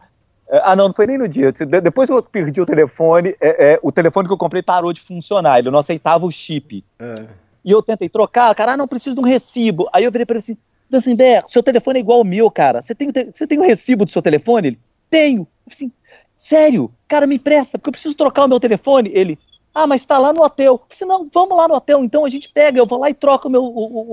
É, 0.53 0.61
Ah, 0.65 0.77
não, 0.77 0.89
não 0.89 0.95
foi 0.95 1.07
nem 1.07 1.19
no 1.19 1.27
dia. 1.29 1.51
De- 1.53 1.81
Depois 1.81 2.09
que 2.09 2.15
eu 2.15 2.23
perdi 2.23 2.61
o 2.61 2.67
telefone, 2.67 3.35
é, 3.41 3.73
é, 3.75 3.79
o 3.83 3.91
telefone 3.91 4.29
que 4.29 4.33
eu 4.35 4.39
comprei 4.39 4.63
parou 4.63 4.93
de 4.93 5.01
funcionar. 5.01 5.59
Ele 5.59 5.71
não 5.71 5.79
aceitava 5.79 6.25
o 6.27 6.31
chip. 6.31 6.85
É. 6.99 7.25
E 7.65 7.71
eu 7.71 7.83
tentei 7.83 8.09
trocar, 8.09 8.55
cara, 8.55 8.73
ah, 8.73 8.77
não 8.77 8.87
preciso 8.89 9.15
de 9.17 9.21
um 9.21 9.25
recibo. 9.25 9.89
Aí 9.93 10.05
eu 10.05 10.11
virei 10.13 10.27
pra 10.27 10.35
ele 10.35 10.43
assim, 10.43 10.57
Dansenberg, 10.91 11.51
seu 11.51 11.63
telefone 11.63 11.99
é 11.99 12.01
igual 12.01 12.19
ao 12.19 12.25
meu, 12.25 12.51
cara. 12.51 12.83
Você 12.83 12.95
tem, 12.95 13.11
você 13.33 13.47
tem 13.47 13.59
o 13.59 13.63
recibo 13.63 14.05
do 14.05 14.11
seu 14.11 14.21
telefone? 14.21 14.69
Ele, 14.69 14.81
tenho. 15.09 15.41
Eu 15.41 15.47
falei 15.73 15.77
assim, 15.77 15.93
sério? 16.37 16.93
Cara, 17.09 17.27
me 17.27 17.37
empresta, 17.37 17.79
porque 17.79 17.89
eu 17.89 17.93
preciso 17.93 18.17
trocar 18.17 18.45
o 18.45 18.49
meu 18.49 18.59
telefone. 18.61 19.11
Ele, 19.15 19.39
ah, 19.75 19.87
mas 19.87 20.05
tá 20.05 20.19
lá 20.19 20.33
no 20.33 20.43
hotel. 20.43 20.73
Eu 20.75 20.79
falei 20.79 20.87
assim, 20.91 21.05
não, 21.07 21.27
vamos 21.33 21.57
lá 21.57 21.67
no 21.69 21.75
hotel, 21.75 22.03
então 22.05 22.25
a 22.25 22.29
gente 22.29 22.49
pega, 22.51 22.79
eu 22.79 22.85
vou 22.87 22.99
lá 22.99 23.09
e 23.09 23.15
troco 23.15 23.49
o 23.49 23.51
meu, 23.51 23.63
o, 23.63 23.69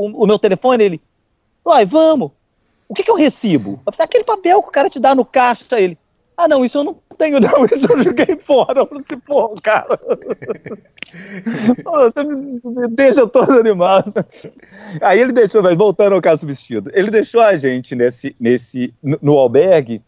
o- 0.06 0.24
o 0.24 0.28
meu 0.28 0.38
telefone. 0.40 0.84
Ele, 0.84 1.02
uai, 1.66 1.86
vamos. 1.86 2.32
O 2.88 2.94
que, 2.94 3.04
que 3.04 3.12
é 3.12 3.14
um 3.14 3.18
recibo? 3.18 3.72
Eu 3.72 3.78
falei, 3.92 3.96
assim, 3.96 4.04
aquele 4.04 4.24
papel 4.24 4.62
que 4.62 4.70
o 4.70 4.72
cara 4.72 4.90
te 4.90 5.00
dá 5.00 5.14
no 5.14 5.26
caixa. 5.26 5.66
Ele, 5.80 5.98
ah, 6.40 6.48
não, 6.48 6.64
isso 6.64 6.78
eu 6.78 6.86
não 6.86 6.98
tenho, 7.18 7.38
não, 7.38 7.66
isso 7.68 7.92
eu 7.92 8.02
joguei 8.02 8.38
fora. 8.40 8.80
Eu 8.80 8.88
falei 8.88 9.04
assim, 9.04 9.20
pô, 9.20 9.54
cara. 9.62 10.00
Você 11.84 12.24
me 12.24 12.88
deixa 12.88 13.28
todo 13.28 13.52
animado. 13.60 14.14
Aí 15.02 15.20
ele 15.20 15.34
deixou, 15.34 15.62
mas 15.62 15.76
voltando 15.76 16.14
ao 16.14 16.22
caso 16.22 16.46
do 16.46 16.48
vestido, 16.48 16.90
ele 16.94 17.12
deixou 17.12 17.42
a 17.42 17.58
gente 17.58 17.94
nesse, 17.94 18.34
nesse, 18.40 18.94
no, 19.04 19.20
no 19.22 19.38
albergue, 19.38 20.02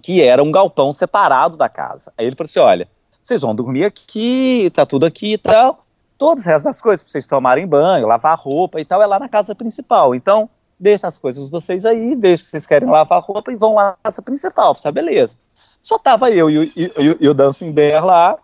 que 0.00 0.22
era 0.22 0.42
um 0.42 0.52
galpão 0.52 0.92
separado 0.92 1.56
da 1.56 1.68
casa. 1.68 2.12
Aí 2.16 2.26
ele 2.26 2.36
falou 2.36 2.48
assim: 2.48 2.60
olha, 2.60 2.88
vocês 3.20 3.40
vão 3.40 3.52
dormir 3.52 3.84
aqui, 3.84 4.70
tá 4.72 4.86
tudo 4.86 5.06
aqui 5.06 5.32
e 5.32 5.38
tal. 5.38 5.84
Todas 6.16 6.46
as 6.46 6.62
das 6.62 6.80
coisas, 6.80 7.02
pra 7.02 7.10
vocês 7.10 7.26
tomarem 7.26 7.66
banho, 7.66 8.06
lavar 8.06 8.38
roupa 8.38 8.80
e 8.80 8.84
tal, 8.84 9.02
é 9.02 9.06
lá 9.06 9.18
na 9.18 9.28
casa 9.28 9.56
principal. 9.56 10.14
Então, 10.14 10.48
deixa 10.78 11.06
as 11.06 11.18
coisas 11.18 11.44
de 11.46 11.50
vocês 11.50 11.84
aí, 11.84 12.14
deixa 12.14 12.44
que 12.44 12.50
vocês 12.50 12.66
querem 12.66 12.88
lavar 12.88 13.22
roupa 13.22 13.52
e 13.52 13.56
vão 13.56 13.74
lá 13.74 13.90
na 13.90 13.96
casa 14.04 14.20
principal. 14.22 14.74
Tá 14.74 14.90
beleza. 14.92 15.36
Só 15.82 15.98
tava 15.98 16.30
eu 16.30 16.50
e, 16.50 16.58
o- 16.58 16.64
e, 16.64 16.72
e, 16.76 17.16
e 17.20 17.28
o 17.28 17.34
Dancing 17.34 17.72
Bear 17.72 18.04
lá. 18.04 18.36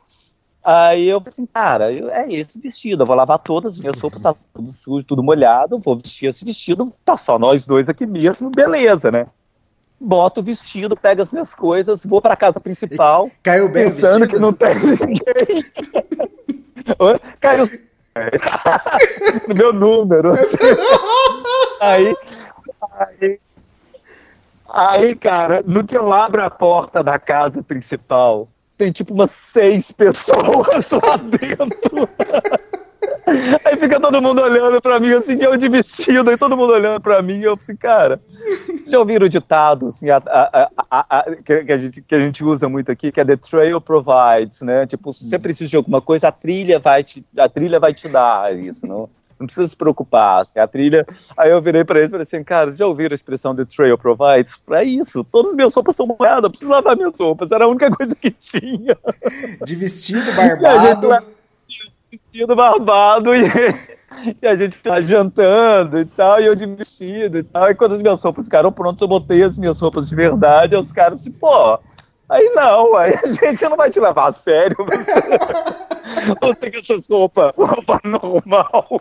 Aí 0.65 1.09
eu 1.09 1.19
falei 1.19 1.29
assim, 1.31 1.47
cara, 1.47 1.91
eu- 1.93 2.09
é 2.09 2.33
esse 2.33 2.57
vestido, 2.61 3.03
eu 3.03 3.07
vou 3.07 3.17
lavar 3.17 3.39
todas 3.41 3.75
as 3.75 3.81
minhas 3.81 3.99
roupas, 4.01 4.23
tá 4.23 4.33
tudo 4.55 4.71
sujo, 4.71 5.05
tudo 5.05 5.21
molhado, 5.23 5.77
vou 5.81 5.97
vestir 5.97 6.29
esse 6.29 6.45
vestido, 6.45 6.93
tá 7.05 7.17
só 7.17 7.37
nós 7.39 7.67
dois 7.67 7.89
aqui 7.89 8.07
mesmo, 8.07 8.49
beleza, 8.49 9.11
né? 9.11 9.27
Boto 10.01 10.41
o 10.41 10.43
vestido, 10.43 10.97
pego 10.97 11.21
as 11.23 11.33
minhas 11.33 11.53
coisas, 11.53 12.05
vou 12.05 12.23
pra 12.23 12.37
casa 12.37 12.61
principal, 12.61 13.29
Caiu 13.43 13.69
bem 13.69 13.85
pensando 13.85 14.29
que 14.29 14.39
não 14.39 14.53
tem 14.53 14.75
ninguém. 14.75 15.65
Caiu 17.41 17.69
no 19.49 19.55
meu 19.55 19.73
número. 19.73 20.35
Aí, 21.81 22.15
aí, 22.99 23.41
aí, 24.69 25.15
cara, 25.15 25.63
no 25.67 25.85
que 25.85 25.97
eu 25.97 26.13
abro 26.13 26.43
a 26.43 26.51
porta 26.51 27.03
da 27.03 27.19
casa 27.19 27.63
principal, 27.63 28.49
tem 28.77 28.93
tipo 28.93 29.15
umas 29.15 29.31
seis 29.31 29.91
pessoas 29.91 30.91
lá 30.91 31.17
dentro. 31.39 32.09
Aí 33.65 33.77
fica 33.77 33.99
todo 33.99 34.21
mundo 34.21 34.43
olhando 34.43 34.81
pra 34.81 35.01
mim, 35.01 35.13
assim, 35.15 35.39
eu 35.41 35.57
de 35.57 35.69
vestido, 35.69 36.37
todo 36.37 36.57
mundo 36.57 36.73
olhando 36.73 37.01
pra 37.01 37.23
mim, 37.23 37.41
eu 37.41 37.55
assim, 37.55 37.75
cara, 37.77 38.21
vocês 38.83 38.93
já 38.93 38.99
ouviram 38.99 39.27
o 39.27 39.29
ditado, 39.29 39.87
assim, 39.87 40.11
a, 40.11 40.17
a- 40.27 40.71
a- 40.91 41.25
que, 41.45 41.53
a 41.73 41.79
gente, 41.79 42.03
que 42.03 42.15
a 42.15 42.21
gente 42.21 42.45
usa 42.45 42.69
muito 42.69 42.91
aqui, 42.93 43.11
que 43.11 43.21
é 43.21 43.25
the 43.25 43.37
trail 43.37 43.81
provides, 43.81 44.61
né? 44.63 44.87
Tipo, 44.87 45.13
se 45.13 45.25
você 45.25 45.39
precisa 45.39 45.71
de 45.71 45.77
alguma 45.77 46.01
coisa, 46.01 46.29
a 46.29 46.33
trilha 46.33 46.79
vai 46.79 47.03
te, 47.03 47.25
a 47.39 47.49
trilha 47.49 47.79
vai 47.81 47.95
te 47.95 48.09
dar 48.09 48.55
isso, 48.57 48.87
não? 48.87 49.09
não 49.41 49.47
precisa 49.47 49.67
se 49.67 49.77
preocupar. 49.77 50.43
Assim, 50.43 50.61
a 50.61 50.69
trilha. 50.69 51.05
Aí 51.37 51.51
eu 51.51 51.61
virei 51.61 51.83
pra 51.85 51.99
eles 51.99 52.11
e 52.11 52.13
falei 52.13 52.23
assim, 52.23 52.45
cara, 52.45 52.73
já 52.73 52.87
ouviram 52.87 53.13
a 53.13 53.17
expressão 53.17 53.57
The 53.57 53.65
Trail 53.65 53.99
Provides? 53.99 54.57
Pra 54.65 54.85
isso, 54.85 55.25
todas 55.25 55.51
as 55.51 55.57
minhas 55.57 55.75
roupas 55.75 55.95
estão 55.95 56.07
molhadas, 56.07 56.45
eu 56.45 56.51
preciso 56.51 56.71
lavar 56.71 56.97
minhas 56.97 57.19
roupas. 57.19 57.51
Era 57.51 57.65
a 57.65 57.69
única 57.69 57.91
coisa 57.91 58.15
que 58.15 58.31
tinha. 58.31 58.97
De 59.65 59.75
vestido, 59.75 60.31
barbado. 60.37 61.27
vestido, 62.09 62.55
barbado 62.55 63.35
e. 63.35 63.43
E 64.41 64.47
a 64.47 64.55
gente 64.55 64.77
ficava 64.77 65.03
jantando 65.03 65.99
e 65.99 66.05
tal, 66.05 66.41
e 66.41 66.47
eu 66.47 66.55
de 66.55 66.67
vestido 66.67 67.39
e 67.39 67.43
tal. 67.43 67.71
E 67.71 67.75
quando 67.75 67.95
as 67.95 68.03
minhas 68.03 68.23
roupas 68.23 68.45
ficaram 68.45 68.71
prontas, 68.73 69.03
eu 69.03 69.09
botei 69.09 69.43
as 69.43 69.59
minhas 69.59 69.81
roupas 69.81 70.09
de 70.09 70.15
verdade. 70.15 70.75
E 70.75 70.79
os 70.79 70.93
caras, 70.93 71.23
tipo, 71.23 71.39
pô, 71.41 71.79
aí 72.29 72.49
não, 72.55 72.95
aí 72.95 73.15
a 73.15 73.29
gente 73.29 73.63
não 73.65 73.77
vai 73.77 73.91
te 73.91 74.01
levar 74.01 74.29
a 74.29 74.33
sério. 74.33 74.77
Você, 76.41 76.41
você 76.41 76.71
com 76.71 76.79
essas 76.79 77.09
roupas, 77.09 77.53
roupa 77.57 78.01
normal. 78.05 79.01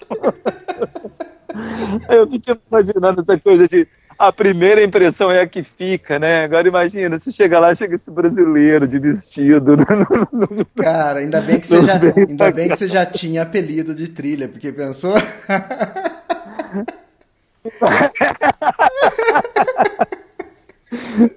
Aí 2.08 2.18
eu 2.18 2.28
fiquei 2.28 2.56
imaginando 2.70 3.22
essa 3.22 3.38
coisa 3.38 3.68
de 3.68 3.88
a 4.22 4.32
primeira 4.32 4.84
impressão 4.84 5.32
é 5.32 5.42
a 5.42 5.48
que 5.48 5.64
fica, 5.64 6.20
né? 6.20 6.44
Agora 6.44 6.68
imagina, 6.68 7.18
você 7.18 7.32
chega 7.32 7.60
lá, 7.60 7.74
chega 7.74 7.96
esse 7.96 8.12
brasileiro 8.12 8.88
de 8.88 9.00
vestido. 9.00 9.76
Cara, 10.78 11.22
ainda 11.22 11.42
bem 11.42 11.60
que 11.60 11.66
você 11.66 11.82
já, 11.84 11.94
ainda 11.94 12.52
bem 12.52 12.70
que 12.70 12.78
você 12.78 12.88
já 12.88 13.04
tinha 13.04 13.42
apelido 13.42 13.96
de 13.96 14.08
trilha, 14.08 14.48
porque 14.48 14.72
pensou? 14.72 15.16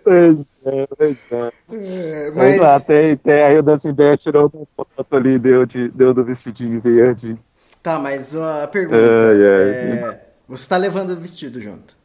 pois 0.05 0.55
é, 0.66 0.87
pois 0.99 1.16
é. 1.31 1.53
é 1.73 2.31
mas... 2.33 2.61
Lá, 2.61 2.79
tem, 2.81 3.16
tem, 3.16 3.44
aí 3.44 3.59
o 3.59 3.62
Dancinberg 3.62 4.18
tirou 4.18 4.53
uma 4.53 4.66
foto 4.94 5.16
ali, 5.16 5.38
deu, 5.38 5.64
de, 5.64 5.88
deu 5.88 6.12
do 6.12 6.23
vestidinho 6.23 6.83
verde. 6.83 7.38
Tá, 7.83 7.99
mas 7.99 8.37
a 8.37 8.66
pergunta 8.66 8.99
é, 8.99 10.20
você 10.47 10.68
tá 10.68 10.77
levando 10.77 11.12
o 11.12 11.16
vestido 11.16 11.59
junto? 11.62 12.04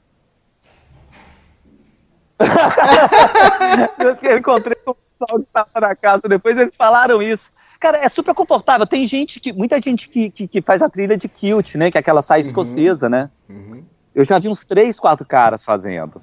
eu 4.23 4.37
encontrei 4.37 4.75
com 4.85 4.91
o 4.91 4.95
pessoal 4.95 5.39
que 5.39 5.45
estava 5.45 5.87
na 5.87 5.95
casa 5.95 6.21
depois, 6.27 6.57
eles 6.57 6.75
falaram 6.75 7.21
isso. 7.21 7.51
Cara, 7.79 7.97
é 7.97 8.09
super 8.09 8.33
confortável. 8.33 8.85
Tem 8.85 9.07
gente 9.07 9.39
que. 9.39 9.53
Muita 9.53 9.81
gente 9.81 10.09
que, 10.09 10.29
que, 10.29 10.47
que 10.47 10.61
faz 10.61 10.81
a 10.81 10.89
trilha 10.89 11.15
de 11.15 11.29
kilt, 11.29 11.75
né? 11.75 11.89
Que 11.89 11.97
é 11.97 12.01
aquela 12.01 12.21
saia 12.21 12.41
uhum. 12.41 12.47
escocesa, 12.47 13.07
né? 13.07 13.29
Uhum. 13.47 13.83
Eu 14.13 14.25
já 14.25 14.37
vi 14.37 14.49
uns 14.49 14.65
três, 14.65 14.99
quatro 14.99 15.25
caras 15.25 15.63
fazendo. 15.63 16.21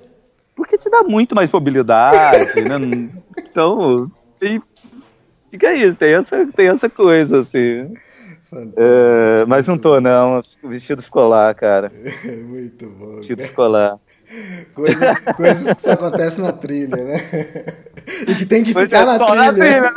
Porque 0.55 0.77
te 0.77 0.91
dá 0.91 1.03
muito 1.03 1.35
mais 1.35 1.51
mobilidade, 1.51 2.63
né? 2.63 3.11
Então, 3.39 4.11
tem, 4.39 4.63
fica 5.51 5.73
isso, 5.73 5.97
tem 5.97 6.15
essa, 6.15 6.47
tem 6.55 6.69
essa 6.69 6.91
coisa, 6.91 7.41
assim. 7.41 7.95
É, 8.77 9.45
mas 9.47 9.67
não 9.67 9.79
tô, 9.79 10.01
não. 10.01 10.43
O 10.63 10.69
vestido 10.69 11.03
ficou 11.03 11.27
lá, 11.29 11.53
cara. 11.55 11.91
muito 12.47 12.87
bom. 12.91 13.17
Vestido 13.17 13.43
ficou 13.43 13.69
lá. 13.69 13.99
Coisa, 14.75 15.15
coisas 15.37 15.75
que 15.75 15.83
só 15.83 15.93
acontecem 15.93 16.45
na 16.45 16.53
trilha, 16.53 16.97
né? 16.97 17.21
E 18.27 18.35
que 18.35 18.45
tem 18.45 18.65
que 18.65 18.73
pois 18.73 18.87
ficar 18.87 19.03
é, 19.03 19.05
na, 19.07 19.19
trilha. 19.19 19.35
na 19.35 19.53
trilha. 19.53 19.81
Né? 19.81 19.93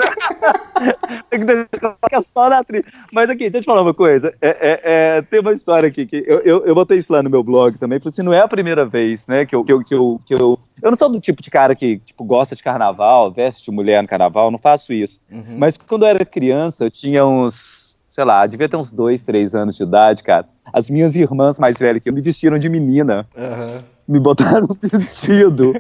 tem 1.30 1.46
que 1.46 1.68
ficar 2.04 2.22
só 2.22 2.50
na 2.50 2.64
trilha. 2.64 2.86
Mas 3.12 3.30
aqui, 3.30 3.50
deixa 3.50 3.58
eu 3.58 3.62
te 3.62 3.66
falar 3.66 3.82
uma 3.82 3.94
coisa. 3.94 4.34
É, 4.40 4.50
é, 4.50 4.82
é, 5.18 5.22
tem 5.24 5.40
uma 5.40 5.52
história 5.52 5.90
aqui 5.90 6.06
que 6.06 6.24
eu, 6.28 6.40
eu, 6.42 6.66
eu 6.66 6.76
botei 6.76 7.00
isso 7.00 7.12
lá 7.12 7.24
no 7.24 7.30
meu 7.30 7.44
blog 7.44 7.78
também, 7.78 8.00
porque 8.00 8.10
assim, 8.10 8.22
não 8.22 8.34
é 8.34 8.40
a 8.40 8.48
primeira 8.48 8.86
vez, 8.86 9.26
né, 9.28 9.46
que 9.46 9.56
eu, 9.56 9.64
que 9.64 9.74
eu, 9.74 9.84
que 9.84 9.96
eu, 9.96 10.20
que 10.26 10.34
eu 10.34 10.60
eu 10.82 10.92
não 10.92 10.98
sou 10.98 11.10
do 11.10 11.20
tipo 11.20 11.42
de 11.42 11.50
cara 11.50 11.76
que 11.76 11.98
tipo, 12.00 12.24
gosta 12.24 12.56
de 12.56 12.64
carnaval, 12.64 13.32
veste 13.32 13.66
de 13.66 13.72
mulher 13.72 14.02
no 14.02 14.08
carnaval, 14.08 14.50
não 14.50 14.58
faço 14.58 14.94
isso. 14.94 15.20
Uhum. 15.30 15.58
Mas 15.58 15.78
quando 15.78 16.04
eu 16.04 16.10
era 16.10 16.24
criança, 16.24 16.86
eu 16.86 16.90
tinha 16.90 17.26
uns, 17.26 17.98
sei 18.10 18.24
lá, 18.24 18.46
devia 18.48 18.70
ter 18.70 18.78
uns 18.78 18.92
dois, 18.92 19.24
três 19.24 19.54
anos 19.54 19.76
de 19.76 19.84
idade, 19.84 20.24
cara. 20.24 20.48
As 20.72 20.90
minhas 20.90 21.16
irmãs 21.16 21.60
mais 21.60 21.78
velhas 21.78 22.02
que 22.02 22.08
eu 22.08 22.14
me 22.14 22.22
vestiram 22.22 22.58
de 22.58 22.70
menina. 22.70 23.28
Uhum 23.36 23.99
me 24.10 24.20
botaram 24.20 24.66
um 24.66 24.88
vestido, 24.90 25.74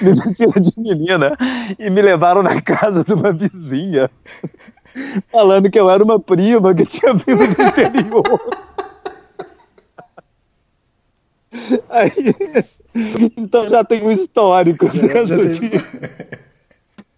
me 0.00 0.12
vestiram 0.14 0.60
de 0.60 0.72
menina 0.76 1.38
e 1.78 1.88
me 1.88 2.02
levaram 2.02 2.42
na 2.42 2.60
casa 2.60 3.04
de 3.04 3.14
uma 3.14 3.32
vizinha, 3.32 4.10
falando 5.30 5.70
que 5.70 5.78
eu 5.78 5.88
era 5.88 6.02
uma 6.02 6.18
prima 6.18 6.74
que 6.74 6.84
tinha 6.84 7.14
vindo 7.14 7.46
do 7.54 7.62
interior. 7.62 8.40
Aí, 11.88 12.34
então 13.36 13.68
já 13.70 13.84
tem 13.84 14.02
um 14.02 14.10
histórico. 14.10 14.88
Já, 14.88 15.24
já 15.24 15.36
tem 15.36 15.82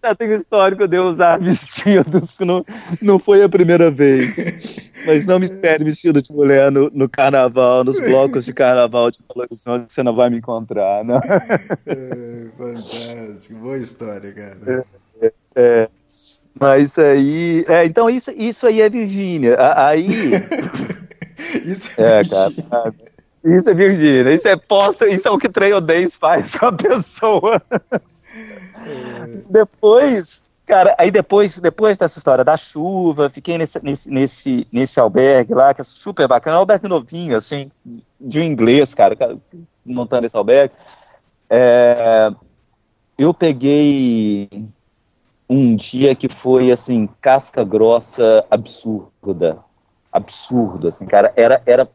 já 0.05 0.15
tem 0.15 0.35
histórico 0.35 0.87
de 0.87 0.97
eu 0.97 1.07
usar 1.07 1.37
vestidos, 1.41 2.37
não, 2.39 2.63
não 3.01 3.17
foi 3.17 3.43
a 3.43 3.49
primeira 3.49 3.89
vez. 3.89 4.91
Mas 5.05 5.25
não 5.25 5.39
me 5.39 5.45
espere 5.45 5.83
vestido 5.83 6.21
de 6.21 6.31
mulher 6.31 6.71
no, 6.71 6.89
no 6.93 7.09
carnaval, 7.09 7.83
nos 7.83 7.99
blocos 7.99 8.45
de 8.45 8.53
carnaval 8.53 9.11
de 9.11 9.19
Belo 9.19 9.45
Horizonte, 9.45 9.93
você 9.93 10.03
não 10.03 10.15
vai 10.15 10.29
me 10.29 10.37
encontrar, 10.37 11.03
não. 11.03 11.17
É, 11.17 12.47
fantástico, 12.57 13.55
boa 13.55 13.77
história, 13.77 14.31
cara. 14.31 14.85
É, 15.21 15.33
é, 15.55 15.89
mas 16.59 16.97
aí. 16.97 17.65
É, 17.67 17.85
então 17.85 18.09
isso, 18.09 18.31
isso 18.31 18.67
aí 18.67 18.81
é 18.81 18.89
Virgínia. 18.89 19.57
Aí. 19.75 20.07
isso 21.65 21.89
é, 21.97 22.21
é 22.21 22.23
cara. 22.23 22.93
Isso 23.43 23.69
é 23.69 23.73
Virgínia. 23.73 24.33
Isso 24.33 24.47
é 24.47 24.55
posta, 24.55 25.07
isso 25.07 25.27
é 25.27 25.31
o 25.31 25.37
que 25.37 25.49
Trail 25.49 25.81
Days 25.81 26.15
faz 26.15 26.55
com 26.55 26.67
a 26.67 26.71
pessoa. 26.71 27.61
Depois, 29.49 30.45
cara, 30.65 30.95
aí 30.97 31.11
depois, 31.11 31.59
depois 31.59 31.97
dessa 31.97 32.17
história 32.17 32.43
da 32.43 32.57
chuva, 32.57 33.29
fiquei 33.29 33.57
nesse, 33.57 33.83
nesse, 33.83 34.09
nesse, 34.09 34.67
nesse 34.71 34.99
albergue 34.99 35.53
lá, 35.53 35.73
que 35.73 35.81
é 35.81 35.83
super 35.83 36.27
bacana, 36.27 36.55
é 36.55 36.57
um 36.57 36.61
albergue 36.61 36.87
novinho, 36.87 37.37
assim, 37.37 37.71
de 38.19 38.39
um 38.39 38.43
inglês, 38.43 38.93
cara, 38.93 39.15
cara 39.15 39.37
montando 39.85 40.25
esse 40.25 40.35
albergue. 40.35 40.73
É, 41.49 42.31
eu 43.17 43.33
peguei 43.33 44.49
um 45.49 45.75
dia 45.75 46.15
que 46.15 46.27
foi, 46.27 46.71
assim, 46.71 47.07
casca 47.21 47.63
grossa 47.63 48.45
absurda. 48.49 49.59
Absurdo, 50.11 50.87
assim, 50.87 51.05
cara. 51.05 51.31
Era, 51.35 51.61
era 51.65 51.87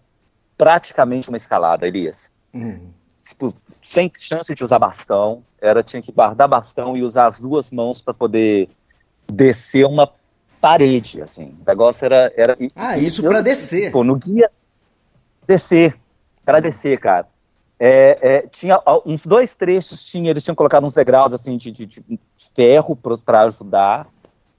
praticamente 0.57 1.29
uma 1.29 1.39
escalada, 1.39 1.87
Elias. 1.87 2.31
Uhum 2.55 3.00
tipo, 3.21 3.55
sem 3.83 4.11
chance 4.17 4.55
de 4.55 4.65
usar 4.65 4.79
bastão, 4.79 5.43
era 5.61 5.83
tinha 5.83 6.03
que 6.03 6.13
guardar 6.13 6.49
bastão 6.49 6.97
e 6.97 7.03
usar 7.03 7.27
as 7.27 7.41
duas 7.41 7.71
mãos 7.71 8.01
para 8.01 8.15
poder 8.15 8.69
descer 9.31 9.87
uma 9.87 10.11
parede, 10.61 11.23
assim. 11.23 11.55
O 11.61 11.69
negócio 11.69 12.05
era... 12.05 12.33
era 12.37 12.57
ah, 12.75 12.99
isso 12.99 13.23
para 13.23 13.41
descer. 13.41 13.91
Pô, 13.93 14.05
no 14.05 14.17
guia, 14.17 14.51
descer, 15.47 15.97
para 16.45 16.61
descer, 16.61 16.99
cara. 16.99 17.27
É, 17.79 18.19
é, 18.21 18.43
tinha 18.43 18.79
uns 19.07 19.25
dois 19.25 19.55
trechos, 19.55 20.05
tinha, 20.05 20.31
eles 20.31 20.45
tinham 20.45 20.55
colocado 20.55 20.85
uns 20.85 20.95
degraus, 20.95 21.33
assim, 21.33 21.57
de, 21.57 21.71
de, 21.71 21.87
de 21.87 22.21
ferro 22.55 22.95
para 22.95 23.43
ajudar, 23.43 24.07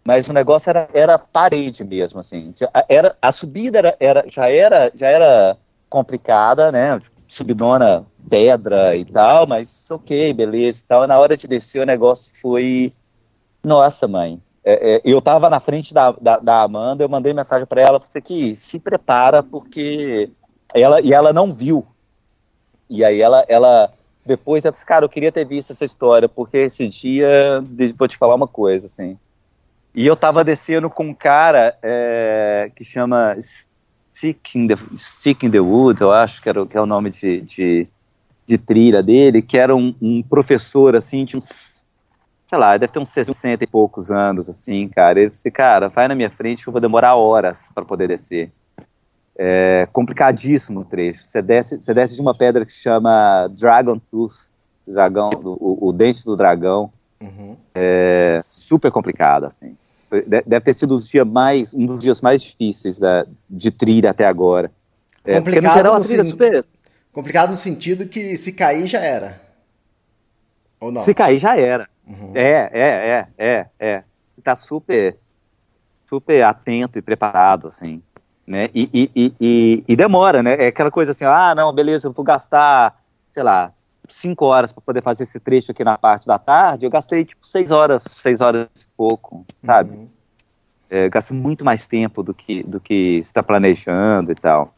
mas 0.04 0.28
o 0.28 0.34
negócio 0.34 0.71
era, 0.71 0.88
era 0.91 1.19
parede 1.19 1.84
mesmo, 1.84 2.19
assim. 2.19 2.52
Era, 2.89 3.15
a 3.21 3.32
subida 3.32 3.78
era, 3.78 3.95
era, 4.00 4.26
já, 4.28 4.50
era, 4.50 4.91
já 4.95 5.08
era 5.08 5.56
complicada, 5.88 6.71
né? 6.71 7.00
Subidona 7.32 8.06
pedra 8.30 8.94
e 8.94 9.06
tal, 9.06 9.48
mas 9.48 9.89
ok, 9.89 10.34
beleza 10.34 10.80
e 10.80 10.84
tal. 10.84 11.08
Na 11.08 11.17
hora 11.17 11.38
de 11.38 11.48
descer 11.48 11.82
o 11.82 11.86
negócio 11.86 12.30
foi. 12.34 12.94
Nossa, 13.63 14.06
mãe. 14.06 14.41
É, 14.63 14.96
é, 14.96 15.02
eu 15.06 15.22
tava 15.22 15.50
na 15.50 15.60
frente 15.60 15.94
da, 15.94 16.12
da, 16.12 16.38
da, 16.38 16.62
Amanda, 16.62 17.04
eu 17.04 17.10
mandei 17.10 17.34
mensagem 17.34 17.65
para 17.65 17.82
ela, 17.82 18.00
você 18.00 18.22
que 18.22 18.56
se 18.56 18.78
prepara, 18.78 19.41
porque 19.41 20.30
ela 20.74 21.00
e 21.00 21.13
ela 21.13 21.32
não 21.32 21.54
viu. 21.54 21.88
E 22.89 23.04
aí 23.04 23.22
ela, 23.22 23.46
ela 23.48 23.94
depois 24.26 24.65
ela 24.65 24.72
disse, 24.74 24.86
cara, 24.86 25.06
eu 25.06 25.10
queria 25.10 25.32
ter 25.32 25.46
visto 25.46 25.72
essa 25.72 25.86
história, 25.86 26.28
porque 26.28 26.58
esse 26.58 26.88
dia, 26.89 27.62
vou 27.98 28.08
te 28.10 28.17
falar 28.17 28.36
uma 28.36 28.48
coisa, 28.48 28.88
assim. 28.88 29.17
E 29.96 30.06
eu 30.06 30.17
tava 30.17 30.44
descendo 30.44 30.89
com 30.89 31.06
um 31.06 31.13
cara 31.13 31.78
é, 31.82 32.70
que 32.76 32.84
chama 32.84 33.36
Stick 34.13 34.56
in 34.56 34.67
the, 34.67 34.76
Stick 34.93 35.45
in 35.45 35.52
the 35.52 35.60
Wood, 35.60 36.02
eu 36.02 36.12
acho 36.12 36.41
que, 36.41 36.50
era, 36.50 36.65
que 36.65 36.78
é 36.78 36.82
o 36.82 36.86
nome 36.86 37.10
de, 37.10 37.41
de, 37.41 37.88
de 38.45 38.58
trilha 38.58 39.02
dele, 39.02 39.41
que 39.41 39.58
era 39.58 39.76
um, 39.76 39.95
um, 40.02 40.21
professor, 40.21 40.95
assim, 40.95 41.26
de 41.26 41.38
uns, 41.38 41.84
sei 42.50 42.58
lá, 42.58 42.78
deve 42.78 42.91
ter 42.91 43.00
uns 43.00 43.10
60 43.10 43.63
e 43.63 43.67
poucos 43.67 44.12
anos, 44.12 44.50
assim, 44.50 44.88
cara. 44.89 45.19
Ele 45.19 45.32
disse, 45.32 45.50
cara, 45.50 45.88
vai 45.89 46.08
na 46.08 46.15
minha 46.15 46.30
frente 46.30 46.63
que 46.63 46.69
eu 46.69 46.74
vou 46.74 46.82
demorar 46.82 47.15
horas 47.15 47.69
para 47.74 47.86
poder 47.86 48.08
descer. 48.08 48.52
É 49.36 49.88
complicadíssimo 49.91 50.82
o 50.82 50.86
trecho. 50.86 51.26
Você 51.26 51.41
desce, 51.41 51.80
você 51.80 51.93
desce 51.93 52.15
de 52.15 52.21
uma 52.21 52.36
pedra 52.36 52.65
que 52.65 52.73
chama 52.73 53.48
Dragon 53.48 53.98
Tooth, 53.98 54.52
dragão, 54.85 55.29
o, 55.44 55.88
o 55.88 55.92
dente 55.94 56.23
do 56.25 56.35
dragão. 56.35 56.92
Uhum. 57.19 57.56
É 57.73 58.44
super 58.46 58.92
complicado, 58.92 59.46
assim 59.46 59.75
deve 60.27 60.62
ter 60.62 60.73
sido 60.73 60.99
dia 60.99 61.23
mais, 61.23 61.73
um 61.73 61.85
dos 61.85 62.01
dias 62.01 62.19
mais 62.19 62.41
difíceis 62.41 62.99
da, 62.99 63.25
de 63.49 63.71
trilha 63.71 64.09
até 64.09 64.25
agora. 64.25 64.71
É, 65.23 65.37
complicado, 65.37 65.75
geral, 65.75 65.99
no 65.99 66.05
trilha 66.05 66.23
super... 66.23 66.65
complicado 67.12 67.49
no 67.51 67.55
sentido 67.55 68.05
que 68.07 68.35
se 68.35 68.51
cair 68.51 68.87
já 68.87 68.99
era. 68.99 69.41
Ou 70.79 70.91
não? 70.91 71.01
Se 71.01 71.13
cair 71.13 71.39
já 71.39 71.57
era. 71.57 71.87
Uhum. 72.05 72.31
É, 72.33 72.69
é, 72.73 72.81
é, 72.81 73.27
é, 73.37 73.67
é. 73.79 74.03
Tá 74.43 74.55
super, 74.55 75.15
super 76.05 76.43
atento 76.43 76.97
e 76.97 77.01
preparado, 77.01 77.67
assim. 77.67 78.01
né? 78.45 78.69
E, 78.73 78.89
e, 78.93 79.12
e, 79.15 79.33
e, 79.39 79.83
e 79.87 79.95
demora, 79.95 80.43
né? 80.43 80.55
É 80.59 80.67
aquela 80.67 80.91
coisa 80.91 81.12
assim, 81.12 81.23
ah, 81.23 81.53
não, 81.55 81.71
beleza, 81.71 82.07
eu 82.07 82.12
vou 82.12 82.25
gastar, 82.25 83.01
sei 83.29 83.43
lá, 83.43 83.71
cinco 84.10 84.45
horas 84.45 84.71
para 84.71 84.81
poder 84.81 85.02
fazer 85.02 85.23
esse 85.23 85.39
trecho 85.39 85.71
aqui 85.71 85.83
na 85.83 85.97
parte 85.97 86.27
da 86.27 86.37
tarde. 86.39 86.85
Eu 86.85 86.89
gastei 86.89 87.23
tipo 87.25 87.45
seis 87.45 87.71
horas, 87.71 88.04
seis 88.04 88.41
horas 88.41 88.67
e 88.75 88.85
pouco, 88.95 89.45
sabe? 89.65 89.91
Uhum. 89.91 90.10
É, 90.89 91.10
gasta 91.10 91.33
muito 91.33 91.63
mais 91.63 91.87
tempo 91.87 92.21
do 92.21 92.33
que 92.33 92.63
do 92.63 92.79
que 92.79 93.17
está 93.19 93.41
planejando 93.41 94.31
e 94.31 94.35
tal. 94.35 94.73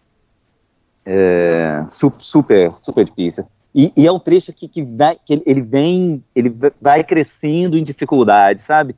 É, 1.05 1.84
su- 1.88 2.13
super, 2.19 2.71
super 2.82 3.03
difícil. 3.03 3.45
E, 3.76 3.91
e 3.97 4.05
é 4.05 4.11
um 4.11 4.19
trecho 4.19 4.53
que, 4.53 4.67
que, 4.67 4.84
vai, 4.84 5.17
que 5.26 5.41
ele, 5.45 5.61
vem, 5.61 6.24
ele 6.36 6.55
vai 6.80 7.03
crescendo 7.03 7.78
em 7.78 7.84
dificuldade, 7.84 8.61
sabe? 8.61 8.95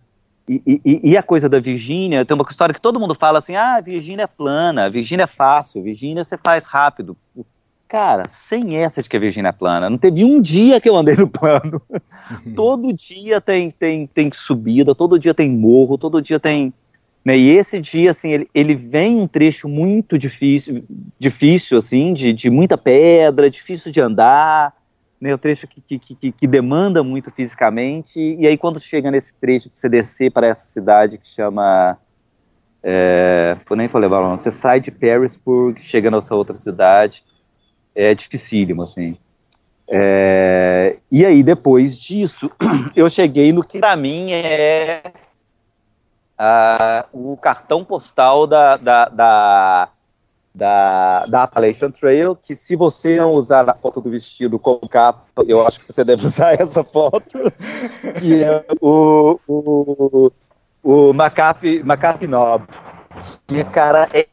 E, 0.48 0.62
e- 0.86 1.12
e 1.12 1.18
a 1.18 1.24
coisa 1.24 1.50
da 1.50 1.60
Virgínia, 1.60 2.24
tem 2.26 2.36
uma 2.36 2.46
história 2.50 2.74
que 2.74 2.82
todo 2.82 3.00
mundo 3.00 3.16
fala 3.16 3.40
assim, 3.40 3.56
ah, 3.56 3.80
Virgínia 3.82 4.24
é 4.24 4.28
plana, 4.28 4.90
Virgínia 4.90 5.24
é 5.24 5.28
fácil, 5.28 5.82
Virgínia 5.82 6.24
você 6.24 6.38
faz 6.38 6.66
rápido. 6.66 7.18
Cara, 7.88 8.28
sem 8.28 8.78
essa 8.78 9.02
de 9.02 9.08
que 9.08 9.16
a 9.16 9.20
Virgínia 9.20 9.50
é 9.50 9.52
plana, 9.52 9.90
não 9.90 9.98
teve 9.98 10.24
um 10.24 10.42
dia 10.42 10.82
que 10.82 10.90
eu 10.90 10.96
andei 10.96 11.16
no 11.16 11.28
plano. 11.28 11.82
todo 12.56 12.92
dia 12.92 13.40
tem, 13.40 13.70
tem, 13.70 14.08
tem 14.08 14.32
subida, 14.34 14.96
todo 14.96 15.20
dia 15.20 15.34
tem 15.34 15.52
morro, 15.52 15.98
todo 15.98 16.22
dia 16.22 16.40
tem... 16.40 16.74
Né? 17.24 17.38
E 17.38 17.50
esse 17.50 17.80
dia, 17.80 18.12
assim, 18.12 18.32
ele, 18.32 18.50
ele 18.54 18.76
vem 18.76 19.20
um 19.20 19.28
trecho 19.28 19.68
muito 19.68 20.18
difícil, 20.18 20.84
difícil 21.20 21.78
assim, 21.78 22.14
de, 22.14 22.34
de 22.34 22.50
muita 22.50 22.78
pedra, 22.78 23.50
difícil 23.50 23.92
de 23.92 24.00
andar, 24.00 24.74
né? 25.20 25.34
Um 25.34 25.38
trecho 25.38 25.68
que, 25.68 25.82
que, 25.82 26.00
que, 26.00 26.32
que 26.32 26.48
demanda 26.48 27.04
muito 27.04 27.32
fisicamente. 27.32 28.20
E 28.20 28.46
aí, 28.46 28.58
quando 28.58 28.80
chega 28.80 29.10
nesse 29.10 29.34
trecho, 29.42 29.72
você 29.74 29.90
descer 29.90 30.32
para 30.32 30.48
essa 30.48 30.68
cidade 30.68 31.18
que 31.18 31.28
chama. 31.28 31.98
É, 32.84 33.58
nem 33.76 33.88
vou 33.88 34.00
levar 34.00 34.20
o 34.20 34.30
nome. 34.30 34.44
Você 34.44 34.52
sai 34.52 34.80
de 34.80 34.92
Parisburg, 34.92 35.82
chega 35.82 36.12
nessa 36.12 36.36
outra 36.36 36.54
cidade. 36.54 37.24
É 37.96 38.14
dificílimo, 38.14 38.84
assim. 38.84 39.18
É, 39.88 40.98
e 41.12 41.26
aí, 41.26 41.44
depois 41.44 41.98
disso, 41.98 42.52
eu 42.96 43.10
cheguei 43.10 43.54
no 43.54 43.64
que 43.64 43.80
pra 43.80 43.96
mim 43.96 44.32
é 44.34 45.02
ah, 46.38 47.06
o 47.14 47.38
cartão 47.38 47.84
postal 47.86 48.46
da, 48.46 48.76
da, 48.76 49.06
da, 49.06 49.90
da, 50.54 51.26
da 51.26 51.44
Appalachian 51.44 51.92
Trail, 51.92 52.36
que 52.36 52.56
se 52.56 52.76
você 52.76 53.18
não 53.18 53.34
usar 53.34 53.70
a 53.70 53.76
foto 53.76 54.02
do 54.02 54.10
vestido 54.10 54.60
como 54.60 54.88
capa, 54.90 55.24
eu 55.48 55.66
acho 55.66 55.80
que 55.80 55.92
você 55.94 56.04
deve 56.04 56.26
usar 56.28 56.60
essa 56.60 56.84
foto, 56.84 57.52
que 58.20 58.44
é 58.44 58.66
o, 58.82 59.40
o, 59.48 60.32
o 60.84 61.14
McAfee, 61.14 61.80
McAfee 61.84 62.28
Knob. 62.28 62.64
E, 63.50 63.64
cara, 63.66 64.10
é 64.14 64.28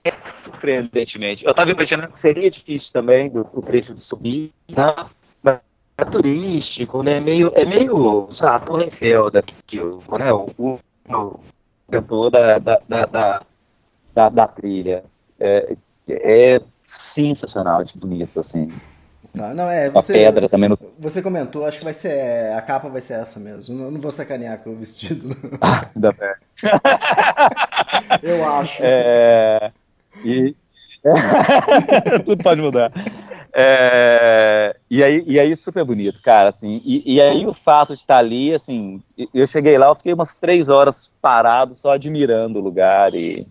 surpreendentemente. 0.53 1.45
Eu 1.45 1.55
tava 1.55 1.71
imaginando 1.71 2.13
que 2.13 2.19
seria 2.19 2.51
difícil 2.51 2.93
também 2.93 3.31
do, 3.31 3.49
o 3.53 3.63
trecho 3.63 3.95
de 3.95 4.01
subir, 4.01 4.53
tá? 4.75 5.09
mas 5.43 5.59
é 5.97 6.05
turístico, 6.05 7.03
né? 7.03 7.21
Meio, 7.21 7.51
é 7.55 7.65
meio, 7.65 8.29
sei 8.31 8.47
lá, 8.47 8.61
Torre 8.61 8.85
Eiffel 8.85 9.31
daqui, 9.31 9.77
né? 9.77 10.33
O, 10.33 10.51
o, 10.59 10.79
o 11.09 11.41
cantor 11.91 12.31
da, 12.31 12.59
da, 12.59 12.81
da, 12.89 13.43
da, 14.15 14.29
da, 14.29 14.49
trilha. 14.49 15.05
É, 15.41 15.77
é 16.09 16.61
sensacional, 16.87 17.85
de 17.85 17.97
bonito, 17.99 18.39
assim. 18.39 18.69
Tá, 19.35 19.55
não, 19.55 19.69
é, 19.69 19.87
A 19.87 19.91
você, 19.91 20.13
pedra 20.13 20.47
também 20.47 20.69
no. 20.69 20.79
você 20.99 21.23
comentou, 21.23 21.65
acho 21.65 21.79
que 21.79 21.85
vai 21.85 21.95
ser, 21.95 22.53
a 22.53 22.61
capa 22.61 22.89
vai 22.91 23.01
ser 23.01 23.15
essa 23.15 23.41
mesmo. 23.41 23.75
Não, 23.75 23.91
não 23.91 23.99
vou 23.99 24.13
sacanear 24.13 24.59
com 24.59 24.71
o 24.71 24.77
vestido, 24.77 25.35
da 25.97 26.13
pedra. 26.13 26.39
eu 28.23 28.47
acho. 28.47 28.83
É, 28.85 29.73
e... 30.25 30.55
Tudo 32.25 32.43
pode 32.43 32.61
mudar. 32.61 32.93
É, 33.55 34.75
e, 34.91 35.03
aí, 35.03 35.25
e 35.27 35.39
aí, 35.39 35.55
super 35.57 35.85
bonito, 35.85 36.23
cara, 36.23 36.49
assim, 36.49 36.81
e, 36.85 37.15
e 37.15 37.21
aí 37.21 37.47
o 37.47 37.53
fato 37.53 37.93
de 37.93 38.01
estar 38.01 38.17
ali, 38.17 38.55
assim, 38.55 39.03
eu 39.35 39.47
cheguei 39.47 39.77
lá, 39.77 39.89
eu 39.89 39.95
fiquei 39.95 40.15
umas 40.15 40.35
três 40.37 40.71
horas 40.71 41.11
parado, 41.21 41.75
só 41.75 41.91
admirando 41.91 42.59
o 42.59 42.63
lugar 42.63 43.15
e 43.15 43.47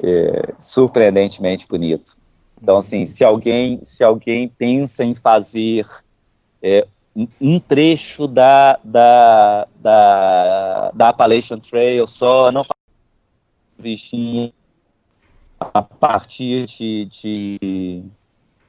é, 0.00 0.54
surpreendentemente 0.60 1.66
bonito. 1.66 2.16
Então, 2.62 2.78
assim, 2.78 3.06
se 3.06 3.24
alguém, 3.24 3.80
se 3.84 4.04
alguém 4.04 4.48
pensa 4.48 5.02
em 5.04 5.16
fazer 5.16 5.84
é, 6.62 6.86
um, 7.40 7.58
trecho 7.58 8.28
da, 8.28 8.78
da, 8.84 9.66
da, 9.80 10.90
da 10.94 11.08
Appalachian 11.08 11.58
Trail 11.58 12.06
só, 12.06 12.52
não 12.52 12.64
bichinho 13.76 14.52
a 15.60 15.82
partir 15.82 16.66
de, 16.66 17.06
de 17.06 18.02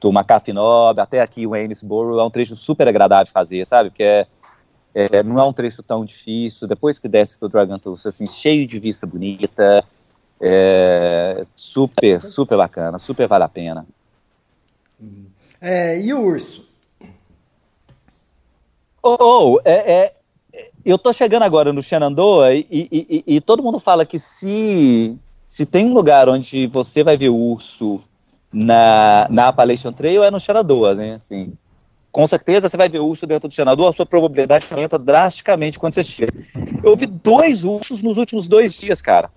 do 0.00 0.10
Knob 0.10 0.98
até 0.98 1.20
aqui 1.20 1.46
o 1.46 1.50
Waynesboro 1.50 2.18
é 2.18 2.24
um 2.24 2.30
trecho 2.30 2.56
super 2.56 2.88
agradável 2.88 3.24
de 3.24 3.30
fazer, 3.30 3.66
sabe? 3.66 3.90
Porque 3.90 4.02
é, 4.02 4.26
é, 4.94 5.22
não 5.22 5.38
é 5.38 5.44
um 5.44 5.52
trecho 5.52 5.82
tão 5.82 6.04
difícil. 6.04 6.66
Depois 6.66 6.98
que 6.98 7.08
desce 7.08 7.38
do 7.38 7.48
Dragon 7.48 7.78
Tooth, 7.78 8.06
assim, 8.06 8.26
cheio 8.26 8.66
de 8.66 8.78
vista 8.78 9.06
bonita, 9.06 9.84
é, 10.40 11.44
super, 11.54 12.22
super 12.22 12.56
bacana, 12.56 12.98
super 12.98 13.28
vale 13.28 13.44
a 13.44 13.48
pena. 13.48 13.86
É, 15.60 16.00
e 16.00 16.12
o 16.12 16.22
urso? 16.22 16.68
Oh, 19.02 19.16
oh, 19.54 19.60
é, 19.64 20.14
eu 20.84 20.98
tô 20.98 21.12
chegando 21.12 21.42
agora 21.42 21.72
no 21.72 21.82
Shenandoah 21.82 22.54
e, 22.54 22.66
e, 22.70 22.88
e, 22.92 23.36
e, 23.36 23.40
todo 23.40 23.62
mundo 23.62 23.78
fala 23.78 24.04
que 24.04 24.18
se, 24.18 25.16
se 25.50 25.66
tem 25.66 25.84
um 25.84 25.92
lugar 25.92 26.28
onde 26.28 26.68
você 26.68 27.02
vai 27.02 27.16
ver 27.16 27.28
urso 27.28 28.00
na, 28.52 29.26
na 29.28 29.48
Appalachian 29.48 29.92
Trail 29.92 30.22
é 30.22 30.30
no 30.30 30.38
Shenandoah, 30.38 30.94
né? 30.94 31.14
Assim, 31.14 31.52
com 32.12 32.24
certeza 32.24 32.68
você 32.68 32.76
vai 32.76 32.88
ver 32.88 33.00
urso 33.00 33.26
dentro 33.26 33.48
do 33.48 33.54
Shenandoah, 33.54 33.90
a 33.90 33.92
sua 33.92 34.06
probabilidade 34.06 34.68
aumenta 34.70 34.96
drasticamente 34.96 35.76
quando 35.76 35.94
você 35.94 36.04
chega. 36.04 36.32
Eu 36.84 36.96
vi 36.96 37.06
dois 37.06 37.64
ursos 37.64 38.00
nos 38.00 38.16
últimos 38.16 38.46
dois 38.46 38.74
dias, 38.74 39.02
cara. 39.02 39.28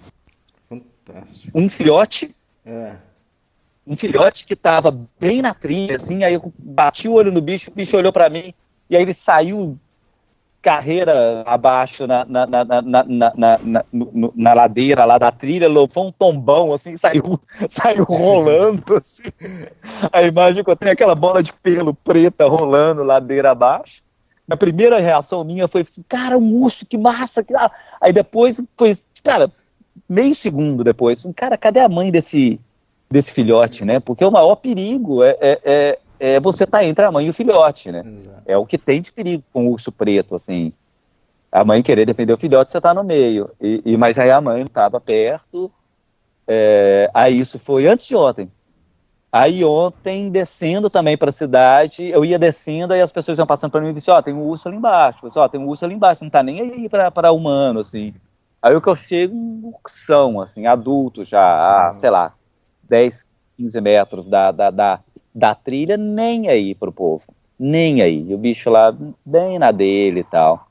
Fantástico. 0.70 1.52
Um 1.56 1.68
filhote 1.68 2.36
É. 2.64 2.94
um 3.88 3.96
filhote 3.96 4.46
que 4.46 4.56
tava 4.56 4.96
bem 5.20 5.42
na 5.42 5.56
trilha, 5.56 5.96
assim, 5.96 6.24
aí 6.24 6.36
eu 6.36 6.54
bati 6.60 7.10
o 7.10 7.14
olho 7.14 7.32
no 7.32 7.42
bicho, 7.42 7.72
o 7.72 7.74
bicho 7.74 7.98
olhou 7.98 8.14
para 8.14 8.30
mim, 8.30 8.54
e 8.88 8.96
aí 8.96 9.02
ele 9.02 9.16
saiu 9.16 9.74
carreira 10.64 11.44
abaixo 11.46 12.08
na, 12.08 12.24
na, 12.24 12.48
na, 12.48 12.64
na, 12.64 12.82
na, 12.82 13.04
na, 13.36 13.86
na, 14.34 14.54
ladeira 14.54 15.04
lá 15.04 15.18
da 15.18 15.30
trilha, 15.30 15.68
foi 15.90 16.04
um 16.04 16.12
tombão, 16.12 16.74
assim, 16.74 16.96
saiu, 16.98 17.38
saiu 17.68 18.06
rolando, 18.06 18.96
assim. 18.96 19.24
A 20.12 20.24
imagem 20.24 20.64
que 20.64 20.70
eu 20.70 20.76
tenho 20.76 20.92
é 20.92 20.94
aquela 20.94 21.14
bola 21.14 21.44
de 21.44 21.52
pelo 21.52 21.94
preta 21.94 22.48
rolando 22.48 23.04
ladeira 23.04 23.52
abaixo. 23.52 24.02
A 24.50 24.56
primeira 24.56 25.00
reação 25.00 25.44
minha 25.44 25.68
foi 25.68 25.82
assim, 25.82 26.04
cara, 26.08 26.38
um 26.38 26.54
urso, 26.64 26.86
que 26.86 26.98
massa! 26.98 27.44
Que... 27.44 27.52
da-" 27.52 27.72
Aí 28.00 28.14
depois 28.14 28.62
foi, 28.78 28.94
cara, 29.22 29.52
meio 30.08 30.34
segundo 30.34 30.82
depois, 30.82 31.28
cara, 31.36 31.58
cadê 31.58 31.82
a 31.82 31.90
mãe 31.90 32.10
desse, 32.10 32.58
desse 33.12 33.32
filhote, 33.32 33.84
né? 33.84 34.00
Porque 34.00 34.24
o 34.24 34.32
maior 34.32 34.56
perigo 34.56 35.24
é, 35.24 35.38
é, 35.42 35.60
é, 35.66 36.00
é 36.26 36.40
você 36.40 36.64
estar 36.64 36.86
entre 36.86 37.04
a 37.04 37.12
mãe 37.12 37.26
e 37.26 37.30
o 37.30 37.34
filhote, 37.34 37.92
né? 37.92 38.02
Exato. 38.06 38.44
É 38.46 38.58
o 38.58 38.66
que 38.66 38.78
tem 38.78 39.02
de 39.02 39.12
perigo 39.12 39.44
com 39.52 39.68
o 39.68 39.72
urso 39.72 39.92
preto, 39.92 40.36
assim. 40.36 40.72
A 41.52 41.66
mãe 41.66 41.84
querer 41.84 42.06
defender 42.06 42.32
o 42.32 42.38
filhote, 42.38 42.72
você 42.72 42.80
tá 42.80 42.94
no 42.94 43.04
meio. 43.04 43.52
E, 43.60 43.82
e- 43.86 43.98
mas 43.98 44.18
aí 44.18 44.32
a 44.32 44.40
mãe 44.40 44.60
não 44.60 44.68
estava 44.68 45.02
perto. 45.02 45.70
É, 46.48 47.12
aí 47.14 47.38
isso 47.38 47.60
foi 47.60 47.88
antes 47.88 48.06
de 48.06 48.16
ontem. 48.16 48.50
Aí 49.34 49.66
ontem, 49.66 50.30
descendo 50.30 50.90
também 50.90 51.18
para 51.18 51.30
a 51.30 51.34
cidade, 51.34 52.06
eu 52.08 52.24
ia 52.24 52.40
descendo, 52.40 52.94
aí 52.94 53.02
as 53.02 53.12
pessoas 53.12 53.38
iam 53.38 53.48
passando 53.48 53.72
para 53.72 53.82
mim 53.82 53.90
e 53.90 53.94
disse, 53.94 54.10
ó, 54.10 54.22
tem 54.22 54.34
um 54.34 54.46
urso 54.48 54.70
ali 54.70 54.78
embaixo. 54.78 55.20
Eu 55.24 55.28
disse, 55.28 55.40
ó, 55.40 55.48
tem 55.50 55.60
um 55.60 55.68
urso 55.68 55.84
ali 55.84 55.94
embaixo, 55.96 56.24
não 56.24 56.32
tá 56.32 56.42
nem 56.42 56.62
aí 56.62 56.88
para 56.88 57.32
humano, 57.34 57.82
assim. 57.82 58.14
Aí 58.62 58.74
o 58.74 58.82
que 58.82 58.88
eu 58.88 58.96
chego, 58.96 59.36
um 59.36 59.74
ursão, 59.84 60.40
assim, 60.40 60.68
adulto 60.68 61.26
já, 61.26 61.90
a, 61.90 61.94
sei 61.94 62.10
lá, 62.10 62.34
10, 62.84 63.26
15 63.58 63.82
metros 63.82 64.30
da, 64.30 64.52
da, 64.54 64.70
da, 64.72 65.00
da 65.34 65.56
trilha, 65.56 65.98
nem 65.98 66.48
aí 66.50 66.76
pro 66.76 66.92
povo. 66.92 67.26
Nem 67.60 68.02
aí. 68.02 68.26
E 68.28 68.34
o 68.34 68.38
bicho 68.38 68.70
lá, 68.70 68.96
bem 69.26 69.58
na 69.60 69.72
dele 69.72 70.22
e 70.22 70.24
tal. 70.24 70.68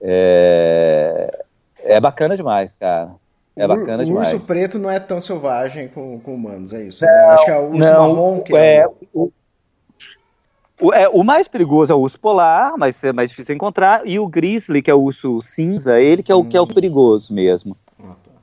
É, 0.00 1.44
é 1.82 2.00
bacana 2.00 2.36
demais, 2.36 2.74
cara. 2.76 3.10
É 3.56 3.64
O 3.64 3.68
bacana 3.68 4.02
o 4.02 4.06
demais. 4.06 4.32
urso 4.32 4.46
preto 4.46 4.78
não 4.78 4.90
é 4.90 4.98
tão 4.98 5.20
selvagem 5.20 5.88
com, 5.88 6.18
com 6.20 6.34
humanos, 6.34 6.72
é 6.72 6.82
isso? 6.84 7.04
né? 7.04 7.10
Acho 7.26 7.44
que 7.44 7.50
é 7.50 7.58
o 7.58 7.68
urso 7.68 7.78
marrom 7.92 8.40
que 8.40 8.56
é, 8.56 8.86
o, 9.12 9.30
o- 10.80 10.92
é, 10.92 11.08
o 11.08 11.22
mais 11.22 11.46
perigoso 11.46 11.92
é 11.92 11.94
o 11.94 12.00
urso 12.00 12.18
polar, 12.18 12.74
mas 12.76 13.02
é 13.04 13.12
mais 13.12 13.30
difícil 13.30 13.54
encontrar, 13.54 14.02
e 14.04 14.18
o 14.18 14.26
grizzly, 14.26 14.82
que 14.82 14.90
é 14.90 14.94
o 14.94 15.00
urso 15.02 15.40
cinza, 15.42 16.00
ele 16.00 16.22
que 16.22 16.32
é 16.32 16.34
o 16.34 16.44
que 16.44 16.56
é 16.56 16.60
o 16.60 16.66
perigoso 16.66 17.32
mesmo. 17.32 17.76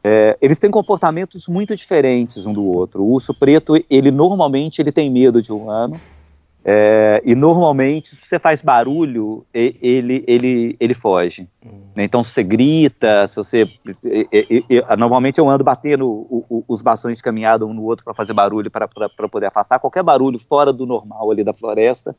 É, 0.04 0.38
eles 0.42 0.60
têm 0.60 0.72
comportamentos 0.72 1.48
muito 1.48 1.76
diferentes 1.76 2.46
um 2.46 2.54
do 2.54 2.64
outro. 2.66 3.04
O 3.04 3.14
urso 3.14 3.34
preto, 3.34 3.74
ele 3.90 4.12
normalmente 4.12 4.82
ele 4.82 4.92
tem 4.92 5.10
medo 5.10 5.42
de 5.42 5.52
humano, 5.52 6.00
É, 6.64 7.22
e 7.26 7.34
normalmente, 7.34 8.16
se 8.16 8.28
você 8.28 8.38
faz 8.38 8.62
barulho, 8.62 9.44
ele, 9.52 10.24
ele, 10.28 10.76
ele 10.80 10.94
foge. 10.94 11.48
Uhum. 11.66 11.90
Então, 11.98 12.24
se 12.24 12.30
você 12.30 12.44
grita, 12.44 13.26
se 13.28 13.36
você. 13.36 13.68
normalmente 14.96 15.40
eu 15.40 15.50
ando 15.50 15.64
batendo 15.64 16.08
o, 16.08 16.46
o, 16.48 16.64
os 16.68 16.82
bastões 16.84 17.18
de 17.18 17.24
caminhada 17.24 17.66
um 17.66 17.74
no 17.74 17.82
outro 17.82 18.06
para 18.06 18.14
fazer 18.14 18.34
barulho, 18.34 18.70
para 18.70 18.88
poder 18.88 19.48
afastar. 19.48 19.80
Qualquer 19.80 20.04
barulho 20.04 20.38
fora 20.38 20.72
do 20.72 20.86
normal 20.86 21.32
ali 21.32 21.44
da 21.44 21.52
floresta, 21.54 22.16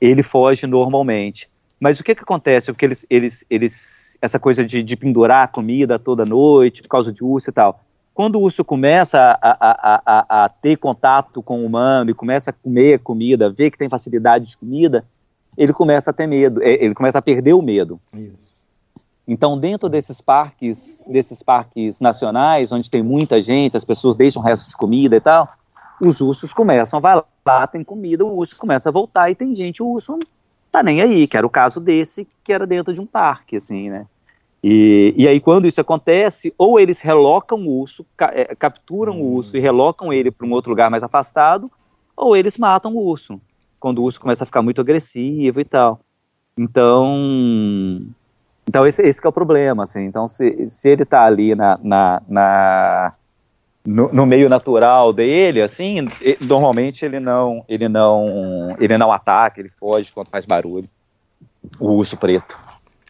ele 0.00 0.22
foge 0.22 0.66
normalmente. 0.66 1.48
Mas 1.78 2.00
o 2.00 2.04
que, 2.04 2.14
que 2.14 2.22
acontece? 2.22 2.72
Porque 2.72 2.86
eles, 2.86 3.06
eles, 3.08 3.44
eles, 3.48 4.05
essa 4.20 4.38
coisa 4.38 4.64
de, 4.64 4.82
de 4.82 4.96
pendurar 4.96 5.44
a 5.44 5.48
comida 5.48 5.98
toda 5.98 6.24
noite, 6.24 6.82
por 6.82 6.88
causa 6.88 7.12
de 7.12 7.22
urso 7.22 7.50
e 7.50 7.52
tal 7.52 7.80
quando 8.16 8.36
o 8.36 8.40
urso 8.40 8.64
começa 8.64 9.18
a, 9.18 9.36
a, 9.42 10.02
a, 10.06 10.44
a, 10.44 10.48
ter 10.48 10.76
contato 10.76 11.42
com 11.42 11.60
o 11.60 11.66
humano 11.66 12.10
e 12.10 12.14
começa 12.14 12.48
a 12.48 12.52
comer 12.52 13.00
comida, 13.00 13.50
vê 13.50 13.70
que 13.70 13.76
tem 13.76 13.90
facilidade 13.90 14.46
de 14.46 14.56
comida, 14.56 15.04
ele 15.54 15.70
começa 15.74 16.08
a 16.08 16.14
ter 16.14 16.26
medo, 16.26 16.62
é, 16.62 16.82
ele 16.82 16.94
começa 16.94 17.18
a 17.18 17.22
perder 17.22 17.52
o 17.52 17.60
medo. 17.60 18.00
Isso. 18.14 18.56
Então, 19.28 19.58
dentro 19.58 19.86
desses 19.86 20.18
parques, 20.18 21.02
desses 21.06 21.42
parques 21.42 22.00
nacionais, 22.00 22.72
onde 22.72 22.90
tem 22.90 23.02
muita 23.02 23.42
gente, 23.42 23.76
as 23.76 23.84
pessoas 23.84 24.16
deixam 24.16 24.42
restos 24.42 24.68
de 24.68 24.76
comida 24.78 25.14
e 25.14 25.20
tal, 25.20 25.46
os 26.00 26.18
ursos 26.22 26.54
começam, 26.54 27.02
vai 27.02 27.22
lá, 27.44 27.66
tem 27.66 27.84
comida, 27.84 28.24
o 28.24 28.34
urso 28.34 28.56
começa 28.56 28.88
a 28.88 28.92
voltar 28.92 29.30
e 29.30 29.34
tem 29.34 29.54
gente, 29.54 29.82
o 29.82 29.88
urso 29.88 30.12
não 30.12 30.20
tá 30.70 30.82
nem 30.82 31.00
aí, 31.00 31.26
que 31.26 31.36
era 31.36 31.46
o 31.46 31.50
caso 31.50 31.80
desse, 31.80 32.26
que 32.44 32.52
era 32.52 32.66
dentro 32.66 32.92
de 32.92 33.00
um 33.00 33.06
parque, 33.06 33.56
assim, 33.56 33.90
né? 33.90 34.06
E, 34.62 35.14
e 35.16 35.28
aí, 35.28 35.38
quando 35.38 35.68
isso 35.68 35.80
acontece, 35.80 36.52
ou 36.58 36.80
eles 36.80 37.00
relocam 37.00 37.58
o 37.60 37.80
urso, 37.80 38.04
ca 38.16 38.32
é, 38.34 38.54
capturam 38.54 39.20
o 39.20 39.34
urso 39.34 39.56
e 39.56 39.60
relocam 39.60 40.12
ele 40.12 40.30
para 40.30 40.46
um 40.46 40.52
outro 40.52 40.70
lugar 40.70 40.90
mais 40.90 41.02
afastado, 41.02 41.70
ou 42.16 42.36
eles 42.36 42.56
matam 42.58 42.94
o 42.94 42.98
urso, 42.98 43.40
quando 43.78 43.98
o 43.98 44.02
urso 44.02 44.20
começa 44.20 44.42
a 44.42 44.46
ficar 44.46 44.62
muito 44.62 44.80
agressivo 44.80 45.60
e 45.60 45.64
tal. 45.64 46.00
Então, 46.58 48.06
então 48.66 48.86
esse, 48.86 49.02
esse 49.02 49.24
é 49.24 49.28
o 49.28 49.32
problema, 49.32 49.84
assim. 49.84 50.00
Então, 50.00 50.26
se, 50.26 50.68
se 50.68 50.88
ele 50.88 51.02
está 51.02 51.24
ali 51.24 51.54
na, 51.54 51.78
na, 51.82 52.22
na 52.26 53.14
no, 53.86 54.12
no, 54.12 54.26
meio 54.26 54.48
natural 54.48 55.12
dele, 55.12 55.62
assim, 55.62 56.08
normalmente 56.40 57.04
ele 57.04 57.20
não, 57.20 57.64
ele 57.68 57.88
não, 57.88 58.76
ele 58.80 58.98
não 58.98 59.12
ataca, 59.12 59.60
ele 59.60 59.68
foge 59.68 60.12
quando 60.12 60.28
faz 60.28 60.44
barulho. 60.44 60.88
O 61.78 61.92
urso 61.92 62.16
preto. 62.16 62.58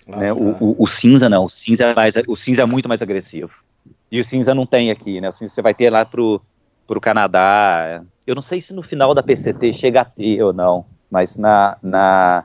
Ah, 0.09 0.17
né? 0.17 0.29
Tá. 0.29 0.35
o, 0.35 0.57
o, 0.61 0.77
o, 0.79 0.87
cinza 0.87 1.29
não, 1.29 1.45
o 1.45 1.49
cinza, 1.49 1.85
é 1.85 1.95
mais, 1.95 2.15
o 2.29 2.37
cinza 2.37 2.63
é 2.63 2.67
muito 2.67 2.89
mais 2.89 3.03
agressivo. 3.03 3.63
E 4.11 4.21
o 4.21 4.25
cinza 4.25 4.55
não 4.55 4.67
tem 4.67 4.91
aqui, 4.91 5.21
né? 5.21 5.29
O 5.29 5.33
cinza 5.33 5.53
você 5.53 5.63
vai 5.63 5.75
ter 5.75 5.91
lá 5.91 6.05
pro, 6.05 6.41
pro 6.87 7.01
Canadá. 7.01 8.03
Eu 8.27 8.35
não 8.35 8.43
sei 8.43 8.61
se 8.61 8.73
no 8.73 8.83
final 8.83 9.15
da 9.15 9.23
PCT 9.23 9.73
chega 9.73 10.03
a 10.03 10.05
ter 10.05 10.43
ou 10.43 10.53
não, 10.53 10.85
mas 11.11 11.37
na, 11.37 11.77
na, 11.83 12.45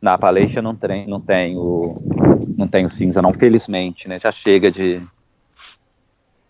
na 0.00 0.14
Appalachia 0.14 0.62
não 0.62 0.74
tem, 0.74 1.06
não 1.06 1.20
tem 1.20 1.56
o 1.56 2.00
não 2.56 2.68
tem 2.68 2.84
o 2.84 2.90
cinza 2.90 3.22
não, 3.22 3.32
felizmente, 3.32 4.06
né? 4.08 4.18
Já 4.18 4.30
chega 4.30 4.70
de 4.70 5.00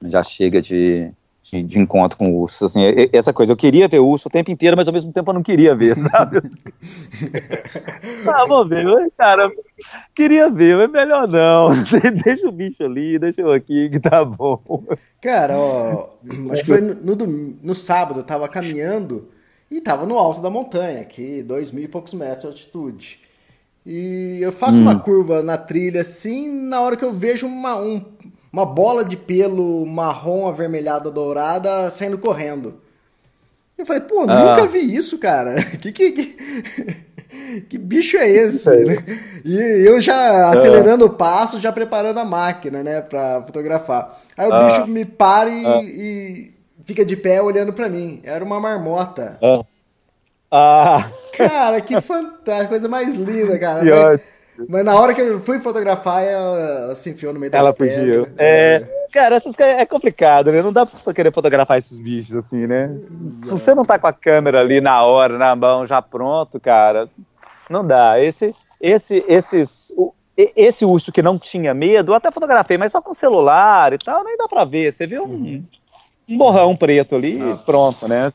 já 0.02 0.22
chega 0.22 0.60
de 0.60 1.08
de, 1.50 1.62
de, 1.62 1.78
encontro 1.78 2.16
com 2.16 2.26
o 2.26 2.40
urso. 2.40 2.64
Assim, 2.64 2.80
essa 3.12 3.32
coisa, 3.32 3.52
eu 3.52 3.56
queria 3.56 3.88
ver 3.88 3.98
o 3.98 4.06
urso 4.06 4.28
o 4.28 4.30
tempo 4.30 4.50
inteiro, 4.50 4.76
mas 4.76 4.86
ao 4.86 4.94
mesmo 4.94 5.12
tempo 5.12 5.30
eu 5.30 5.34
não 5.34 5.42
queria 5.42 5.74
ver, 5.74 5.96
sabe? 6.10 6.40
ah, 8.26 8.46
vou 8.46 8.66
ver, 8.66 8.84
cara, 9.16 9.50
queria 10.14 10.48
ver, 10.48 10.76
mas 10.76 10.90
melhor 10.90 11.28
não. 11.28 11.70
deixa 12.24 12.48
o 12.48 12.52
bicho 12.52 12.84
ali, 12.84 13.18
deixa 13.18 13.40
eu 13.40 13.52
aqui, 13.52 13.88
que 13.90 13.98
tá 13.98 14.24
bom. 14.24 14.60
Cara, 15.20 15.58
ó, 15.58 16.10
acho 16.50 16.62
que 16.62 16.68
foi 16.68 16.80
no, 16.80 17.14
no, 17.14 17.26
no 17.62 17.74
sábado, 17.74 18.20
eu 18.20 18.24
tava 18.24 18.48
caminhando 18.48 19.28
e 19.70 19.80
tava 19.80 20.06
no 20.06 20.18
alto 20.18 20.40
da 20.40 20.50
montanha, 20.50 21.00
aqui, 21.00 21.42
dois 21.42 21.70
mil 21.70 21.84
e 21.84 21.88
poucos 21.88 22.14
metros 22.14 22.42
de 22.42 22.46
altitude. 22.48 23.20
E 23.84 24.38
eu 24.40 24.52
faço 24.52 24.78
hum. 24.78 24.82
uma 24.82 24.98
curva 24.98 25.42
na 25.42 25.56
trilha 25.56 26.02
assim, 26.02 26.48
na 26.50 26.80
hora 26.80 26.96
que 26.96 27.04
eu 27.04 27.12
vejo 27.12 27.46
uma, 27.46 27.80
um 27.80 28.04
uma 28.52 28.66
bola 28.66 29.04
de 29.04 29.16
pelo 29.16 29.86
marrom 29.86 30.46
avermelhada 30.46 31.10
dourada 31.10 31.90
saindo 31.90 32.18
correndo. 32.18 32.80
Eu 33.78 33.86
falei, 33.86 34.02
pô, 34.02 34.22
ah. 34.22 34.26
nunca 34.26 34.66
vi 34.66 34.94
isso, 34.94 35.18
cara. 35.18 35.54
Que, 35.80 35.92
que, 35.92 36.12
que, 36.12 36.36
que 37.68 37.78
bicho 37.78 38.16
é 38.16 38.28
esse? 38.28 38.68
Né? 38.84 38.96
E 39.44 39.56
eu 39.56 40.00
já 40.00 40.50
acelerando 40.50 41.06
o 41.06 41.10
passo, 41.10 41.60
já 41.60 41.72
preparando 41.72 42.18
a 42.18 42.24
máquina, 42.24 42.82
né, 42.82 43.00
pra 43.00 43.42
fotografar. 43.42 44.20
Aí 44.36 44.48
o 44.48 44.52
ah. 44.52 44.66
bicho 44.66 44.86
me 44.86 45.04
para 45.04 45.48
e, 45.48 45.64
ah. 45.64 45.80
e, 45.82 46.54
fica 46.84 47.04
de 47.04 47.16
pé 47.16 47.40
olhando 47.40 47.72
para 47.72 47.88
mim. 47.88 48.20
Era 48.24 48.44
uma 48.44 48.60
marmota. 48.60 49.38
Ah. 49.40 49.64
ah. 50.50 51.10
Cara, 51.36 51.80
que 51.80 51.98
fantástico, 52.00 52.70
coisa 52.70 52.88
mais 52.88 53.14
linda, 53.14 53.58
cara. 53.58 53.80
Que 53.80 53.90
ótimo. 53.90 54.39
Mas 54.68 54.84
na 54.84 54.94
hora 54.94 55.14
que 55.14 55.20
eu 55.20 55.40
fui 55.40 55.60
fotografar, 55.60 56.22
ela 56.22 56.94
se 56.94 57.10
enfiou 57.10 57.32
no 57.32 57.40
meio 57.40 57.50
das 57.50 57.60
Ela 57.60 57.74
fugiu. 57.74 58.26
É, 58.36 58.86
cara, 59.12 59.36
essas 59.36 59.58
é 59.58 59.84
complicado, 59.86 60.52
né? 60.52 60.62
Não 60.62 60.72
dá 60.72 60.86
pra 60.86 61.14
querer 61.14 61.32
fotografar 61.32 61.78
esses 61.78 61.98
bichos 61.98 62.36
assim, 62.36 62.66
né? 62.66 62.96
Exato. 62.96 63.46
Se 63.46 63.50
você 63.50 63.74
não 63.74 63.84
tá 63.84 63.98
com 63.98 64.06
a 64.06 64.12
câmera 64.12 64.60
ali 64.60 64.80
na 64.80 65.02
hora, 65.02 65.38
na 65.38 65.54
mão, 65.54 65.86
já 65.86 66.00
pronto, 66.02 66.58
cara, 66.60 67.08
não 67.68 67.86
dá. 67.86 68.20
Esse, 68.20 68.54
esse, 68.80 69.24
esses, 69.28 69.92
o, 69.96 70.12
esse 70.36 70.84
urso 70.84 71.12
que 71.12 71.22
não 71.22 71.38
tinha 71.38 71.74
medo, 71.74 72.12
eu 72.12 72.16
até 72.16 72.30
fotografei, 72.30 72.78
mas 72.78 72.92
só 72.92 73.00
com 73.00 73.12
celular 73.12 73.92
e 73.92 73.98
tal, 73.98 74.24
nem 74.24 74.36
dá 74.36 74.48
pra 74.48 74.64
ver. 74.64 74.92
Você 74.92 75.06
vê 75.06 75.20
um, 75.20 75.24
uhum. 75.24 75.64
um 76.28 76.38
borrão 76.38 76.76
preto 76.76 77.16
ali 77.16 77.38
e 77.38 77.56
pronto, 77.64 78.08
né? 78.08 78.28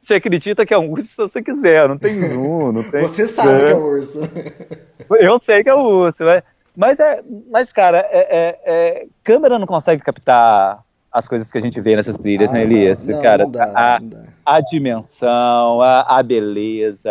Você 0.00 0.14
acredita 0.14 0.64
que 0.64 0.72
é 0.72 0.78
um 0.78 0.90
urso 0.90 1.08
se 1.08 1.16
você 1.16 1.42
quiser, 1.42 1.86
não 1.86 1.98
tem 1.98 2.20
zoom, 2.28 2.72
não 2.72 2.82
tem. 2.82 3.02
Você 3.02 3.26
sabe 3.26 3.64
que 3.66 3.70
é 3.70 3.76
um 3.76 3.82
urso. 3.82 4.20
Eu 5.20 5.40
sei 5.40 5.62
que 5.62 5.68
é 5.68 5.74
um 5.74 5.84
urso, 5.84 6.24
mas, 6.24 6.42
mas, 6.74 7.00
é, 7.00 7.22
mas 7.50 7.72
cara, 7.72 7.98
é, 8.10 8.18
é, 8.20 8.58
é, 8.64 9.06
câmera 9.22 9.58
não 9.58 9.66
consegue 9.66 10.02
captar 10.02 10.80
as 11.12 11.28
coisas 11.28 11.50
que 11.50 11.58
a 11.58 11.60
gente 11.60 11.80
vê 11.80 11.96
nessas 11.96 12.16
trilhas, 12.16 12.52
né, 12.52 12.62
ah, 12.62 12.66
né, 12.66 12.72
Elias? 12.72 13.08
Não, 13.08 13.20
cara, 13.20 13.44
não 13.44 13.50
dá, 13.50 13.72
a, 13.74 14.00
a, 14.46 14.60
dimensão, 14.60 15.82
a, 15.82 16.18
a, 16.18 16.22
beleza. 16.22 17.10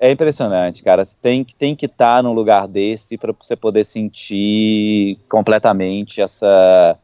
É 0.00 0.10
impressionante, 0.12 0.84
cara. 0.84 1.04
Você 1.04 1.16
tem, 1.20 1.44
tem 1.44 1.74
que 1.74 1.86
estar 1.86 2.18
tá 2.18 2.22
num 2.22 2.32
lugar 2.32 2.68
desse 2.68 3.18
para 3.18 3.32
você 3.32 3.56
poder 3.56 3.84
sentir 3.84 5.18
completamente 5.28 6.20
essa 6.22 6.96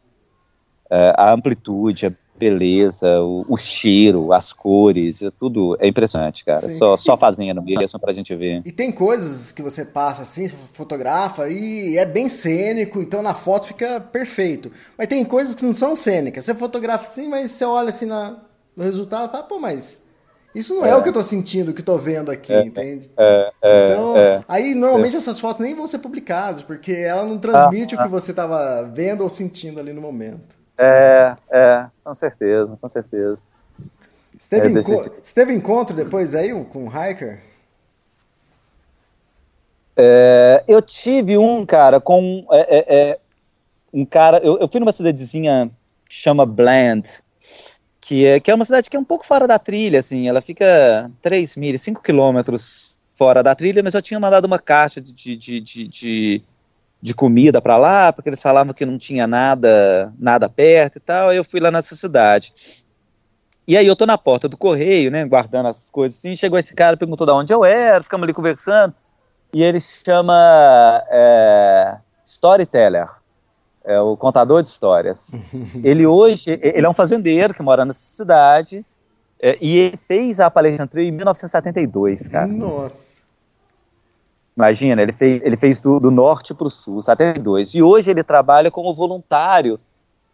é, 0.89 1.12
a 1.17 1.33
amplitude, 1.33 2.07
a 2.07 2.12
beleza, 2.37 3.20
o, 3.20 3.45
o, 3.49 3.57
cheiro, 3.57 4.32
as 4.32 4.53
cores, 4.53 5.22
é 5.22 5.30
tudo 5.30 5.76
é 5.80 5.87
impressionante, 5.87 6.45
cara. 6.45 6.68
Só, 6.68 6.97
só 6.97 7.16
fazendo 7.16 7.62
mesmo 7.62 7.99
pra 7.99 8.12
gente 8.12 8.35
ver. 8.35 8.62
E 8.64 8.72
tem 8.72 8.91
coisas 8.91 9.53
que 9.53 9.62
você 9.62 9.85
passa 9.85 10.22
assim, 10.22 10.49
você 10.49 10.57
fotografa 10.72 11.49
e 11.49 11.97
é 11.97 12.05
bem 12.05 12.28
cênico, 12.28 13.01
então 13.01 13.22
na 13.22 13.35
foto 13.35 13.66
fica 13.66 14.01
perfeito. 14.01 14.70
Mas 14.99 15.09
tem 15.09 15.24
coisas 15.24 15.55
que 15.55 15.64
não 15.64 15.72
são 15.72 15.95
cênicas. 15.95 16.45
Você 16.45 16.55
fotografa 16.55 17.05
assim, 17.05 17.28
mas 17.28 17.51
você 17.51 17.64
olha 17.64 17.89
assim 17.89 18.07
na, 18.07 18.37
no 18.76 18.85
resultado 18.85 19.28
e 19.28 19.32
fala, 19.32 19.45
pô, 19.45 19.59
mas 19.59 20.03
isso 20.55 20.74
não 20.74 20.87
é, 20.87 20.91
é, 20.91 20.97
o 20.97 21.03
que 21.03 21.09
eu 21.09 21.12
tô 21.12 21.22
sentindo, 21.22 21.70
o 21.70 21.74
que 21.74 21.80
eu 21.80 21.85
tô 21.85 21.99
vendo 21.99 22.30
aqui, 22.30 22.53
é, 22.53 22.64
entende? 22.64 23.11
É, 23.16 23.53
é 23.62 23.93
então, 23.93 24.16
é. 24.16 24.45
aí 24.47 24.74
normalmente 24.74 25.16
essas 25.16 25.41
fotos 25.41 25.64
nem 25.64 25.74
vão 25.74 25.87
ser 25.87 25.99
publicadas, 25.99 26.62
porque 26.62 26.93
ela 26.93 27.24
não 27.24 27.39
transmite 27.39 27.97
ah, 27.97 28.01
o 28.01 28.03
que 28.05 28.09
você 28.09 28.32
tava 28.32 28.82
vendo 28.82 29.22
ou 29.22 29.28
sentindo 29.28 29.80
ali 29.80 29.93
no 29.93 30.01
momento. 30.01 30.64
É, 30.77 31.37
é, 31.51 31.87
com 32.03 32.14
certeza, 32.14 32.79
com 32.81 32.89
certeza. 32.89 33.43
Você 34.37 34.61
teve, 34.61 34.66
é, 34.66 34.81
enco 34.81 35.11
você 35.22 35.35
teve 35.35 35.53
encontro 35.53 35.95
depois 35.95 36.35
aí 36.35 36.53
com 36.64 36.87
o 36.87 36.89
hiker? 36.89 37.41
É, 39.97 40.64
eu 40.66 40.83
tive 40.83 41.39
um, 41.39 41.64
cara, 41.64 42.01
com 42.01 42.45
é, 42.51 42.79
é, 42.79 42.97
é, 42.97 43.18
um 43.93 44.05
cara. 44.05 44.39
Eu, 44.39 44.59
eu, 44.59 44.68
fui 44.68 44.81
numa 44.81 44.93
cidadezinha 44.93 45.70
que 46.09 46.14
chama 46.14 46.45
Bland, 46.45 47.09
que 48.01 48.27
é, 48.27 48.41
que 48.41 48.51
é 48.51 48.55
uma 48.55 48.64
cidade 48.64 48.91
que 48.91 48.97
é 48.97 49.01
um 49.01 49.05
pouco 49.05 49.25
fora 49.25 49.47
da 49.47 49.59
trilha, 49.59 50.01
assim. 50.01 50.29
Ela 50.29 50.43
fica 50.43 51.11
3 51.22 51.57
mil, 51.57 51.79
5 51.79 52.03
quilômetros 52.03 52.99
fora 53.16 53.43
da 53.43 53.55
trilha, 53.55 53.83
mas 53.85 53.95
eu 53.95 54.03
tinha 54.03 54.18
mandado 54.18 54.47
uma 54.47 54.59
caixa 54.59 55.01
de, 55.01 55.12
de, 55.12 55.61
de, 55.61 55.89
de 55.89 56.43
de 57.05 57.13
comida 57.13 57.61
para 57.61 57.77
lá, 57.77 58.15
porque 58.15 58.31
eles 58.31 58.41
falavam 58.41 58.73
que 58.73 58.87
não 58.87 58.97
tinha 58.97 59.27
nada, 59.27 60.11
nada 60.19 60.49
perto 60.49 60.97
e 60.97 61.01
tal. 61.01 61.29
Aí 61.29 61.37
eu 61.37 61.45
fui 61.45 61.61
lá 61.61 61.71
nessa 61.71 61.95
cidade. 61.95 62.55
E 63.69 63.77
aí 63.77 63.87
eu 63.87 63.95
tô 63.95 64.07
na 64.07 64.17
porta 64.17 64.49
do 64.49 64.57
correio, 64.57 65.11
né, 65.11 65.23
guardando 65.27 65.67
as 65.67 65.91
coisas 65.91 66.19
assim, 66.19 66.35
chegou 66.35 66.59
esse 66.59 66.75
cara, 66.75 66.97
perguntou 66.97 67.27
de 67.27 67.33
onde 67.35 67.53
eu 67.53 67.63
era, 67.63 68.03
ficamos 68.03 68.25
ali 68.25 68.33
conversando, 68.33 68.95
e 69.53 69.63
ele 69.63 69.83
chama 69.83 71.03
é, 71.11 71.99
Storyteller, 72.25 73.11
é 73.85 74.01
o 74.01 74.17
contador 74.17 74.63
de 74.63 74.71
histórias. 74.71 75.33
ele 75.85 76.07
hoje, 76.07 76.59
ele 76.63 76.87
é 76.87 76.89
um 76.89 76.95
fazendeiro 76.95 77.53
que 77.53 77.63
mora 77.63 77.85
nessa 77.85 78.15
cidade, 78.15 78.85
é, 79.39 79.59
e 79.61 79.77
ele 79.77 79.97
fez 79.99 80.41
a 80.41 80.49
Trail 80.49 81.09
em 81.09 81.13
1972, 81.13 82.29
cara. 82.29 82.47
Nossa. 82.47 83.14
Imagina, 84.57 85.03
ele 85.03 85.13
fez, 85.13 85.43
ele 85.43 85.57
fez 85.57 85.81
do, 85.81 85.99
do 85.99 86.11
norte 86.11 86.55
para 86.55 86.67
o 86.67 86.71
sul, 86.71 87.03
72. 87.03 87.75
E 87.75 87.83
hoje 87.83 88.11
ele 88.11 88.23
trabalha 88.23 88.71
como 88.71 88.95
voluntário, 88.95 89.81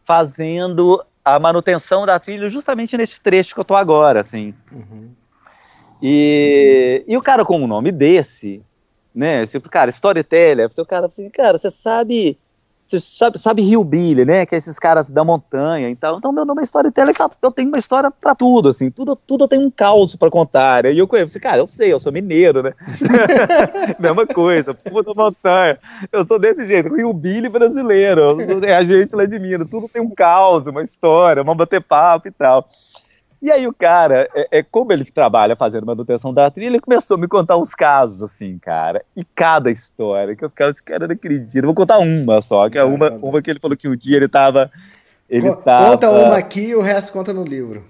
fazendo 0.05 1.03
a 1.25 1.39
manutenção 1.39 2.05
da 2.05 2.19
trilha 2.19 2.49
justamente 2.49 2.97
nesse 2.97 3.21
trecho 3.23 3.55
que 3.55 3.61
eu 3.61 3.63
estou 3.63 3.77
agora, 3.77 4.21
assim. 4.21 4.55
Uhum. 4.71 5.11
E, 6.03 7.05
e 7.07 7.17
o 7.17 7.23
cara 7.23 7.45
com 7.45 7.59
um 7.59 7.67
nome 7.67 7.91
desse, 7.93 8.63
né? 9.15 9.47
Tipo, 9.47 9.69
cara, 9.69 9.91
storyteller, 9.91 10.69
o 10.77 10.87
cara 10.87 11.07
assim, 11.07 11.29
cara, 11.31 11.59
você 11.59 11.71
sabe 11.71 12.39
você 12.91 12.99
sabe, 12.99 13.39
sabe 13.39 13.63
Rio 13.63 13.85
Billy, 13.85 14.25
né? 14.25 14.45
Que 14.45 14.57
é 14.57 14.59
esses 14.59 14.79
caras 14.79 15.09
da 15.09 15.23
montanha 15.23 15.89
e 15.89 15.95
tal. 15.95 16.19
Então, 16.19 16.33
meu 16.33 16.45
nome 16.45 16.61
é 16.61 16.65
Storyteller, 16.65 17.15
eu 17.41 17.53
tenho 17.53 17.69
uma 17.69 17.79
história 17.79 18.11
pra 18.11 18.35
tudo, 18.35 18.69
assim. 18.69 18.91
Tudo, 18.91 19.15
tudo 19.15 19.45
eu 19.45 19.49
tenho 19.49 19.63
um 19.63 19.71
caos 19.71 20.17
pra 20.17 20.29
contar. 20.29 20.87
E 20.87 20.99
eu 20.99 21.07
conheço, 21.07 21.39
cara, 21.41 21.59
eu 21.59 21.67
sei, 21.67 21.93
eu 21.93 22.01
sou 22.01 22.11
mineiro, 22.11 22.63
né? 22.63 22.75
Mesma 23.99 24.27
coisa, 24.27 24.75
puta 24.75 25.15
montanha. 25.15 25.79
Eu 26.11 26.27
sou 26.27 26.39
desse 26.39 26.67
jeito, 26.67 26.93
Rio 26.95 27.13
Billy 27.13 27.49
brasileiro. 27.49 28.41
É 28.65 28.75
a 28.75 28.83
gente 28.83 29.15
lá 29.15 29.25
de 29.25 29.39
Minas. 29.39 29.69
Tudo 29.71 29.89
tem 29.89 30.03
um 30.03 30.11
caos, 30.11 30.67
uma 30.67 30.83
história, 30.83 31.45
vamos 31.45 31.59
bater 31.59 31.81
papo 31.81 32.27
e 32.27 32.33
tal. 32.33 32.67
E 33.43 33.51
aí 33.51 33.67
o 33.67 33.73
cara, 33.73 34.29
é, 34.35 34.59
é, 34.59 34.63
como 34.63 34.93
ele 34.93 35.05
trabalha 35.05 35.57
fazendo 35.57 35.87
manutenção 35.87 36.33
da 36.33 36.51
trilha, 36.51 36.69
ele 36.69 36.81
começou 36.81 37.17
a 37.17 37.21
me 37.21 37.27
contar 37.27 37.57
uns 37.57 37.75
casos, 37.75 38.23
assim, 38.23 38.59
cara. 38.59 39.03
E 39.17 39.25
cada 39.25 39.71
história, 39.71 40.37
que 40.37 40.45
eu 40.45 40.51
ficava, 40.51 40.71
esse 40.71 40.83
cara 40.83 41.07
não 41.07 41.15
acredita. 41.15 41.67
Vou 41.67 41.75
contar 41.75 41.99
uma 41.99 42.41
só, 42.43 42.69
que 42.69 42.77
é 42.77 42.85
uma, 42.85 43.11
uma 43.11 43.41
que 43.41 43.51
ele 43.51 43.59
falou 43.59 43.77
que 43.77 43.89
um 43.89 43.97
dia 43.97 44.17
ele 44.17 44.29
tava... 44.29 44.71
Ele 45.29 45.55
tava... 45.57 45.91
Conta 45.91 46.11
uma 46.11 46.37
aqui 46.37 46.67
e 46.67 46.75
o 46.75 46.83
resto 46.83 47.13
conta 47.13 47.33
no 47.33 47.45
livro. 47.45 47.85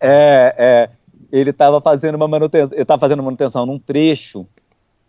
É, 0.00 0.54
é. 0.58 0.90
Ele 1.32 1.52
tava 1.52 1.80
fazendo 1.80 2.16
uma 2.16 2.28
manutenção, 2.28 2.76
ele 2.76 2.84
tava 2.84 3.00
fazendo 3.00 3.22
manutenção 3.22 3.64
num 3.64 3.78
trecho 3.78 4.46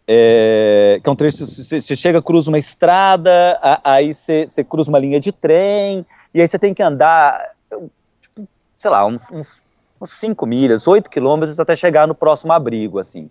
é, 0.08 1.00
que 1.04 1.10
é 1.10 1.12
um 1.12 1.16
trecho, 1.16 1.46
você 1.48 1.96
chega, 1.96 2.22
cruza 2.22 2.50
uma 2.50 2.60
estrada, 2.60 3.60
aí 3.84 4.14
você 4.14 4.64
cruza 4.64 4.90
uma 4.90 5.00
linha 5.00 5.20
de 5.20 5.32
trem, 5.32 6.06
e 6.34 6.42
aí 6.42 6.48
você 6.48 6.60
tem 6.60 6.74
que 6.74 6.84
andar, 6.84 7.56
tipo, 8.22 8.48
sei 8.78 8.92
lá, 8.92 9.06
uns, 9.06 9.30
uns 9.32 9.62
uns 10.00 10.12
5 10.12 10.46
milhas, 10.46 10.88
8 10.88 11.10
quilômetros 11.10 11.60
até 11.60 11.76
chegar 11.76 12.08
no 12.08 12.16
próximo 12.16 12.54
abrigo, 12.54 13.00
assim. 13.00 13.30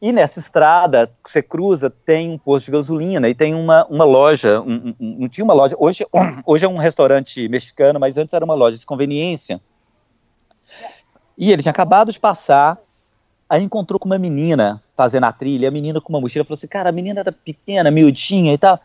E 0.00 0.12
nessa 0.12 0.40
estrada 0.40 1.12
que 1.22 1.30
você 1.30 1.40
cruza 1.40 1.88
tem 1.88 2.30
um 2.30 2.38
posto 2.38 2.66
de 2.66 2.72
gasolina 2.72 3.28
e 3.28 3.34
tem 3.36 3.54
uma, 3.54 3.86
uma 3.86 4.04
loja, 4.04 4.60
um, 4.60 4.94
um, 4.98 5.24
um, 5.24 5.28
tinha 5.28 5.44
uma 5.44 5.54
loja, 5.54 5.76
hoje, 5.78 6.04
hoje 6.44 6.64
é 6.64 6.68
um 6.68 6.76
restaurante 6.76 7.48
mexicano, 7.48 8.00
mas 8.00 8.16
antes 8.16 8.34
era 8.34 8.44
uma 8.44 8.54
loja 8.54 8.76
de 8.76 8.84
conveniência. 8.84 9.60
E 11.38 11.52
ele 11.52 11.62
tinha 11.62 11.70
acabado 11.70 12.10
de 12.10 12.18
passar, 12.18 12.78
aí 13.48 13.62
encontrou 13.62 13.98
com 14.00 14.06
uma 14.06 14.18
menina 14.18 14.82
fazendo 14.96 15.24
a 15.24 15.32
trilha, 15.32 15.68
a 15.68 15.70
menina 15.70 16.00
com 16.00 16.12
uma 16.12 16.20
mochila, 16.20 16.44
falou 16.44 16.56
assim, 16.56 16.66
cara, 16.66 16.88
a 16.88 16.92
menina 16.92 17.20
era 17.20 17.30
pequena, 17.30 17.88
miudinha 17.88 18.52
e 18.52 18.58
tal, 18.58 18.80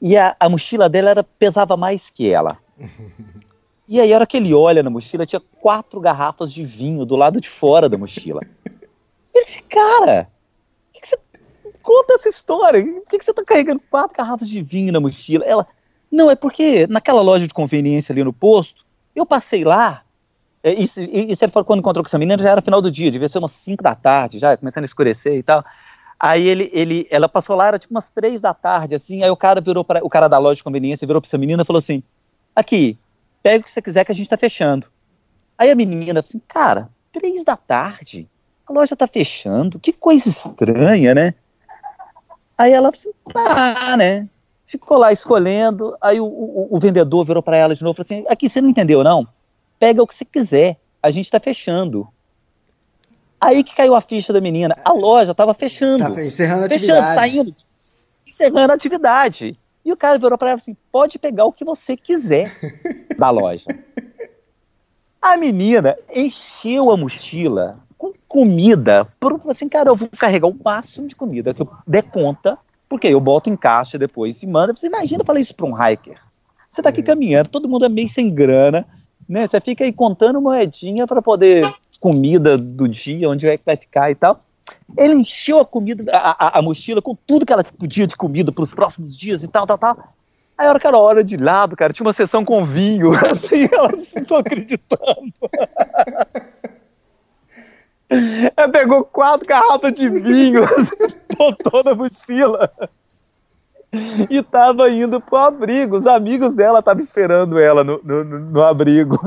e 0.00 0.16
a, 0.16 0.34
a 0.40 0.48
mochila 0.48 0.88
dela 0.88 1.10
era, 1.10 1.22
pesava 1.22 1.76
mais 1.76 2.08
que 2.08 2.32
ela. 2.32 2.56
E 3.92 4.00
aí, 4.00 4.10
a 4.10 4.16
hora 4.16 4.26
que 4.26 4.38
ele 4.38 4.54
olha 4.54 4.82
na 4.82 4.88
mochila, 4.88 5.26
tinha 5.26 5.42
quatro 5.60 6.00
garrafas 6.00 6.50
de 6.50 6.64
vinho 6.64 7.04
do 7.04 7.14
lado 7.14 7.38
de 7.38 7.50
fora 7.50 7.90
da 7.90 7.98
mochila. 7.98 8.40
Ele 9.34 9.44
disse, 9.44 9.62
cara, 9.64 10.30
que 10.94 11.02
que 11.02 11.08
você... 11.08 11.18
conta 11.82 12.14
essa 12.14 12.26
história. 12.26 12.82
Por 12.82 13.06
que, 13.06 13.18
que 13.18 13.24
você 13.26 13.34
tá 13.34 13.44
carregando 13.44 13.82
quatro 13.90 14.16
garrafas 14.16 14.48
de 14.48 14.62
vinho 14.62 14.94
na 14.94 14.98
mochila? 14.98 15.44
Ela, 15.44 15.66
não, 16.10 16.30
é 16.30 16.34
porque 16.34 16.86
naquela 16.86 17.20
loja 17.20 17.46
de 17.46 17.52
conveniência 17.52 18.14
ali 18.14 18.24
no 18.24 18.32
posto, 18.32 18.86
eu 19.14 19.26
passei 19.26 19.62
lá. 19.62 20.04
É, 20.62 20.72
isso, 20.72 20.98
isso 21.02 21.44
ele 21.44 21.52
falou 21.52 21.66
quando 21.66 21.80
encontrou 21.80 22.02
com 22.02 22.08
essa 22.08 22.18
menina, 22.18 22.42
já 22.42 22.48
era 22.48 22.62
final 22.62 22.80
do 22.80 22.90
dia, 22.90 23.10
devia 23.10 23.28
ser 23.28 23.40
umas 23.40 23.52
5 23.52 23.82
da 23.82 23.94
tarde, 23.94 24.38
já 24.38 24.56
começando 24.56 24.84
a 24.84 24.86
escurecer 24.86 25.34
e 25.34 25.42
tal. 25.42 25.62
Aí 26.18 26.48
ele, 26.48 26.70
ele, 26.72 27.06
ela 27.10 27.28
passou 27.28 27.54
lá, 27.54 27.66
era 27.66 27.78
tipo 27.78 27.92
umas 27.92 28.08
três 28.08 28.40
da 28.40 28.54
tarde, 28.54 28.94
assim, 28.94 29.22
aí 29.22 29.28
o 29.28 29.36
cara 29.36 29.60
virou 29.60 29.84
para 29.84 30.02
o 30.02 30.08
cara 30.08 30.28
da 30.28 30.38
loja 30.38 30.56
de 30.56 30.64
conveniência 30.64 31.06
virou 31.06 31.20
para 31.20 31.28
essa 31.28 31.36
menina 31.36 31.62
e 31.62 31.66
falou 31.66 31.78
assim: 31.78 32.02
aqui, 32.56 32.98
pega 33.42 33.60
o 33.60 33.64
que 33.64 33.70
você 33.70 33.82
quiser 33.82 34.04
que 34.04 34.12
a 34.12 34.14
gente 34.14 34.30
tá 34.30 34.36
fechando. 34.36 34.86
Aí 35.58 35.70
a 35.70 35.74
menina 35.74 36.20
assim, 36.20 36.40
cara, 36.46 36.88
três 37.12 37.44
da 37.44 37.56
tarde, 37.56 38.28
a 38.66 38.72
loja 38.72 38.96
tá 38.96 39.06
fechando, 39.06 39.78
que 39.78 39.92
coisa 39.92 40.28
estranha, 40.28 41.14
né? 41.14 41.34
Aí 42.56 42.72
ela 42.72 42.90
assim, 42.90 43.10
tá, 43.32 43.96
né? 43.96 44.28
Ficou 44.66 44.96
lá 44.96 45.12
escolhendo, 45.12 45.96
aí 46.00 46.20
o, 46.20 46.24
o, 46.24 46.68
o 46.70 46.80
vendedor 46.80 47.24
virou 47.24 47.42
para 47.42 47.56
ela 47.56 47.74
de 47.74 47.82
novo 47.82 47.94
e 47.94 48.04
falou 48.04 48.20
assim, 48.20 48.32
aqui 48.32 48.48
você 48.48 48.60
não 48.60 48.68
entendeu 48.68 49.04
não? 49.04 49.26
Pega 49.78 50.02
o 50.02 50.06
que 50.06 50.14
você 50.14 50.24
quiser, 50.24 50.78
a 51.02 51.10
gente 51.10 51.30
tá 51.30 51.40
fechando. 51.40 52.08
Aí 53.40 53.64
que 53.64 53.74
caiu 53.74 53.94
a 53.94 54.00
ficha 54.00 54.32
da 54.32 54.40
menina, 54.40 54.78
a 54.84 54.92
loja 54.92 55.34
tava 55.34 55.52
fechando. 55.52 56.14
Tá 56.14 56.24
encerrando 56.24 56.64
a 56.64 56.68
fechando, 56.68 56.92
atividade. 57.00 57.20
saindo, 57.20 57.56
encerrando 58.26 58.72
a 58.72 58.74
atividade. 58.76 59.58
E 59.84 59.92
o 59.92 59.96
cara 59.96 60.18
virou 60.18 60.38
para 60.38 60.50
ela 60.50 60.56
assim: 60.56 60.76
pode 60.90 61.18
pegar 61.18 61.44
o 61.44 61.52
que 61.52 61.64
você 61.64 61.96
quiser 61.96 62.52
da 63.18 63.30
loja. 63.30 63.66
A 65.20 65.36
menina 65.36 65.96
encheu 66.14 66.90
a 66.90 66.96
mochila 66.96 67.78
com 67.96 68.12
comida. 68.26 69.06
Por, 69.20 69.40
assim, 69.48 69.68
cara, 69.68 69.90
eu 69.90 69.96
vou 69.96 70.08
carregar 70.08 70.48
o 70.48 70.58
máximo 70.64 71.06
de 71.06 71.14
comida 71.14 71.54
que 71.54 71.62
eu 71.62 71.68
der 71.86 72.02
conta, 72.02 72.58
porque 72.88 73.06
eu 73.06 73.20
boto 73.20 73.48
em 73.48 73.56
caixa 73.56 73.98
depois 73.98 74.42
e 74.42 74.46
manda. 74.46 74.74
Você 74.74 74.88
imagina 74.88 75.24
falar 75.24 75.40
isso 75.40 75.54
para 75.54 75.66
um 75.66 75.74
hiker. 75.74 76.20
Você 76.68 76.82
tá 76.82 76.88
aqui 76.88 77.00
é. 77.00 77.04
caminhando, 77.04 77.50
todo 77.50 77.68
mundo 77.68 77.84
é 77.84 77.88
meio 77.88 78.08
sem 78.08 78.32
grana, 78.34 78.86
né? 79.28 79.46
Você 79.46 79.60
fica 79.60 79.84
aí 79.84 79.92
contando 79.92 80.40
moedinha 80.40 81.06
para 81.06 81.22
poder 81.22 81.72
comida 82.00 82.58
do 82.58 82.88
dia, 82.88 83.30
onde 83.30 83.46
é 83.46 83.56
que 83.56 83.64
vai 83.64 83.76
ficar 83.76 84.10
e 84.10 84.14
tal. 84.16 84.40
Ele 84.96 85.14
encheu 85.14 85.58
a 85.60 85.64
comida, 85.64 86.04
a, 86.12 86.46
a, 86.46 86.58
a 86.58 86.62
mochila 86.62 87.00
com 87.00 87.14
tudo 87.14 87.46
que 87.46 87.52
ela 87.52 87.64
podia 87.64 88.06
de 88.06 88.16
comida 88.16 88.52
para 88.52 88.64
os 88.64 88.74
próximos 88.74 89.16
dias 89.16 89.42
e 89.42 89.48
tal, 89.48 89.66
tal, 89.66 89.78
tal. 89.78 90.14
Aí 90.56 90.66
era 90.66 90.98
hora 90.98 91.24
de 91.24 91.36
lado, 91.36 91.76
cara, 91.76 91.92
tinha 91.92 92.06
uma 92.06 92.12
sessão 92.12 92.44
com 92.44 92.64
vinho, 92.64 93.12
assim, 93.30 93.68
ela 93.72 93.90
não 93.90 94.24
tô 94.24 94.36
acreditando. 94.36 95.32
Ela 98.54 98.68
pegou 98.68 99.04
quatro 99.04 99.46
garrafas 99.46 99.92
de 99.94 100.06
vinho, 100.08 100.64
assim, 100.76 100.96
botou 101.34 101.82
na 101.82 101.94
mochila. 101.94 102.70
E 104.28 104.42
tava 104.42 104.90
indo 104.90 105.20
pro 105.20 105.36
abrigo. 105.36 105.96
Os 105.96 106.06
amigos 106.06 106.54
dela 106.54 106.80
estavam 106.80 107.02
esperando 107.02 107.58
ela 107.58 107.82
no, 107.82 108.00
no, 108.02 108.24
no 108.24 108.62
abrigo. 108.62 109.18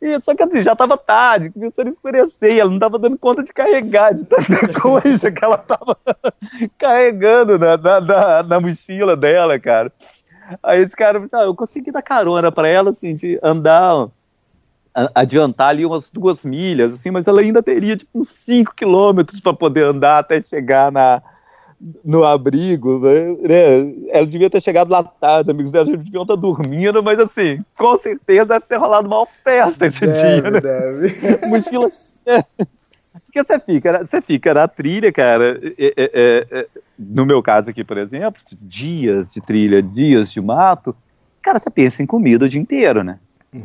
E, 0.00 0.20
só 0.20 0.34
que 0.34 0.42
assim, 0.42 0.62
já 0.62 0.76
tava 0.76 0.96
tarde, 0.98 1.50
começando 1.50 1.86
a 1.86 1.90
escurecer, 1.90 2.58
ela 2.58 2.70
não 2.70 2.78
tava 2.78 2.98
dando 2.98 3.18
conta 3.18 3.42
de 3.42 3.52
carregar, 3.52 4.14
de 4.14 4.24
tanta 4.24 4.72
coisa 4.80 5.32
que 5.32 5.44
ela 5.44 5.56
tava 5.56 5.96
carregando 6.76 7.58
na, 7.58 7.76
na, 7.76 8.00
na, 8.00 8.42
na, 8.42 8.60
mochila 8.60 9.16
dela, 9.16 9.58
cara. 9.58 9.90
Aí 10.62 10.80
esse 10.80 10.94
cara 10.94 11.18
disse, 11.18 11.34
ah, 11.34 11.42
eu 11.42 11.54
consegui 11.54 11.90
dar 11.90 12.02
carona 12.02 12.52
pra 12.52 12.68
ela, 12.68 12.90
assim, 12.90 13.16
de 13.16 13.38
andar, 13.42 14.08
adiantar 15.14 15.70
ali 15.70 15.84
umas 15.84 16.10
duas 16.10 16.44
milhas, 16.44 16.94
assim, 16.94 17.10
mas 17.10 17.26
ela 17.26 17.40
ainda 17.40 17.62
teria, 17.62 17.96
tipo, 17.96 18.18
uns 18.18 18.28
cinco 18.28 18.74
quilômetros 18.74 19.40
para 19.40 19.54
poder 19.54 19.84
andar 19.84 20.18
até 20.18 20.40
chegar 20.40 20.92
na, 20.92 21.22
no 22.04 22.24
abrigo, 22.24 23.00
né? 23.00 23.92
Ela 24.10 24.26
devia 24.26 24.48
ter 24.48 24.60
chegado 24.60 24.90
lá 24.90 25.02
tarde, 25.02 25.50
amigos 25.50 25.70
dela 25.70 25.84
deviam 25.84 26.22
estar 26.22 26.36
dormindo, 26.36 27.02
mas 27.02 27.18
assim, 27.18 27.62
com 27.76 27.98
certeza 27.98 28.46
deve 28.46 28.66
ter 28.66 28.76
rolado 28.76 29.06
uma 29.06 29.26
festa 29.44 29.86
esse 29.86 30.00
deve, 30.00 30.40
dia, 30.40 30.50
né? 30.50 30.60
Deve. 30.60 31.46
Mochila. 31.46 31.88
Porque 33.24 33.44
você 33.44 33.60
fica, 33.60 34.04
você 34.04 34.22
fica 34.22 34.54
na 34.54 34.66
trilha, 34.66 35.12
cara. 35.12 35.60
É, 35.78 35.92
é, 35.96 36.46
é, 36.50 36.66
no 36.98 37.26
meu 37.26 37.42
caso 37.42 37.70
aqui, 37.70 37.84
por 37.84 37.98
exemplo, 37.98 38.40
dias 38.60 39.32
de 39.32 39.40
trilha, 39.40 39.82
dias 39.82 40.30
de 40.30 40.40
mato, 40.40 40.96
cara, 41.42 41.58
você 41.58 41.70
pensa 41.70 42.02
em 42.02 42.06
comida 42.06 42.46
o 42.46 42.48
dia 42.48 42.60
inteiro, 42.60 43.04
né? 43.04 43.18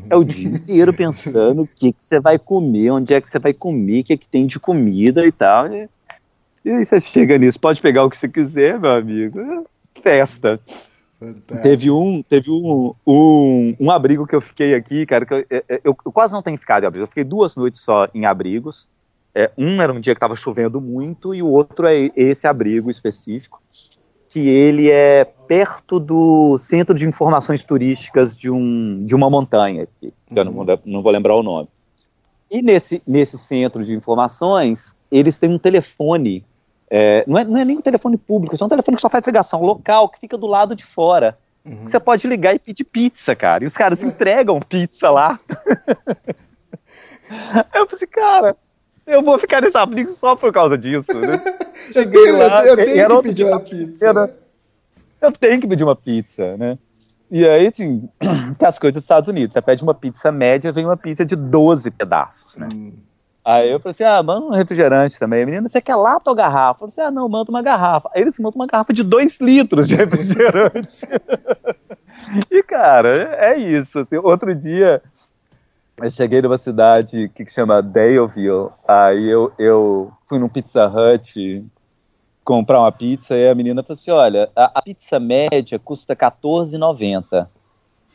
É 0.09 0.15
o 0.15 0.23
dia 0.23 0.47
inteiro 0.47 0.93
pensando 0.93 1.63
o 1.63 1.67
que, 1.67 1.91
que 1.91 2.03
você 2.03 2.19
vai 2.19 2.37
comer, 2.37 2.91
onde 2.91 3.13
é 3.13 3.19
que 3.19 3.29
você 3.29 3.39
vai 3.39 3.53
comer, 3.53 4.01
o 4.01 4.03
que, 4.03 4.13
é 4.13 4.17
que 4.17 4.27
tem 4.27 4.45
de 4.45 4.59
comida 4.59 5.25
e 5.25 5.31
tal. 5.31 5.67
E 5.67 5.89
e 6.63 6.69
aí 6.69 6.85
você 6.85 6.99
chega 6.99 7.37
nisso, 7.37 7.59
pode 7.59 7.81
pegar 7.81 8.03
o 8.03 8.09
que 8.09 8.17
você 8.17 8.27
quiser, 8.27 8.79
meu 8.79 8.91
amigo. 8.91 9.39
É 9.39 9.63
festa. 10.01 10.59
Fantástico. 11.19 11.61
Teve 11.61 11.91
um, 11.91 12.23
teve 12.23 12.49
um, 12.49 12.93
um, 13.05 13.75
um, 13.79 13.91
abrigo 13.91 14.25
que 14.25 14.35
eu 14.35 14.41
fiquei 14.41 14.73
aqui, 14.73 15.05
cara, 15.05 15.25
que 15.25 15.33
eu, 15.33 15.45
eu, 15.49 15.63
eu, 15.69 15.97
eu, 16.05 16.11
quase 16.11 16.33
não 16.33 16.41
tenho 16.41 16.57
ficado 16.57 16.83
em 16.83 16.87
abrigo. 16.87 17.03
Eu 17.03 17.07
fiquei 17.07 17.23
duas 17.23 17.55
noites 17.55 17.81
só 17.81 18.07
em 18.13 18.25
abrigos. 18.25 18.87
É, 19.33 19.51
um 19.57 19.81
era 19.81 19.93
um 19.93 19.99
dia 19.99 20.13
que 20.13 20.17
estava 20.17 20.35
chovendo 20.35 20.81
muito 20.81 21.33
e 21.33 21.41
o 21.41 21.47
outro 21.47 21.87
é 21.87 22.09
esse 22.15 22.47
abrigo 22.47 22.89
específico, 22.89 23.61
que 24.27 24.49
ele 24.49 24.89
é 24.89 25.23
perto 25.23 25.99
do 25.99 26.57
centro 26.57 26.95
de 26.95 27.07
informações 27.07 27.63
turísticas 27.63 28.35
de, 28.35 28.49
um, 28.49 29.05
de 29.05 29.15
uma 29.15 29.29
montanha, 29.29 29.87
que 29.99 30.07
uhum. 30.07 30.37
eu 30.37 30.45
não, 30.45 30.53
uhum. 30.53 30.77
não 30.85 31.03
vou 31.03 31.11
lembrar 31.11 31.35
o 31.35 31.43
nome. 31.43 31.69
E 32.49 32.61
nesse, 32.61 33.01
nesse 33.07 33.37
centro 33.37 33.85
de 33.85 33.93
informações, 33.93 34.93
eles 35.09 35.37
têm 35.37 35.51
um 35.51 35.59
telefone 35.59 36.43
é, 36.93 37.23
não, 37.25 37.37
é, 37.37 37.45
não 37.45 37.57
é 37.57 37.63
nem 37.63 37.77
um 37.77 37.81
telefone 37.81 38.17
público, 38.17 38.53
é 38.59 38.65
um 38.65 38.67
telefone 38.67 38.95
que 38.95 39.01
só 39.01 39.09
faz 39.09 39.25
ligação 39.25 39.61
local, 39.61 40.09
que 40.09 40.19
fica 40.19 40.37
do 40.37 40.45
lado 40.45 40.75
de 40.75 40.83
fora. 40.83 41.37
Uhum. 41.63 41.87
Você 41.87 41.97
pode 42.01 42.27
ligar 42.27 42.53
e 42.53 42.59
pedir 42.59 42.83
pizza, 42.83 43.33
cara. 43.33 43.63
E 43.63 43.67
os 43.67 43.77
caras 43.77 44.03
entregam 44.03 44.59
pizza 44.59 45.09
lá. 45.09 45.39
eu 47.73 47.87
pensei, 47.87 48.07
cara, 48.07 48.57
eu 49.07 49.23
vou 49.23 49.39
ficar 49.39 49.61
nesse 49.61 49.77
abrigo 49.77 50.09
só 50.09 50.35
por 50.35 50.51
causa 50.51 50.77
disso. 50.77 51.17
Né? 51.17 51.41
Cheguei 51.93 52.33
lá, 52.33 52.65
eu, 52.65 52.75
eu 52.75 52.85
tenho 52.85 53.07
que 53.07 53.29
pedir 53.29 53.45
uma 53.45 53.59
pizza. 53.61 54.35
Eu 55.21 55.31
tenho 55.31 55.61
que 55.61 55.67
pedir 55.67 55.83
uma 55.85 55.95
pizza, 55.95 56.57
né? 56.57 56.77
E 57.29 57.47
aí, 57.47 57.67
assim, 57.67 58.09
as 58.61 58.77
coisas 58.77 58.95
dos 58.95 59.03
Estados 59.03 59.29
Unidos. 59.29 59.53
Você 59.53 59.61
pede 59.61 59.81
uma 59.81 59.93
pizza 59.93 60.29
média, 60.29 60.73
vem 60.73 60.83
uma 60.83 60.97
pizza 60.97 61.23
de 61.23 61.37
12 61.37 61.89
pedaços, 61.91 62.57
né? 62.57 62.67
Hum. 62.69 62.91
Aí 63.43 63.71
eu 63.71 63.79
falei 63.79 63.91
assim, 63.91 64.03
ah, 64.03 64.21
manda 64.21 64.45
um 64.45 64.51
refrigerante 64.51 65.17
também. 65.17 65.45
Menina, 65.45 65.67
você 65.67 65.81
quer 65.81 65.95
lata 65.95 66.29
ou 66.29 66.35
garrafa? 66.35 66.85
Eu 66.85 66.89
falei 66.89 66.91
assim, 66.91 67.01
ah, 67.01 67.11
não, 67.11 67.27
manda 67.27 67.49
uma 67.49 67.61
garrafa. 67.61 68.09
Aí 68.13 68.21
eles 68.21 68.37
mandam 68.39 68.61
uma 68.61 68.67
garrafa 68.67 68.93
de 68.93 69.03
dois 69.03 69.39
litros 69.39 69.87
de 69.87 69.95
refrigerante. 69.95 71.07
e, 72.51 72.61
cara, 72.63 73.35
é 73.39 73.57
isso. 73.57 73.99
Assim, 73.99 74.17
outro 74.17 74.53
dia, 74.53 75.01
eu 75.99 76.09
cheguei 76.11 76.41
numa 76.41 76.59
cidade 76.59 77.29
que 77.29 77.49
chama 77.49 77.81
Daleville. 77.81 78.69
Aí 78.87 79.27
eu, 79.27 79.51
eu 79.57 80.11
fui 80.27 80.37
num 80.37 80.49
Pizza 80.49 80.87
Hut 80.87 81.65
comprar 82.43 82.79
uma 82.79 82.91
pizza 82.91 83.35
e 83.35 83.49
a 83.49 83.55
menina 83.55 83.83
falou 83.83 83.93
assim, 83.95 84.11
olha, 84.11 84.51
a, 84.55 84.79
a 84.79 84.81
pizza 84.81 85.19
média 85.19 85.79
custa 85.79 86.13
R$14,90 86.13 87.47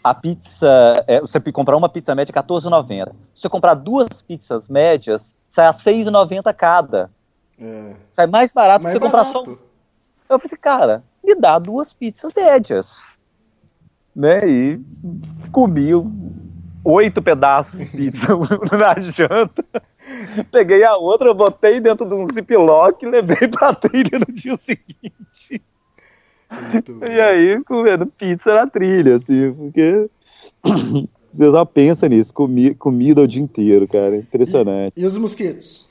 a 0.07 0.15
pizza, 0.15 1.05
é, 1.09 1.19
você 1.19 1.41
comprar 1.51 1.77
uma 1.77 1.89
pizza 1.89 2.15
média 2.15 2.33
R$14,90. 2.33 3.09
Se 3.35 3.43
você 3.43 3.49
comprar 3.49 3.75
duas 3.75 4.23
pizzas 4.23 4.69
médias, 4.69 5.35
sai 5.49 5.67
a 5.67 5.73
R$6,90 5.73 6.55
cada. 6.55 7.11
É. 7.59 7.93
Sai 8.13 8.29
mais 8.29 8.53
barato 8.53 8.85
mais 8.85 8.95
se 8.95 9.01
você 9.01 9.11
barato. 9.11 9.33
comprar 9.33 9.55
só. 9.57 9.61
Eu 10.31 10.39
falei 10.39 10.43
assim, 10.45 10.57
cara, 10.61 11.03
me 11.25 11.35
dá 11.35 11.59
duas 11.59 11.93
pizzas 11.93 12.33
médias. 12.37 13.19
Né? 14.15 14.39
E 14.47 14.81
comi 15.51 15.91
oito 16.85 17.21
pedaços 17.21 17.77
de 17.77 17.87
pizza 17.87 18.29
na 18.79 19.01
janta. 19.01 19.65
Peguei 20.53 20.85
a 20.85 20.97
outra, 20.97 21.35
botei 21.35 21.81
dentro 21.81 22.09
de 22.09 22.15
um 22.15 22.29
ziplock 22.33 23.05
e 23.05 23.11
levei 23.11 23.49
pra 23.49 23.75
trilha 23.75 24.21
no 24.21 24.33
dia 24.33 24.57
seguinte 24.57 25.61
e 27.09 27.21
aí, 27.21 27.57
comendo 27.67 28.07
pizza 28.07 28.55
na 28.55 28.67
trilha, 28.67 29.17
assim, 29.17 29.53
porque 29.53 30.09
você 31.33 31.51
só 31.51 31.65
pensa 31.65 32.09
nisso, 32.09 32.33
comi 32.33 32.75
comida 32.75 33.23
o 33.23 33.27
dia 33.27 33.43
inteiro, 33.43 33.87
cara. 33.89 34.17
Impressionante. 34.17 34.99
E, 34.99 35.03
e 35.03 35.07
os 35.07 35.19
mosquitos? 35.19 35.87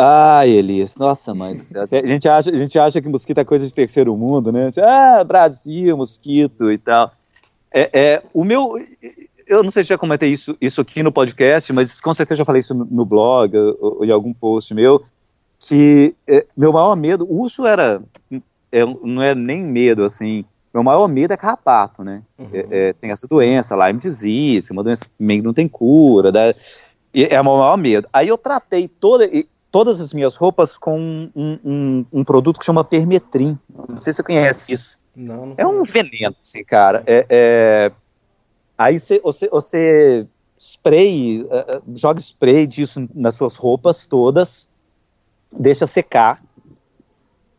Ai, 0.00 0.50
Elias, 0.50 0.94
nossa 0.94 1.34
mãe 1.34 1.58
A 1.74 2.06
gente 2.06 2.28
acha, 2.28 2.50
a 2.50 2.56
gente 2.56 2.78
acha 2.78 3.02
que 3.02 3.08
mosquito 3.08 3.38
é 3.38 3.44
coisa 3.44 3.66
de 3.66 3.74
terceiro 3.74 4.16
mundo, 4.16 4.52
né? 4.52 4.68
Ah, 4.80 5.24
Brasil, 5.24 5.96
mosquito 5.96 6.70
e 6.70 6.78
tal. 6.78 7.10
É, 7.72 7.90
é, 7.92 8.22
o 8.32 8.44
meu. 8.44 8.74
Eu 9.44 9.62
não 9.64 9.70
sei 9.72 9.82
se 9.82 9.88
já 9.88 9.98
comentei 9.98 10.30
isso, 10.30 10.56
isso 10.60 10.80
aqui 10.80 11.02
no 11.02 11.10
podcast, 11.10 11.72
mas 11.72 12.00
com 12.00 12.14
certeza 12.14 12.38
já 12.38 12.44
falei 12.44 12.60
isso 12.60 12.74
no, 12.74 12.84
no 12.84 13.04
blog 13.04 13.56
ou, 13.56 13.98
ou, 13.98 14.04
em 14.04 14.10
algum 14.10 14.32
post 14.32 14.72
meu. 14.72 15.02
Que 15.58 16.14
é, 16.28 16.46
meu 16.56 16.72
maior 16.72 16.94
medo. 16.94 17.26
O 17.28 17.42
urso 17.42 17.66
era 17.66 18.00
é, 18.70 18.84
não 18.84 19.22
é 19.22 19.34
nem 19.34 19.62
medo, 19.62 20.04
assim. 20.04 20.44
Meu 20.72 20.82
maior 20.82 21.08
medo 21.08 21.32
é 21.32 21.36
carrapato, 21.36 22.04
né? 22.04 22.22
Uhum. 22.38 22.50
É, 22.52 22.66
é, 22.70 22.92
tem 22.92 23.10
essa 23.10 23.26
doença, 23.26 23.74
Lyme 23.74 23.98
disease, 23.98 24.70
uma 24.70 24.84
doença 24.84 25.04
que 25.04 25.42
não 25.42 25.54
tem 25.54 25.66
cura, 25.66 26.30
né? 26.30 26.54
É 27.14 27.40
o 27.40 27.44
meu 27.44 27.56
maior 27.56 27.76
medo. 27.76 28.08
Aí 28.12 28.28
eu 28.28 28.36
tratei 28.36 28.86
toda, 28.86 29.28
todas 29.70 30.00
as 30.00 30.12
minhas 30.12 30.36
roupas 30.36 30.76
com 30.76 30.98
um, 30.98 31.30
um, 31.34 32.06
um, 32.12 32.24
produto 32.24 32.58
que 32.58 32.66
chama 32.66 32.84
Permetrim. 32.84 33.58
Não 33.88 34.00
sei 34.00 34.12
se 34.12 34.18
você 34.18 34.22
conhece 34.22 34.72
isso. 34.72 34.98
Não, 35.16 35.46
não 35.46 35.54
é 35.56 35.66
um 35.66 35.82
veneno, 35.82 36.36
assim, 36.42 36.62
cara. 36.62 37.02
É, 37.06 37.26
é... 37.28 37.92
Aí 38.76 39.00
você, 39.00 39.18
você, 39.20 39.48
você 39.48 40.26
spray, 40.58 41.42
uh, 41.42 41.82
joga 41.96 42.20
spray 42.20 42.66
disso 42.66 43.08
nas 43.14 43.34
suas 43.34 43.56
roupas 43.56 44.06
todas, 44.06 44.68
deixa 45.58 45.86
secar 45.86 46.38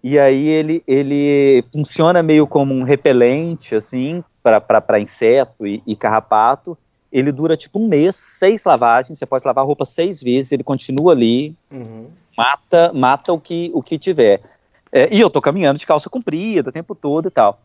e 0.04 0.18
aí 0.18 0.48
ele, 0.48 0.84
ele 0.88 1.64
funciona 1.74 2.24
meio 2.24 2.48
como 2.48 2.74
um 2.74 2.84
repelente, 2.84 3.76
assim, 3.76 4.24
para 4.42 5.00
inseto 5.00 5.68
e, 5.68 5.84
e, 5.86 5.96
carrapato. 5.96 6.78
Ele 7.12 7.32
dura 7.32 7.58
tipo 7.58 7.80
um 7.80 7.88
mês, 7.88 8.16
seis 8.16 8.64
lavagens, 8.64 9.18
você 9.18 9.26
pode 9.26 9.46
lavar 9.46 9.64
a 9.64 9.68
roupa 9.68 9.84
seis 9.84 10.22
vezes, 10.22 10.52
ele 10.52 10.64
continua 10.64 11.12
ali, 11.12 11.56
uhum. 11.72 12.08
mata 12.38 12.94
mata 12.94 13.34
o 13.34 13.40
que, 13.40 13.72
o 13.74 13.82
que 13.82 13.98
tiver. 13.98 14.42
É, 14.92 15.14
e 15.14 15.20
eu 15.20 15.30
tô 15.30 15.42
caminhando 15.42 15.80
de 15.80 15.86
calça 15.86 16.10
comprida 16.10 16.70
o 16.70 16.74
tempo 16.74 16.96
todo 16.96 17.28
e 17.28 17.32
tal. 17.32 17.60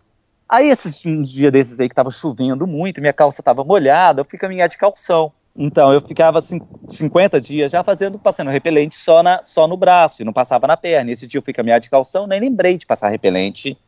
Aí 0.49 0.69
esses 0.69 1.05
uns 1.05 1.31
dias 1.31 1.53
desses 1.53 1.79
aí 1.79 1.89
que 1.89 1.95
tava 1.95 2.11
chovendo 2.11 2.67
muito, 2.67 3.01
minha 3.01 3.13
calça 3.13 3.43
tava 3.43 3.65
molhada, 3.65 4.21
eu 4.21 4.25
fui 4.25 4.39
caminhar 4.39 4.69
de 4.69 4.77
calção. 4.77 5.33
Então, 5.57 5.93
eu 5.93 6.01
ficava 6.01 6.41
50 6.43 7.41
dias 7.41 7.71
já 7.71 7.85
fazendo, 7.85 8.19
passando 8.19 8.51
repelente 8.51 8.97
só, 8.97 9.23
na, 9.23 9.41
só 9.43 9.69
no 9.69 9.77
braço, 9.77 10.21
e 10.21 10.25
não 10.25 10.33
passava 10.33 10.67
na 10.67 10.77
perna. 10.77 11.13
Esse 11.13 11.29
dia 11.29 11.39
eu 11.39 11.43
fui 11.43 11.53
caminhar 11.53 11.79
de 11.79 11.89
calção, 11.89 12.27
nem 12.27 12.41
lembrei 12.41 12.77
de 12.77 12.85
passar 12.85 13.09
repelente 13.09 13.79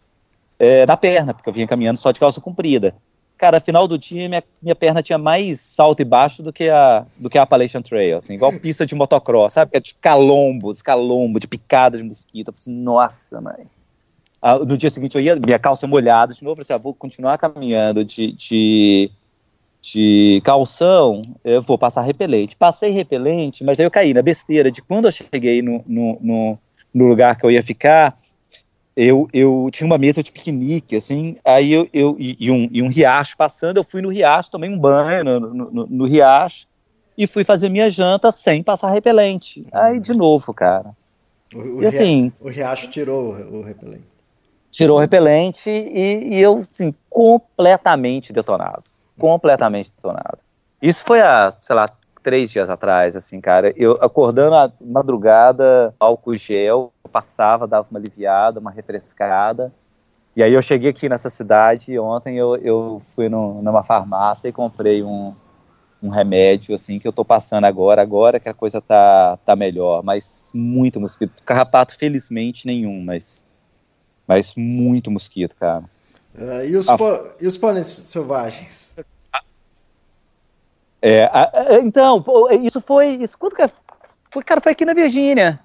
é, 0.58 0.86
na 0.86 0.96
perna, 0.96 1.34
porque 1.34 1.48
eu 1.48 1.52
vinha 1.52 1.66
caminhando 1.66 1.98
só 1.98 2.12
de 2.12 2.20
calça 2.20 2.40
comprida. 2.40 2.94
Cara, 3.36 3.60
final 3.60 3.86
do 3.86 3.98
dia, 3.98 4.28
minha, 4.28 4.42
minha 4.62 4.74
perna 4.74 5.02
tinha 5.02 5.18
mais 5.18 5.60
salto 5.60 6.00
e 6.00 6.04
baixo 6.04 6.42
do 6.42 6.52
que 6.52 6.70
a, 6.70 7.04
do 7.18 7.28
que 7.28 7.36
a 7.36 7.42
Appalachian 7.42 7.82
Trail, 7.82 8.16
assim, 8.16 8.34
igual 8.34 8.52
pista 8.60 8.86
de 8.86 8.94
motocross, 8.94 9.54
sabe? 9.54 9.72
É 9.74 9.80
tipo 9.80 10.00
calombos, 10.00 10.80
calombo, 10.80 11.40
de 11.40 11.48
picada 11.48 11.98
de 11.98 12.04
mosquito. 12.04 12.48
Eu 12.48 12.54
falei 12.54 12.62
assim, 12.62 12.82
nossa, 12.82 13.40
mãe. 13.40 13.66
Ah, 14.40 14.58
no 14.58 14.76
dia 14.78 14.88
seguinte 14.88 15.16
eu 15.16 15.20
ia, 15.20 15.34
minha 15.36 15.58
calça 15.58 15.86
molhada 15.86 16.32
de 16.32 16.42
novo, 16.44 16.52
eu 16.52 16.64
falei 16.64 16.76
assim, 16.76 16.80
ah, 16.80 16.82
vou 16.82 16.94
continuar 16.94 17.36
caminhando 17.36 18.04
de, 18.04 18.32
de 18.32 19.10
de 19.92 20.40
calção, 20.44 21.22
eu 21.44 21.62
vou 21.62 21.78
passar 21.78 22.02
repelente. 22.02 22.56
Passei 22.56 22.90
repelente, 22.90 23.62
mas 23.62 23.78
aí 23.78 23.86
eu 23.86 23.90
caí 23.90 24.12
na 24.12 24.22
besteira 24.22 24.70
de 24.70 24.82
quando 24.82 25.06
eu 25.06 25.12
cheguei 25.12 25.62
no, 25.62 25.84
no, 25.86 26.18
no, 26.20 26.58
no 26.92 27.06
lugar 27.06 27.36
que 27.36 27.46
eu 27.46 27.50
ia 27.50 27.62
ficar, 27.62 28.16
eu, 28.96 29.28
eu 29.32 29.68
tinha 29.70 29.86
uma 29.86 29.98
mesa 29.98 30.22
de 30.22 30.32
piquenique, 30.32 30.96
assim, 30.96 31.36
aí 31.44 31.72
eu, 31.72 31.88
eu 31.92 32.16
e, 32.18 32.36
e, 32.40 32.50
um, 32.50 32.68
e 32.72 32.82
um 32.82 32.88
riacho 32.88 33.36
passando, 33.36 33.76
eu 33.76 33.84
fui 33.84 34.02
no 34.02 34.10
riacho, 34.10 34.50
tomei 34.50 34.68
um 34.68 34.78
banho 34.78 35.22
no, 35.22 35.40
no, 35.40 35.70
no, 35.70 35.86
no 35.86 36.06
riacho 36.06 36.66
e 37.16 37.26
fui 37.26 37.44
fazer 37.44 37.68
minha 37.68 37.88
janta 37.88 38.32
sem 38.32 38.62
passar 38.62 38.90
repelente. 38.90 39.66
Aí, 39.72 40.00
de 40.00 40.14
novo, 40.14 40.52
cara. 40.52 40.90
O, 41.54 41.58
o 41.58 41.82
e 41.82 41.86
assim... 41.86 42.32
O 42.40 42.48
riacho 42.48 42.88
tirou 42.88 43.34
o 43.34 43.62
repelente. 43.62 44.04
Tirou 44.70 44.96
o 44.96 45.00
repelente 45.00 45.70
e, 45.70 46.34
e 46.34 46.40
eu, 46.40 46.66
assim, 46.70 46.92
completamente 47.08 48.32
detonado 48.32 48.84
completamente 49.18 49.92
detonado. 49.94 50.38
Isso 50.80 51.04
foi 51.04 51.20
há, 51.20 51.54
sei 51.60 51.74
lá, 51.74 51.90
três 52.22 52.50
dias 52.50 52.68
atrás, 52.68 53.14
assim, 53.14 53.40
cara. 53.40 53.72
Eu 53.76 53.92
acordando 54.00 54.56
à 54.56 54.72
madrugada, 54.80 55.94
álcool 55.98 56.36
gel, 56.36 56.92
passava, 57.12 57.66
dava 57.66 57.86
uma 57.90 58.00
aliviada, 58.00 58.58
uma 58.58 58.70
refrescada. 58.70 59.72
E 60.34 60.42
aí 60.42 60.52
eu 60.52 60.60
cheguei 60.60 60.90
aqui 60.90 61.08
nessa 61.08 61.30
cidade 61.30 61.92
e 61.92 61.98
ontem 61.98 62.36
eu, 62.36 62.56
eu 62.56 63.00
fui 63.14 63.28
no, 63.28 63.62
numa 63.62 63.82
farmácia 63.82 64.48
e 64.48 64.52
comprei 64.52 65.02
um, 65.02 65.34
um 66.02 66.08
remédio, 66.08 66.74
assim, 66.74 66.98
que 66.98 67.08
eu 67.08 67.12
tô 67.12 67.24
passando 67.24 67.64
agora, 67.64 68.02
agora 68.02 68.40
que 68.40 68.48
a 68.48 68.54
coisa 68.54 68.80
tá, 68.80 69.38
tá 69.46 69.56
melhor. 69.56 70.02
Mas 70.02 70.50
muito 70.52 71.00
mosquito. 71.00 71.42
Carrapato, 71.44 71.96
felizmente, 71.96 72.66
nenhum, 72.66 73.02
mas, 73.02 73.44
mas 74.26 74.52
muito 74.56 75.10
mosquito, 75.10 75.54
cara. 75.56 75.84
Uh, 76.38 76.64
e, 76.66 76.76
os 76.76 76.88
ah, 76.88 76.96
e 77.40 77.46
os 77.46 77.56
pôneis 77.56 77.86
selvagens? 77.86 78.94
É, 81.00 81.24
a, 81.24 81.50
a, 81.54 81.74
então, 81.80 82.22
isso 82.62 82.80
foi. 82.80 83.08
Isso, 83.08 83.38
quando 83.38 83.54
que 83.54 83.66
foi, 84.30 84.44
cara, 84.44 84.60
foi 84.60 84.72
aqui 84.72 84.84
na 84.84 84.92
Virgínia. 84.92 85.60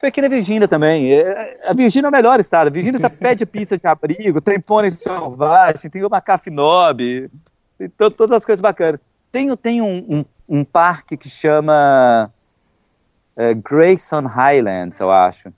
Foi 0.00 0.08
aqui 0.08 0.20
na 0.20 0.28
Virgínia 0.28 0.66
também. 0.66 1.12
É, 1.12 1.68
a 1.68 1.72
Virgínia 1.72 2.06
é 2.06 2.10
o 2.10 2.12
melhor 2.12 2.40
estado. 2.40 2.66
A 2.66 2.70
Virgínia 2.70 2.98
você 2.98 3.08
pede 3.08 3.46
pizza 3.46 3.78
de 3.78 3.86
abrigo, 3.86 4.40
tem 4.40 4.60
pônei 4.60 4.90
selvagem, 4.90 5.90
tem 5.90 6.04
o 6.04 6.10
macafinob, 6.10 7.30
tem 7.78 7.88
to, 7.88 8.10
todas 8.10 8.36
as 8.36 8.44
coisas 8.44 8.60
bacanas. 8.60 9.00
Tem, 9.30 9.54
tem 9.56 9.80
um, 9.80 10.04
um, 10.08 10.24
um 10.48 10.64
parque 10.64 11.16
que 11.16 11.30
chama 11.30 12.30
é, 13.36 13.54
Grayson 13.54 14.26
Highlands, 14.26 14.98
eu 14.98 15.10
acho 15.10 15.52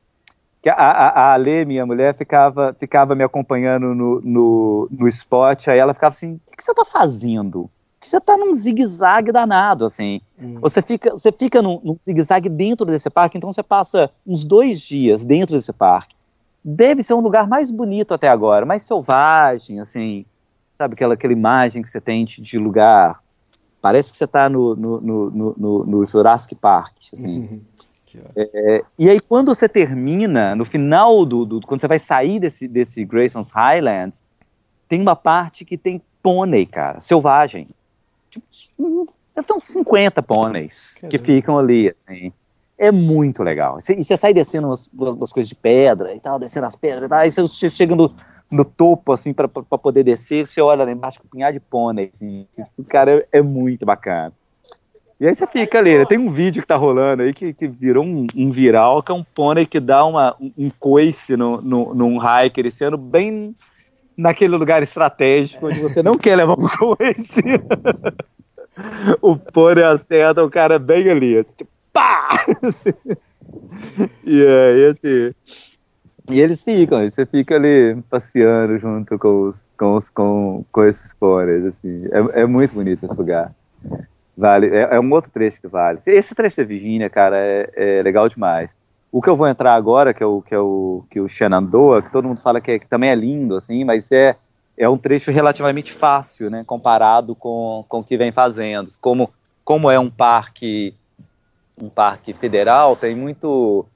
que 0.68 0.70
a, 0.70 0.74
a, 0.74 1.08
a 1.08 1.32
Ale, 1.32 1.64
minha 1.64 1.86
mulher, 1.86 2.14
ficava, 2.14 2.76
ficava 2.78 3.14
me 3.14 3.24
acompanhando 3.24 3.94
no, 3.94 4.20
no, 4.20 4.88
no 4.90 5.08
spot, 5.08 5.68
aí 5.68 5.78
ela 5.78 5.94
ficava 5.94 6.10
assim, 6.10 6.34
o 6.34 6.50
que, 6.50 6.56
que 6.56 6.62
você 6.62 6.74
tá 6.74 6.84
fazendo? 6.84 7.70
Que 8.00 8.08
você 8.08 8.20
tá 8.20 8.36
num 8.36 8.54
zigue-zague 8.54 9.32
danado, 9.32 9.84
assim. 9.84 10.20
Hum. 10.40 10.58
Você 10.60 10.82
fica, 10.82 11.10
você 11.10 11.32
fica 11.32 11.62
num, 11.62 11.80
num 11.82 11.96
zigue-zague 12.04 12.48
dentro 12.48 12.84
desse 12.84 13.08
parque, 13.08 13.38
então 13.38 13.50
você 13.50 13.62
passa 13.62 14.10
uns 14.26 14.44
dois 14.44 14.80
dias 14.80 15.24
dentro 15.24 15.56
desse 15.56 15.72
parque. 15.72 16.14
Deve 16.62 17.02
ser 17.02 17.14
um 17.14 17.20
lugar 17.20 17.48
mais 17.48 17.70
bonito 17.70 18.12
até 18.12 18.28
agora, 18.28 18.66
mais 18.66 18.82
selvagem, 18.82 19.80
assim. 19.80 20.26
Sabe 20.76 20.94
aquela, 20.94 21.14
aquela 21.14 21.32
imagem 21.32 21.82
que 21.82 21.88
você 21.88 22.00
tem 22.00 22.24
de, 22.24 22.42
de 22.42 22.58
lugar. 22.58 23.20
Parece 23.80 24.12
que 24.12 24.18
você 24.18 24.26
tá 24.26 24.48
no, 24.48 24.76
no, 24.76 25.00
no, 25.00 25.54
no, 25.56 25.84
no 25.86 26.04
Jurassic 26.04 26.54
Park, 26.54 26.94
assim. 27.12 27.38
Uhum. 27.38 27.60
É, 28.36 28.84
e 28.98 29.08
aí, 29.10 29.20
quando 29.20 29.54
você 29.54 29.68
termina, 29.68 30.54
no 30.54 30.64
final 30.64 31.26
do, 31.26 31.44
do, 31.44 31.60
Quando 31.60 31.80
você 31.80 31.88
vai 31.88 31.98
sair 31.98 32.40
desse, 32.40 32.66
desse 32.66 33.04
Grayson's 33.04 33.50
Highlands, 33.50 34.22
tem 34.88 35.00
uma 35.00 35.16
parte 35.16 35.64
que 35.64 35.76
tem 35.76 36.00
pônei, 36.22 36.66
cara, 36.66 37.00
selvagem. 37.00 37.68
Tipo, 38.30 39.06
tem 39.34 39.56
uns 39.56 39.64
50 39.64 40.22
pôneis 40.22 40.94
Caramba. 40.94 41.10
que 41.10 41.18
ficam 41.18 41.58
ali, 41.58 41.94
assim. 41.96 42.32
É 42.76 42.92
muito 42.92 43.42
legal. 43.42 43.78
E 43.78 44.04
você 44.04 44.16
sai 44.16 44.32
descendo 44.32 44.68
umas, 44.68 44.88
umas, 44.92 45.32
coisas 45.32 45.48
de 45.48 45.54
pedra 45.54 46.14
e 46.14 46.20
tal, 46.20 46.38
descendo 46.38 46.66
as 46.66 46.76
pedras 46.76 47.06
e 47.06 47.08
tal, 47.08 47.18
aí 47.18 47.30
você 47.30 47.68
chega 47.68 47.94
no, 47.94 48.08
no 48.50 48.64
topo, 48.64 49.12
assim, 49.12 49.32
para 49.32 49.48
poder 49.48 50.04
descer, 50.04 50.46
você 50.46 50.60
olha 50.60 50.84
lá 50.84 50.90
embaixo 50.90 51.20
com 51.20 51.26
um 51.26 51.30
punhado 51.30 51.54
de 51.54 51.60
pônei, 51.60 52.10
assim. 52.14 52.46
Cara, 52.88 53.26
é, 53.32 53.38
é 53.38 53.42
muito 53.42 53.84
bacana. 53.84 54.32
E 55.20 55.26
aí 55.26 55.34
você 55.34 55.46
fica 55.48 55.78
ali, 55.78 55.98
né? 55.98 56.04
tem 56.04 56.16
um 56.16 56.30
vídeo 56.30 56.62
que 56.62 56.68
tá 56.68 56.76
rolando 56.76 57.24
aí 57.24 57.34
que, 57.34 57.52
que 57.52 57.66
virou 57.66 58.04
um, 58.04 58.26
um 58.36 58.52
viral, 58.52 59.02
que 59.02 59.10
é 59.10 59.14
um 59.14 59.24
pônei 59.24 59.66
que 59.66 59.80
dá 59.80 60.04
uma, 60.04 60.36
um 60.56 60.70
coice 60.78 61.36
no, 61.36 61.60
no, 61.60 61.92
num 61.92 62.18
hiker 62.18 62.66
esse 62.66 62.84
ano, 62.84 62.96
bem 62.96 63.54
naquele 64.16 64.56
lugar 64.56 64.80
estratégico 64.82 65.66
onde 65.66 65.80
você 65.80 66.02
não 66.04 66.16
quer 66.16 66.36
levar 66.36 66.54
um 66.54 66.68
coice. 66.78 67.42
o 69.20 69.36
pônei 69.36 69.82
acerta 69.82 70.44
o 70.44 70.50
cara 70.50 70.78
bem 70.78 71.08
ali, 71.10 71.36
assim, 71.36 71.54
tipo, 71.56 71.70
pá! 71.92 72.28
e 74.24 74.46
aí, 74.46 74.86
assim, 74.86 75.34
e 76.30 76.40
eles 76.40 76.62
ficam, 76.62 77.08
você 77.10 77.26
fica 77.26 77.56
ali 77.56 78.00
passeando 78.08 78.78
junto 78.78 79.18
com, 79.18 79.48
os, 79.48 79.68
com, 79.76 79.96
os, 79.96 80.10
com, 80.10 80.64
com 80.70 80.84
esses 80.84 81.12
pôneis, 81.14 81.64
assim, 81.64 82.04
é, 82.12 82.42
é 82.42 82.46
muito 82.46 82.74
bonito 82.74 83.04
esse 83.04 83.16
lugar. 83.16 83.52
Vale, 84.38 84.68
é, 84.68 84.94
é, 84.94 85.00
um 85.00 85.12
outro 85.12 85.32
trecho 85.32 85.60
que 85.60 85.66
vale. 85.66 85.98
Esse 86.06 86.32
trecho 86.32 86.58
da 86.58 86.62
Virgínia, 86.62 87.10
cara, 87.10 87.36
é, 87.36 87.70
é, 87.74 88.02
legal 88.04 88.28
demais. 88.28 88.76
O 89.10 89.20
que 89.20 89.28
eu 89.28 89.34
vou 89.34 89.48
entrar 89.48 89.74
agora, 89.74 90.14
que 90.14 90.22
é 90.22 90.26
o 90.26 90.40
que 90.40 90.54
é 90.54 90.58
o 90.60 91.02
que 91.10 91.18
o 91.18 91.26
Shenandoah, 91.26 92.02
que 92.02 92.12
todo 92.12 92.28
mundo 92.28 92.40
fala 92.40 92.60
que, 92.60 92.70
é, 92.70 92.78
que, 92.78 92.86
também 92.86 93.10
é 93.10 93.16
lindo, 93.16 93.56
assim, 93.56 93.84
mas 93.84 94.12
é 94.12 94.36
é 94.76 94.88
um 94.88 94.96
trecho 94.96 95.32
relativamente 95.32 95.92
fácil, 95.92 96.48
né, 96.48 96.62
comparado 96.64 97.34
com, 97.34 97.84
com 97.88 97.98
o 97.98 98.04
que 98.04 98.16
vem 98.16 98.30
fazendo. 98.30 98.88
Como 99.00 99.28
como 99.64 99.90
é 99.90 99.98
um 99.98 100.08
parque 100.08 100.94
um 101.76 101.88
parque 101.88 102.32
federal, 102.32 102.94
tem 102.94 103.16
muito 103.16 103.86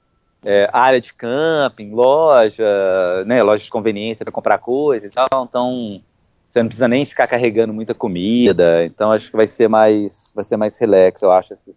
é, 0.43 0.69
área 0.73 0.99
de 0.99 1.13
camping, 1.13 1.91
loja, 1.91 3.23
né, 3.25 3.41
loja 3.41 3.63
de 3.63 3.69
conveniência 3.69 4.25
para 4.25 4.31
comprar 4.33 4.57
coisa 4.57 5.07
e 5.07 5.09
tal, 5.09 5.45
então 5.45 6.01
você 6.53 6.61
não 6.61 6.67
precisa 6.67 6.87
nem 6.87 7.03
ficar 7.03 7.25
carregando 7.25 7.73
muita 7.73 7.95
comida, 7.95 8.85
então 8.85 9.11
acho 9.11 9.31
que 9.31 9.35
vai 9.35 9.47
ser 9.47 9.67
mais, 9.67 10.31
vai 10.35 10.43
ser 10.43 10.55
mais 10.55 10.77
relax, 10.77 11.23
eu 11.23 11.31
acho, 11.31 11.51
esses, 11.51 11.75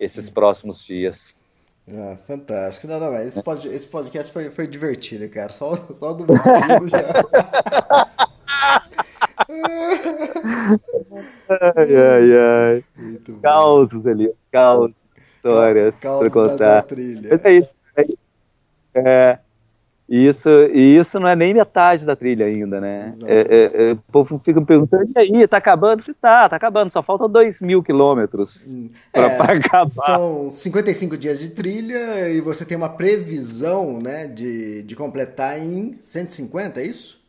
esses 0.00 0.28
próximos 0.28 0.84
dias. 0.84 1.44
Ah, 1.88 2.16
fantástico. 2.26 2.88
Não, 2.88 2.98
não, 2.98 3.12
mas 3.12 3.26
esse, 3.26 3.42
pod, 3.42 3.68
esse 3.68 3.86
podcast 3.86 4.32
foi, 4.32 4.50
foi 4.50 4.66
divertido, 4.66 5.28
cara. 5.28 5.52
Só, 5.52 5.76
só 5.92 6.12
do 6.12 6.26
vestido 6.26 6.88
já. 6.88 6.98
ai, 11.48 11.96
ai, 11.96 12.32
ai. 12.36 12.84
Causos, 13.42 14.08
ali, 14.08 14.34
causos, 14.50 14.96
histórias 15.24 16.00
para 16.00 16.30
contar. 16.30 16.56
Da 16.56 16.82
trilha. 16.82 17.28
Mas 17.30 17.44
é 17.44 17.52
isso. 17.52 17.74
É, 18.94 19.38
e 20.14 20.28
isso, 20.28 20.48
e 20.72 20.96
isso 20.96 21.18
não 21.18 21.26
é 21.26 21.34
nem 21.34 21.52
metade 21.52 22.04
da 22.04 22.14
trilha 22.14 22.46
ainda, 22.46 22.80
né? 22.80 23.12
É, 23.26 23.40
é, 23.40 23.90
é, 23.90 23.92
o 23.94 23.96
povo 23.96 24.40
fica 24.44 24.60
me 24.60 24.64
perguntando, 24.64 25.10
e 25.12 25.18
aí, 25.18 25.48
tá 25.48 25.56
acabando? 25.56 26.04
Tá, 26.20 26.48
tá 26.48 26.54
acabando, 26.54 26.92
só 26.92 27.02
faltam 27.02 27.28
2 27.28 27.60
mil 27.60 27.82
quilômetros 27.82 28.76
para 29.10 29.24
é, 29.24 29.58
acabar. 29.58 29.86
São 29.88 30.48
55 30.50 31.18
dias 31.18 31.40
de 31.40 31.50
trilha 31.50 32.30
e 32.30 32.40
você 32.40 32.64
tem 32.64 32.76
uma 32.76 32.90
previsão 32.90 33.98
né, 34.00 34.28
de, 34.28 34.84
de 34.84 34.94
completar 34.94 35.58
em 35.58 35.98
150, 36.00 36.80
é 36.80 36.86
isso? 36.86 37.20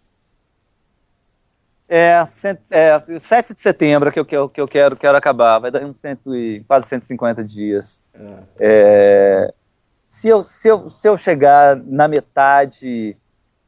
É, 1.89 2.23
cento, 2.29 2.61
é 2.69 3.01
7 3.17 3.55
de 3.55 3.61
setembro 3.61 4.11
que 4.11 4.19
eu, 4.19 4.25
que 4.25 4.38
eu, 4.38 4.47
que 4.47 4.61
eu 4.61 4.67
quero, 4.67 4.95
quero 4.95 5.17
acabar, 5.17 5.57
vai 5.57 5.71
dar 5.71 5.83
uns 5.83 5.97
cento 5.97 6.36
e, 6.36 6.63
quase 6.67 6.88
150 6.88 7.43
dias. 7.43 7.99
Ah. 8.13 8.43
É 8.59 9.53
se 10.06 10.28
eu, 10.28 10.43
se 10.43 10.68
eu, 10.68 10.89
se 10.89 11.08
eu 11.08 11.18
chegar 11.18 11.76
na 11.76 12.08
metade, 12.08 13.18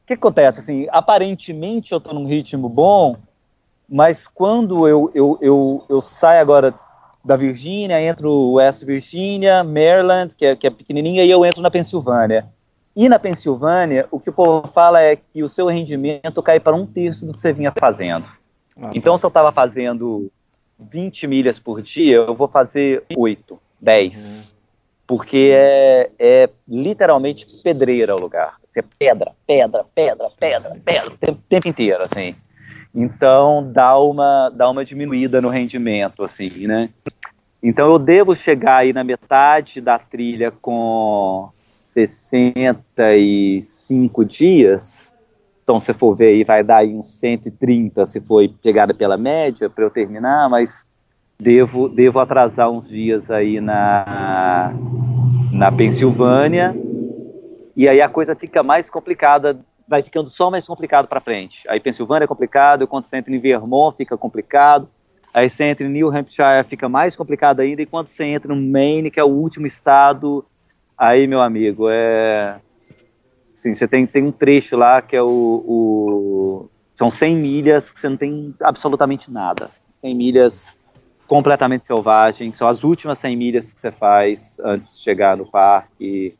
o 0.04 0.08
que 0.08 0.14
acontece? 0.14 0.60
Assim, 0.60 0.88
aparentemente 0.92 1.92
eu 1.92 1.98
estou 1.98 2.14
num 2.14 2.28
ritmo 2.28 2.70
bom, 2.70 3.18
mas 3.90 4.28
quando 4.28 4.88
eu, 4.88 5.12
eu, 5.14 5.38
eu, 5.42 5.86
eu 5.90 6.02
saio 6.02 6.42
agora 6.42 6.74
da 7.24 7.36
Virgínia, 7.36 8.02
entro 8.02 8.54
West 8.54 8.86
Virginia, 8.86 9.64
Maryland, 9.64 10.36
que 10.36 10.46
é, 10.46 10.56
que 10.56 10.68
é 10.68 10.70
pequenininha, 10.70 11.26
e 11.26 11.30
eu 11.30 11.46
entro 11.46 11.62
na 11.62 11.72
Pensilvânia. 11.72 12.48
E 12.96 13.10
na 13.10 13.20
Pensilvânia, 13.20 14.08
o 14.10 14.20
que 14.20 14.30
o 14.30 14.34
povo 14.34 14.68
fala 14.68 15.02
é 15.02 15.16
que 15.18 15.44
o 15.44 15.50
seu 15.50 15.68
rendimento 15.68 16.42
cai 16.42 16.60
para 16.60 16.76
um 16.76 16.86
terço 16.86 17.26
do 17.26 17.34
que 17.34 17.40
você 17.40 17.54
vinha 17.54 17.72
fazendo. 17.78 18.26
Ah, 18.82 18.92
então, 18.94 19.14
tá. 19.14 19.20
se 19.20 19.26
eu 19.26 19.30
estava 19.30 19.52
fazendo 19.52 20.32
20 20.80 21.28
milhas 21.28 21.60
por 21.60 21.82
dia, 21.82 22.16
eu 22.16 22.34
vou 22.34 22.48
fazer 22.48 23.04
8, 23.16 23.60
10. 23.82 24.52
Uhum 24.52 24.57
porque 25.08 25.52
é, 25.54 26.12
é 26.20 26.50
literalmente 26.68 27.48
pedreira 27.64 28.14
o 28.14 28.20
lugar. 28.20 28.58
Assim, 28.70 28.82
é 28.82 28.84
pedra, 29.00 29.32
pedra, 29.48 29.86
pedra, 29.96 30.30
pedra, 30.38 30.78
pedra, 30.84 31.14
o 31.14 31.18
tempo, 31.18 31.40
tempo 31.48 31.66
inteiro, 31.68 32.04
assim. 32.04 32.36
Então 32.94 33.72
dá 33.72 33.98
uma, 33.98 34.50
dá 34.50 34.70
uma 34.70 34.84
diminuída 34.84 35.42
no 35.42 35.50
rendimento, 35.50 36.24
assim, 36.24 36.68
né? 36.68 36.88
Então 37.64 37.88
eu 37.88 37.98
devo 37.98 38.36
chegar 38.36 38.78
aí 38.78 38.92
na 38.92 39.04
metade 39.04 39.80
da 39.82 39.98
trilha 39.98 40.52
com 40.52 41.50
65 41.86 44.26
dias. 44.26 45.16
Então, 45.64 45.80
se 45.80 45.94
for 45.94 46.16
ver 46.16 46.28
aí, 46.28 46.44
vai 46.46 46.64
dar 46.64 46.78
aí 46.78 46.96
uns 46.96 47.20
130 47.20 48.06
se 48.06 48.22
for 48.22 48.48
pegada 48.64 48.94
pela 48.94 49.18
média 49.18 49.70
para 49.70 49.84
eu 49.84 49.90
terminar, 49.90 50.50
mas 50.50 50.87
devo, 51.40 51.88
devo 51.88 52.20
atrasar 52.20 52.70
uns 52.70 52.90
dias 52.90 53.30
aí 53.30 53.62
na, 53.62 54.74
na 55.52 55.72
Pensilvânia, 55.72 56.76
e 57.76 57.88
aí 57.88 58.02
a 58.02 58.10
coisa 58.10 58.36
fica 58.36 58.64
mais 58.64 58.90
complicada, 58.90 59.60
vai 59.88 60.02
ficando 60.02 60.30
só 60.30 60.50
mais 60.50 60.66
complicado 60.66 61.08
para 61.08 61.20
frente. 61.20 61.64
Aí 61.70 61.80
Pensilvânia 61.80 62.26
é 62.26 62.28
complicado, 62.28 62.88
quando 62.88 63.06
você 63.06 63.18
entra 63.18 63.34
em 63.34 63.40
Vermont 63.40 63.96
fica 63.96 64.18
complicado, 64.18 64.90
aí 65.34 65.50
você 65.50 65.66
entra 65.66 65.86
em 65.86 65.90
New 65.90 66.10
Hampshire 66.10 66.64
fica 66.66 66.90
mais 66.90 67.16
complicado 67.16 67.60
ainda, 67.60 67.82
e 67.82 67.86
quando 67.86 68.08
você 68.08 68.24
entra 68.26 68.54
no 68.54 68.62
Maine, 68.62 69.12
que 69.12 69.20
é 69.20 69.24
o 69.24 69.28
último 69.28 69.68
estado, 69.68 70.44
aí, 70.98 71.28
meu 71.28 71.42
amigo, 71.42 71.88
é... 71.90 72.60
Sim, 73.54 73.74
você 73.74 73.88
tem, 73.88 74.06
tem 74.06 74.24
um 74.24 74.32
trecho 74.32 74.78
lá 74.78 75.02
que 75.02 75.16
é 75.16 75.22
o, 75.22 75.28
o... 75.28 76.70
São 76.96 77.10
100 77.10 77.36
milhas 77.38 77.92
que 77.92 78.00
você 78.00 78.08
não 78.08 78.18
tem 78.18 78.54
absolutamente 78.62 79.32
nada. 79.32 79.70
100 79.98 80.16
milhas 80.16 80.77
completamente 81.28 81.86
selvagem. 81.86 82.52
São 82.54 82.68
as 82.68 82.84
últimas 82.84 83.20
100 83.20 83.36
milhas 83.36 83.74
que 83.74 83.80
você 83.80 83.92
faz 83.92 84.58
antes 84.60 84.98
de 84.98 85.04
chegar 85.04 85.38
no 85.38 85.46
parque. 85.46 86.36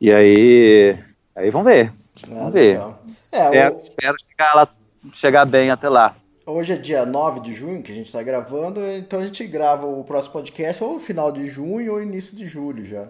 E 0.00 0.12
aí, 0.12 0.98
aí 1.34 1.50
vamos 1.50 1.66
ver. 1.66 1.92
Vamos 2.28 2.52
ver. 2.52 2.78
É, 2.78 2.96
espero, 3.04 3.74
o... 3.74 3.78
espero 3.78 4.16
chegar, 4.20 4.54
lá, 4.54 4.68
chegar 5.12 5.44
bem 5.44 5.70
até 5.70 5.88
lá. 5.88 6.16
Hoje 6.46 6.74
é 6.74 6.76
dia 6.76 7.04
9 7.04 7.40
de 7.40 7.52
junho 7.52 7.82
que 7.82 7.90
a 7.90 7.94
gente 7.94 8.06
está 8.06 8.22
gravando, 8.22 8.80
então 8.92 9.18
a 9.18 9.24
gente 9.24 9.44
grava 9.46 9.84
o 9.84 10.04
próximo 10.04 10.34
podcast 10.34 10.84
ou 10.84 10.92
no 10.92 11.00
final 11.00 11.32
de 11.32 11.46
junho 11.48 11.94
ou 11.94 12.00
início 12.00 12.36
de 12.36 12.46
julho 12.46 12.86
já. 12.86 13.08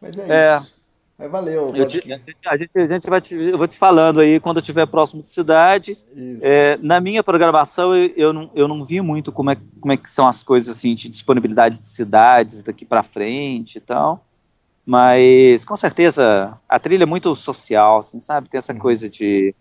Mas 0.00 0.18
é, 0.18 0.26
é. 0.28 0.56
isso. 0.58 0.81
Mas 1.22 1.30
valeu. 1.30 1.72
Eu 1.72 1.86
te, 1.86 2.02
a, 2.44 2.56
gente, 2.56 2.78
a 2.78 2.86
gente 2.86 3.08
vai 3.08 3.20
te, 3.20 3.32
eu 3.32 3.56
vou 3.56 3.68
te 3.68 3.78
falando 3.78 4.18
aí 4.18 4.40
quando 4.40 4.56
eu 4.56 4.60
estiver 4.60 4.86
próximo 4.86 5.22
de 5.22 5.28
cidade. 5.28 5.96
É, 6.40 6.76
na 6.82 7.00
minha 7.00 7.22
programação, 7.22 7.94
eu, 7.94 8.12
eu, 8.16 8.32
não, 8.32 8.50
eu 8.56 8.66
não 8.66 8.84
vi 8.84 9.00
muito 9.00 9.30
como 9.30 9.50
é, 9.52 9.56
como 9.80 9.92
é 9.92 9.96
que 9.96 10.10
são 10.10 10.26
as 10.26 10.42
coisas 10.42 10.76
assim 10.76 10.96
de 10.96 11.08
disponibilidade 11.08 11.78
de 11.78 11.86
cidades 11.86 12.64
daqui 12.64 12.84
para 12.84 13.04
frente 13.04 13.76
e 13.76 13.80
tal. 13.80 14.26
Mas 14.84 15.64
com 15.64 15.76
certeza 15.76 16.58
a 16.68 16.78
trilha 16.80 17.04
é 17.04 17.06
muito 17.06 17.32
social, 17.36 17.98
assim, 17.98 18.18
sabe? 18.18 18.48
Tem 18.48 18.58
essa 18.58 18.72
uhum. 18.72 18.80
coisa 18.80 19.08
de 19.08 19.54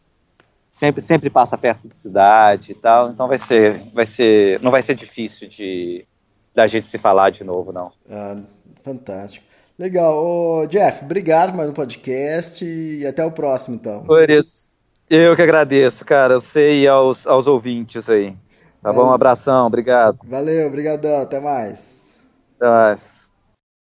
sempre 0.72 1.00
sempre 1.00 1.30
passa 1.30 1.56
perto 1.60 1.88
de 1.88 1.96
cidade 1.96 2.72
e 2.72 2.76
tal. 2.76 3.12
Então 3.12 3.28
vai 3.28 3.38
ser 3.38 3.84
vai 3.94 4.06
ser 4.08 4.60
não 4.62 4.72
vai 4.72 4.82
ser 4.82 4.96
difícil 4.96 5.48
de 5.48 6.08
da 6.56 6.66
gente 6.66 6.90
se 6.90 6.98
falar 6.98 7.30
de 7.30 7.44
novo, 7.44 7.72
não. 7.72 7.92
Ah, 8.10 8.38
fantástico. 8.82 9.51
Legal. 9.82 10.16
Ô, 10.16 10.68
Jeff, 10.68 11.04
obrigado 11.04 11.50
por 11.50 11.58
mais 11.58 11.70
um 11.72 11.74
podcast 11.74 12.64
e 12.64 13.04
até 13.04 13.26
o 13.26 13.32
próximo, 13.32 13.78
então. 13.78 14.06
Isso. 14.30 14.78
Eu 15.10 15.36
que 15.36 15.42
agradeço, 15.42 16.06
cara. 16.06 16.36
Eu 16.36 16.40
sei 16.40 16.88
aos, 16.88 17.26
aos 17.26 17.48
ouvintes 17.48 18.08
aí. 18.08 18.38
Tá 18.80 18.92
Valeu. 18.92 19.02
bom? 19.02 19.10
Um 19.10 19.14
abração, 19.16 19.66
obrigado. 19.66 20.20
Valeu, 20.24 20.68
obrigadão. 20.68 21.24
Até 21.24 21.40
mais. 21.40 22.20
Até 22.60 22.70
mais. 22.70 23.21